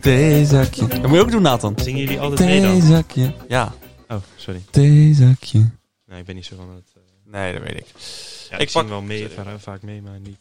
Theezakje. 0.00 0.86
Dat 0.86 1.02
moet 1.02 1.12
je 1.12 1.20
ook 1.20 1.30
doen, 1.30 1.42
Nathan. 1.42 1.74
Zingen 1.78 2.00
jullie 2.00 2.20
altijd 2.20 2.48
mee 2.48 2.60
dan? 2.60 2.70
Theezakje. 2.80 3.34
Ja, 3.48 3.72
Oh, 4.08 4.16
sorry. 4.36 4.62
theezakje. 4.70 5.70
Nee, 6.06 6.18
ik 6.20 6.24
ben 6.26 6.34
niet 6.34 6.44
zo 6.44 6.56
van 6.56 6.70
het... 6.74 6.84
eh, 6.94 7.02
Nee, 7.32 7.52
dat 7.52 7.62
weet 7.62 7.76
ik. 7.78 7.86
ja, 8.50 8.56
Ik 8.56 8.62
ik, 8.62 8.68
zing 8.70 8.84
pak- 8.84 8.88
wel 8.88 9.02
mee, 9.02 9.28
Sorry. 9.34 9.58
vaak 9.58 9.82
mee, 9.82 10.02
maar 10.02 10.18
niet... 10.20 10.38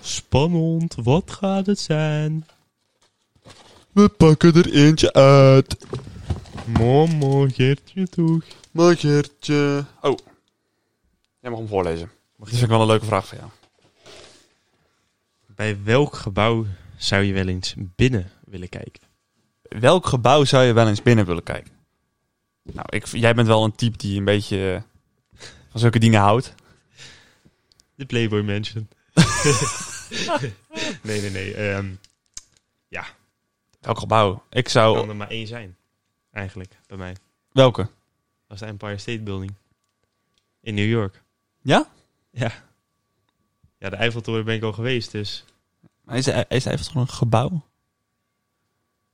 Spannend, 0.00 0.94
wat 1.02 1.30
gaat 1.30 1.66
het 1.66 1.80
zijn? 1.80 2.46
We 3.96 4.08
pakken 4.08 4.54
er 4.54 4.72
eentje 4.72 5.12
uit. 5.12 5.76
Mama, 6.78 7.48
Geertje 7.48 8.08
toch? 8.08 8.44
Magertje. 8.70 9.84
Oh. 10.00 10.18
Jij 11.40 11.50
mag 11.50 11.58
hem 11.58 11.68
voorlezen. 11.68 12.10
Dat 12.36 12.48
vind 12.48 12.62
ik 12.62 12.68
wel 12.68 12.80
een 12.80 12.86
leuke 12.86 13.04
vraag 13.04 13.26
van 13.26 13.38
jou. 13.38 13.50
Bij 15.46 15.78
welk 15.84 16.14
gebouw 16.14 16.66
zou 16.96 17.22
je 17.22 17.32
wel 17.32 17.48
eens 17.48 17.74
binnen 17.76 18.30
willen 18.44 18.68
kijken? 18.68 19.02
Welk 19.62 20.06
gebouw 20.06 20.44
zou 20.44 20.64
je 20.64 20.72
wel 20.72 20.88
eens 20.88 21.02
binnen 21.02 21.26
willen 21.26 21.42
kijken? 21.42 21.72
Nou, 22.62 22.86
ik, 22.88 23.06
jij 23.06 23.34
bent 23.34 23.46
wel 23.46 23.64
een 23.64 23.74
type 23.74 23.96
die 23.96 24.18
een 24.18 24.24
beetje 24.24 24.72
eh, 24.74 24.82
van 25.70 25.80
zulke 25.80 25.98
dingen 25.98 26.20
houdt. 26.20 26.54
De 27.94 28.06
Playboy 28.06 28.42
Mansion. 28.42 28.88
nee, 31.02 31.20
nee, 31.20 31.30
nee. 31.30 31.54
ehm, 31.54 31.86
Welk 33.86 33.98
gebouw? 33.98 34.42
Ik 34.50 34.62
kan 34.62 34.72
zou... 34.72 35.08
er 35.08 35.16
maar 35.16 35.28
één 35.30 35.46
zijn. 35.46 35.76
Eigenlijk, 36.32 36.78
bij 36.86 36.96
mij. 36.96 37.16
Welke? 37.52 37.82
Dat 38.46 38.54
is 38.54 38.58
de 38.58 38.66
Empire 38.66 38.98
State 38.98 39.20
Building. 39.20 39.54
In 40.60 40.74
New 40.74 40.88
York. 40.88 41.22
Ja? 41.62 41.88
Ja. 42.30 42.52
Ja, 43.78 43.88
de 43.90 43.96
Eiffeltoren 43.96 44.44
ben 44.44 44.54
ik 44.54 44.62
al 44.62 44.72
geweest, 44.72 45.10
dus... 45.10 45.44
Is, 46.06 46.26
is 46.48 46.64
het 46.64 46.72
even 46.72 46.84
toch 46.84 46.94
een 46.94 47.08
gebouw? 47.08 47.66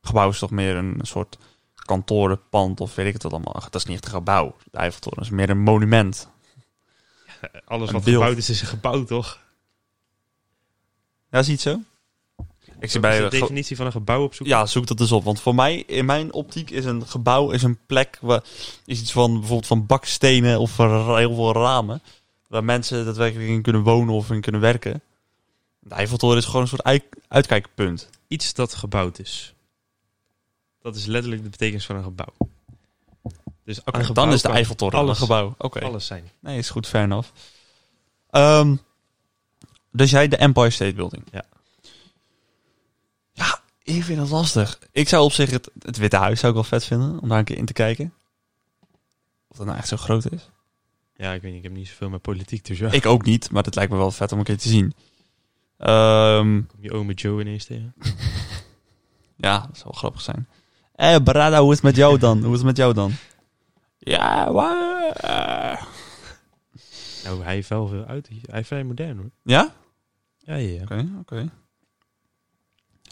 Gebouw 0.01 0.29
is 0.29 0.39
toch 0.39 0.51
meer 0.51 0.77
een 0.77 0.99
soort 1.03 1.39
kantorenpand 1.75 2.81
of 2.81 2.95
weet 2.95 3.07
ik 3.07 3.13
het 3.13 3.23
wat 3.23 3.33
allemaal. 3.33 3.53
Dat 3.53 3.75
is 3.75 3.85
niet 3.85 3.97
echt 3.97 4.05
een 4.05 4.13
gebouw. 4.13 4.57
De 4.71 4.79
Eiffeltoren 4.79 5.23
is 5.23 5.31
meer 5.31 5.51
een 5.51 5.63
monument. 5.63 6.29
Alles 7.65 7.89
Een 7.89 7.95
wat 7.95 8.05
beeld. 8.05 8.17
gebouwd 8.17 8.37
is, 8.37 8.51
is 8.51 8.61
een 8.61 8.67
gebouw, 8.67 9.05
toch? 9.05 9.41
Ja, 11.31 11.39
is 11.39 11.49
het 11.49 11.61
zo? 11.61 11.81
Ik 12.83 12.91
zie 12.91 13.01
bij... 13.01 13.21
de 13.21 13.29
definitie 13.29 13.77
van 13.77 13.87
een 13.87 13.93
gebouw 13.93 14.23
opzoeken? 14.25 14.57
Ja, 14.57 14.67
zoek 14.67 14.87
dat 14.87 15.01
eens 15.01 15.13
op. 15.13 15.25
Want 15.25 15.41
voor 15.41 15.55
mij, 15.55 15.77
in 15.77 16.05
mijn 16.05 16.33
optiek, 16.33 16.71
is 16.71 16.85
een 16.85 17.07
gebouw 17.07 17.51
is 17.51 17.63
een 17.63 17.79
plek 17.87 18.19
waar 18.21 18.43
is 18.85 19.01
iets 19.01 19.13
van 19.13 19.33
bijvoorbeeld 19.33 19.67
van 19.67 19.87
bakstenen 19.87 20.61
of 20.61 20.77
heel 20.77 21.35
veel 21.35 21.53
ramen. 21.53 22.03
Waar 22.49 22.65
mensen 22.65 23.05
daadwerkelijk 23.05 23.49
in 23.49 23.63
kunnen 23.63 23.83
wonen 23.83 24.15
of 24.15 24.31
in 24.31 24.41
kunnen 24.41 24.61
werken. 24.61 25.03
De 25.79 25.95
Eiffeltoren 25.95 26.37
is 26.39 26.45
gewoon 26.45 26.63
een 26.63 26.69
soort 26.69 26.83
uit- 26.83 27.05
uitkijkpunt. 27.29 28.09
Iets 28.29 28.55
dat 28.55 28.75
gebouwd 28.75 29.19
is. 29.19 29.55
Dat 30.83 30.97
is 30.97 31.07
letterlijk 31.07 31.43
de 31.43 31.49
betekenis 31.49 31.87
van 31.87 31.97
een 31.97 32.03
gebouw. 32.03 32.35
Dus 33.65 33.77
een 33.77 33.83
Oké, 33.87 34.05
gebouw 34.05 34.25
dan 34.25 34.35
is 34.35 34.43
de 34.43 34.49
Eiffeltoren 34.49 34.99
alles, 34.99 35.17
een 35.17 35.23
gebouw. 35.23 35.55
Oké, 35.59 35.81
alles 35.81 36.07
zijn. 36.07 36.31
nee, 36.41 36.59
is 36.59 36.71
goed, 36.71 36.87
fair 36.87 37.05
enough. 37.05 37.29
Ehm, 38.31 38.77
dus 39.91 40.11
jij 40.11 40.29
de 40.29 40.37
Empire 40.37 40.71
State 40.71 40.95
Building. 40.95 41.25
Ja. 41.33 41.45
Ja, 43.83 43.95
Ik 43.95 44.05
vind 44.05 44.19
het 44.21 44.31
lastig. 44.31 44.79
Ik 44.93 45.09
zou 45.09 45.25
op 45.25 45.33
zich 45.33 45.51
het, 45.51 45.71
het 45.79 45.97
Witte 45.97 46.17
Huis 46.17 46.39
zou 46.41 46.53
ik 46.53 46.59
wel 46.59 46.69
vet 46.69 46.85
vinden, 46.85 47.19
om 47.21 47.29
daar 47.29 47.39
een 47.39 47.45
keer 47.45 47.57
in 47.57 47.67
te 47.67 47.73
kijken. 47.73 48.15
Of 49.49 49.57
dat 49.57 49.67
nou 49.67 49.79
echt 49.79 49.89
zo 49.89 49.97
groot 49.97 50.33
is. 50.33 50.51
Ja, 51.17 51.33
ik 51.33 51.43
weet 51.43 51.51
niet, 51.53 51.65
ik 51.65 51.69
heb 51.69 51.77
niet 51.79 51.89
zoveel 51.89 52.09
met 52.11 52.23
politiek, 52.23 52.65
dus 52.65 52.79
ja. 52.79 52.91
Ik 52.91 53.07
ook 53.07 53.25
niet, 53.25 53.51
maar 53.51 53.63
het 53.63 53.75
lijkt 53.75 53.91
me 53.93 53.97
wel 53.99 54.11
vet 54.11 54.33
om 54.33 54.39
een 54.39 54.45
keer 54.45 54.59
te 54.59 54.69
zien. 54.69 54.95
Ehm, 55.79 56.63
Kom 56.67 56.79
je 56.83 56.93
ome 56.93 57.13
Joe 57.15 57.41
ineens 57.41 57.65
tegen? 57.65 57.95
ja, 59.37 59.59
dat 59.59 59.77
zou 59.77 59.85
wel 59.85 59.99
grappig 59.99 60.21
zijn. 60.21 60.49
Hé, 60.95 61.07
hey, 61.07 61.21
Brada, 61.21 61.61
hoe 61.61 61.69
is 61.71 61.77
het 61.77 61.85
met 61.85 61.97
jou 61.97 62.19
dan? 62.19 62.39
Hoe 62.43 62.51
is 62.53 62.57
het 62.59 62.67
met 62.67 62.77
jou 62.77 62.95
dan? 62.95 63.13
Ja, 63.99 64.53
waar? 64.53 65.89
Nou, 67.25 67.43
hij 67.43 67.55
heeft 67.55 67.69
wel 67.69 67.87
veel 67.89 68.05
uit. 68.05 68.29
Hij 68.47 68.61
is 68.61 68.67
vrij 68.67 68.85
modern 68.85 69.17
hoor. 69.17 69.31
Ja? 69.43 69.75
Ja, 70.39 70.55
ja, 70.55 70.75
ja. 70.75 70.83
Oké, 70.83 71.09
oké. 71.21 71.51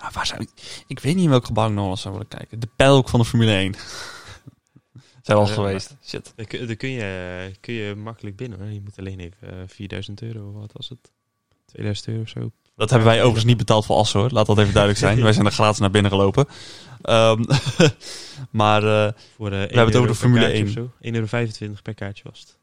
Ja, 0.01 0.11
waar 0.13 0.27
zou 0.27 0.41
ik... 0.41 0.83
Ik 0.87 0.99
weet 0.99 1.15
niet 1.15 1.25
in 1.25 1.31
welk 1.31 1.45
gebouw 1.47 1.67
ik 1.69 1.73
nog 1.73 1.83
wel 1.83 1.91
eens 1.91 2.01
zou 2.01 2.15
willen 2.15 2.29
kijken. 2.29 2.61
De 2.61 2.69
pijl 2.77 3.03
van 3.07 3.21
de 3.21 3.27
Formule 3.27 3.53
1. 3.53 3.75
Zijn 5.23 5.39
we 5.39 5.45
al 5.45 5.47
geweest. 5.47 5.97
Shit. 6.05 6.33
Daar 6.37 6.47
kun, 6.47 6.67
daar 6.67 6.77
kun, 6.77 6.91
je, 6.91 7.53
kun 7.61 7.75
je 7.75 7.95
makkelijk 7.95 8.37
binnen 8.37 8.59
hoor. 8.59 8.69
Je 8.69 8.81
moet 8.81 8.99
alleen 8.99 9.21
even 9.21 9.51
eh, 9.51 9.57
4000 9.67 10.23
euro, 10.23 10.49
of 10.49 10.55
wat 10.55 10.73
was 10.73 10.89
het? 10.89 11.11
2000 11.67 12.09
euro 12.09 12.21
of 12.21 12.29
zo. 12.29 12.51
Dat 12.77 12.91
hebben 12.91 13.09
wij 13.09 13.19
overigens 13.19 13.45
niet 13.45 13.57
betaald 13.57 13.87
voor 13.87 13.97
Assen 13.97 14.21
hoor. 14.21 14.31
Laat 14.31 14.47
dat 14.47 14.59
even 14.59 14.73
duidelijk 14.73 15.03
zijn. 15.03 15.23
wij 15.23 15.33
zijn 15.33 15.47
er 15.47 15.53
gratis 15.53 15.79
naar 15.79 15.91
binnen 15.91 16.11
gelopen. 16.11 16.47
Ehm, 17.03 17.45
maar 18.51 19.07
eh, 19.07 19.13
Voor, 19.37 19.53
uh, 19.53 19.59
hebben 19.59 19.87
het 19.87 19.97
over 19.97 20.09
de 20.09 20.15
Formule 20.15 20.47
1. 20.47 20.65
Of 20.65 20.71
zo. 20.71 20.91
1,25 21.03 21.59
euro 21.59 21.75
per 21.83 21.95
kaartje 21.95 22.25
was 22.31 22.41
het. 22.41 22.59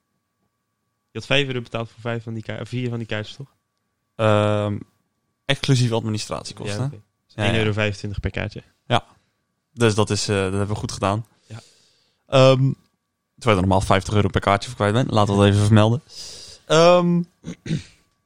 Je 1.11 1.19
had 1.19 1.25
5 1.25 1.47
euro 1.47 1.61
betaald 1.61 1.89
voor 1.89 2.01
vijf 2.01 2.23
van 2.23 2.33
die 2.33 2.43
kaart, 2.43 2.67
vier 2.67 2.89
van 2.89 2.97
die 2.97 3.07
kaartjes 3.07 3.35
toch? 3.35 3.55
ehm, 4.15 4.77
exclusief 5.45 5.91
administratiekosten. 5.91 6.89
Ja? 6.93 6.99
Oké. 7.37 7.45
Ja, 7.45 7.51
1,25 7.51 7.55
ja. 7.55 8.07
euro 8.07 8.19
per 8.21 8.31
kaartje. 8.31 8.63
Dus 9.77 9.95
dat, 9.95 10.09
is, 10.09 10.27
eh, 10.27 10.35
dat 10.35 10.43
hebben 10.43 10.67
we 10.67 10.75
goed 10.75 10.91
gedaan. 10.91 11.25
Ja. 11.47 11.59
Ehm, 12.27 12.71
terwijl 13.35 13.55
je 13.55 13.65
normaal 13.65 13.81
50 13.81 14.13
euro 14.13 14.27
per 14.27 14.41
kaartje 14.41 14.67
voor 14.69 14.77
kwijt 14.77 14.93
bent. 14.93 15.11
Laten 15.11 15.33
we 15.33 15.39
dat 15.39 15.49
even 15.49 15.65
vermelden. 15.65 16.01
Ehm, 16.65 17.21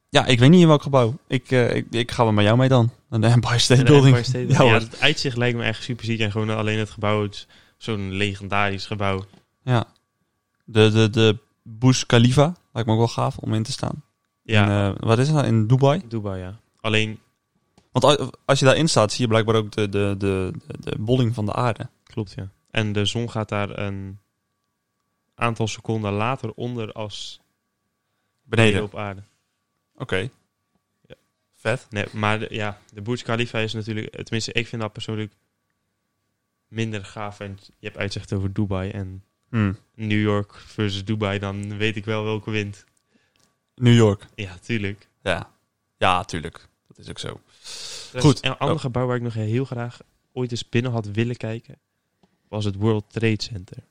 ja, 0.08 0.26
ik 0.26 0.38
weet 0.38 0.50
niet 0.50 0.60
in 0.60 0.66
welk 0.66 0.82
gebouw. 0.82 1.16
Ik, 1.26 1.50
eh, 1.50 1.74
ik, 1.74 1.86
ik 1.90 2.10
ga 2.10 2.22
wel 2.22 2.32
met 2.32 2.44
jou 2.44 2.56
mee 2.56 2.68
dan. 2.68 2.90
De 3.08 3.26
Empire 3.26 3.58
State 3.58 3.82
de 3.82 3.90
Building. 3.90 4.16
Empire 4.16 4.46
State 4.46 4.64
Ja. 4.64 4.72
Ja, 4.72 4.78
het 4.78 5.00
uitzicht 5.00 5.36
lijkt 5.36 5.58
me 5.58 5.64
echt 5.64 5.82
super 5.82 6.04
ziek. 6.04 6.20
En 6.20 6.30
gewoon 6.30 6.50
alleen 6.50 6.78
het 6.78 6.90
gebouw, 6.90 7.22
het 7.22 7.46
zo'n 7.76 8.12
legendarisch 8.12 8.86
gebouw. 8.86 9.24
Ja. 9.62 9.84
De, 10.64 10.90
de, 10.90 11.10
de 11.10 11.38
Burj 11.62 12.02
Khalifa 12.06 12.54
lijkt 12.72 12.88
me 12.88 12.94
ook 12.94 13.00
wel 13.00 13.08
gaaf 13.08 13.36
om 13.36 13.54
in 13.54 13.62
te 13.62 13.72
staan. 13.72 14.02
Ja, 14.42 14.64
In, 14.64 14.94
eh, 14.94 15.00
wat 15.06 15.18
is 15.18 15.26
het 15.26 15.36
nou? 15.36 15.48
In 15.48 15.66
Dubai? 15.66 16.02
Dubai, 16.08 16.40
ja. 16.40 16.56
Alleen, 16.80 17.18
Want 17.92 18.32
als 18.44 18.58
je 18.58 18.64
daarin 18.64 18.88
staat, 18.88 19.12
zie 19.12 19.20
je 19.20 19.28
blijkbaar 19.28 19.54
ook 19.54 19.72
de, 19.72 19.88
de, 19.88 20.14
de, 20.18 20.52
de, 20.66 20.76
de 20.80 20.98
bolling 20.98 21.34
van 21.34 21.46
de 21.46 21.52
aarde. 21.52 21.88
klopt 22.04 22.32
ja. 22.36 22.48
En 22.70 22.92
de 22.92 23.04
zon 23.04 23.30
gaat 23.30 23.48
daar 23.48 23.78
een 23.78 24.18
aantal 25.34 25.66
seconden 25.68 26.12
later 26.12 26.52
onder 26.52 26.92
als 26.92 27.40
Beneden. 28.42 28.82
op 28.82 28.96
aarde. 28.96 29.22
Oké. 29.94 30.16
Ja. 31.06 31.14
Vet. 31.54 31.86
Nee, 31.90 32.06
maar 32.12 32.38
de, 32.38 32.46
ja, 32.50 32.78
de 32.92 33.00
Burj 33.02 33.22
Khalifa 33.22 33.58
is 33.58 33.72
natuurlijk, 33.72 34.14
tenminste 34.14 34.52
ik 34.52 34.66
vind 34.66 34.82
dat 34.82 34.92
persoonlijk 34.92 35.32
minder 36.68 37.04
gaaf. 37.04 37.40
En 37.40 37.58
je 37.78 37.86
hebt 37.86 37.98
uitzicht 37.98 38.32
over 38.32 38.52
Dubai 38.52 38.90
en 38.90 39.24
Hm. 39.48 39.72
New 39.94 40.20
York 40.20 40.54
versus 40.54 41.04
Dubai, 41.04 41.38
dan 41.38 41.76
weet 41.76 41.96
ik 41.96 42.04
wel 42.04 42.24
welke 42.24 42.50
wint. 42.50 42.84
New 43.74 43.94
York. 43.94 44.26
Ja, 44.34 44.58
tuurlijk. 44.58 45.08
Ja. 45.22 45.50
Ja, 45.96 46.24
tuurlijk. 46.24 46.68
Dat 46.88 46.98
is 46.98 47.08
ook 47.10 47.18
zo. 47.18 47.40
Goed. 48.18 48.44
Een 48.44 48.56
ander 48.56 48.76
Oh. 48.76 48.80
gebouw 48.82 49.06
waar 49.06 49.16
ik 49.16 49.22
nog 49.22 49.34
heel 49.34 49.64
graag 49.64 50.00
ooit 50.32 50.50
eens 50.50 50.68
binnen 50.68 50.92
had 50.92 51.06
willen 51.06 51.36
kijken, 51.36 51.78
was 52.48 52.64
het 52.64 52.74
World 52.74 53.04
Trade 53.12 53.42
Center. 53.42 53.84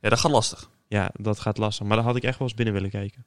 Ja, 0.00 0.08
dat 0.08 0.18
gaat 0.18 0.30
lastig. 0.30 0.70
Ja, 0.88 1.10
dat 1.14 1.40
gaat 1.40 1.58
lastig. 1.58 1.86
Maar 1.86 1.96
daar 1.96 2.06
had 2.06 2.16
ik 2.16 2.22
echt 2.22 2.38
wel 2.38 2.48
eens 2.48 2.56
binnen 2.56 2.74
willen 2.74 2.90
kijken. 2.90 3.26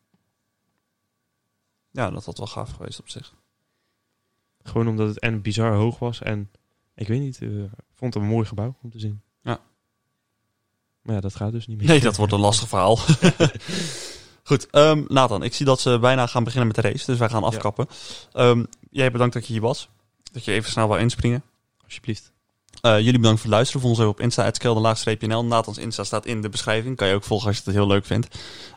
Ja, 1.92 2.10
dat 2.10 2.26
had 2.26 2.38
wel 2.38 2.48
gaaf 2.48 2.72
geweest 2.72 3.00
op 3.00 3.10
zich. 3.10 3.34
Gewoon 4.64 4.88
omdat 4.88 5.08
het 5.08 5.20
en 5.20 5.42
bizar 5.42 5.74
hoog 5.76 6.00
was 6.00 6.22
en 6.22 6.52
ik 6.96 7.08
weet 7.08 7.20
niet, 7.20 7.42
eh, 7.42 7.50
vond 7.94 8.14
het 8.14 8.24
een 8.24 8.30
mooi 8.30 8.46
gebouw 8.46 8.76
om 8.82 8.90
te 8.90 9.00
zien. 9.00 9.22
Ja. 9.42 9.60
Maar 11.02 11.16
ja, 11.16 11.22
dat 11.22 11.36
gaat 11.36 11.52
dus 11.52 11.68
niet 11.68 11.78
meer. 11.78 11.88
Nee, 11.88 12.00
dat 12.00 12.16
wordt 12.16 12.34
een 12.34 12.40
lastig 12.40 12.68
verhaal. 12.68 12.98
Goed, 14.48 14.70
ehm, 14.70 15.04
Nathan, 15.08 15.44
ik 15.44 15.54
zie 15.54 15.66
dat 15.66 15.80
ze 15.80 15.98
bijna 16.00 16.28
gaan 16.28 16.44
beginnen 16.44 16.68
met 16.68 16.76
de 16.76 16.82
race, 16.90 17.06
dus 17.06 17.18
wij 17.18 17.30
gaan 17.30 17.44
afkappen. 17.44 17.88
Ehm, 18.32 18.64
jij 18.92 19.12
bedankt 19.12 19.34
dat 19.34 19.48
je 19.48 19.54
hier 19.54 19.62
was. 19.62 19.90
Dat 20.32 20.46
je 20.46 20.52
even 20.52 20.72
snel 20.72 20.88
wou 20.88 21.00
inspringen. 21.00 21.44
Alsjeblieft. 21.84 22.34
Eh, 22.82 22.98
jullie 22.98 23.20
bedankt 23.20 23.40
voor 23.40 23.50
het 23.50 23.56
luisteren. 23.56 23.82
Volg 23.82 23.94
ons 23.94 24.00
even 24.02 24.12
op 24.12 24.20
Insta, 24.22 24.52
@skelderlaagstreepje.nl. 24.54 25.46
Nathan's 25.46 25.78
Insta 25.78 26.04
staat 26.04 26.26
in 26.26 26.42
de 26.42 26.50
beschrijving. 26.50 26.96
Kan 26.96 27.08
je 27.08 27.14
ook 27.14 27.24
volgen 27.24 27.48
als 27.48 27.58
je 27.58 27.62
het 27.66 27.74
heel 27.74 27.88
leuk 27.88 28.06
vindt. 28.06 28.28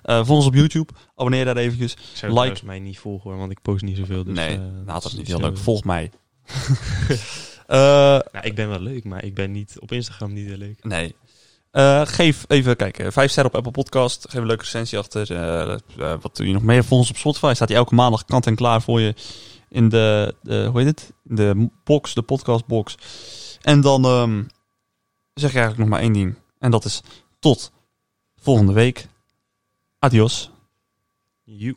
Eh 0.03 0.17
volg 0.17 0.39
ons 0.39 0.47
op 0.47 0.55
YouTube. 0.55 0.93
Abonneer 1.15 1.45
daar 1.45 1.57
eventjes. 1.57 1.93
Ik 1.93 1.99
zou 2.15 2.41
Like. 2.41 2.65
mij 2.65 2.79
niet 2.79 2.99
volgen 2.99 3.31
hoor, 3.31 3.39
want 3.39 3.51
ik 3.51 3.63
post 3.63 3.83
niet 3.83 3.97
zoveel. 3.97 4.25
Dus, 4.25 4.35
nee, 4.35 4.55
eh, 4.55 4.61
Nathan 4.61 4.85
dat 4.87 5.05
is 5.05 5.13
niet 5.13 5.27
heel 5.27 5.41
leuk. 5.41 5.59
Volg 5.59 5.85
mij. 5.85 6.11
Nou, 7.67 8.23
ik 8.43 8.55
ben 8.55 8.69
wel 8.69 8.81
leuk, 8.81 9.05
maar 9.05 9.25
ik 9.25 9.35
ben 9.35 9.53
niet 9.53 9.77
op 9.79 9.93
Instagram 9.93 10.33
niet 10.33 10.47
heel 10.47 10.57
leuk. 10.57 10.85
nee. 10.85 11.15
Eh, 11.79 12.01
geef 12.05 12.45
even, 12.49 12.77
kijk, 12.77 12.99
eh, 12.99 13.11
vijf 13.11 13.31
sterren 13.31 13.53
op 13.53 13.57
Apple 13.57 13.83
Podcast. 13.83 14.27
Geef 14.29 14.41
een 14.41 14.47
leuke 14.47 14.63
recensie 14.63 14.99
achter. 14.99 15.33
Eh, 15.33 15.73
eh, 15.73 15.79
wat 16.21 16.37
doe 16.37 16.47
je 16.47 16.53
nog 16.53 16.63
meer? 16.63 16.85
Volg 16.85 17.01
ons 17.01 17.11
op 17.11 17.17
Spotify. 17.17 17.53
Staat 17.55 17.69
hij 17.69 17.77
elke 17.77 17.95
maandag 17.95 18.25
kant 18.25 18.47
en 18.47 18.55
klaar 18.55 18.83
voor 18.83 19.01
je 19.01 19.15
in 19.69 19.89
de, 19.89 20.35
de 20.43 20.69
hoe 20.73 20.83
heet 20.83 20.89
het? 20.89 21.13
De 21.23 21.71
box, 21.85 22.15
de 22.15 22.23
podcast 22.23 22.67
box. 22.67 22.95
En 23.63 23.81
dan 23.81 24.05
ehm, 24.05 24.43
zeg 25.35 25.51
ik 25.51 25.57
eigenlijk 25.57 25.79
nog 25.79 25.89
maar 25.89 26.01
één 26.01 26.13
ding. 26.13 26.35
En 26.59 26.71
dat 26.71 26.85
is 26.85 27.03
tot 27.39 27.73
volgende 28.37 28.73
week. 28.73 29.07
Adios. 29.99 30.51
You. 31.45 31.77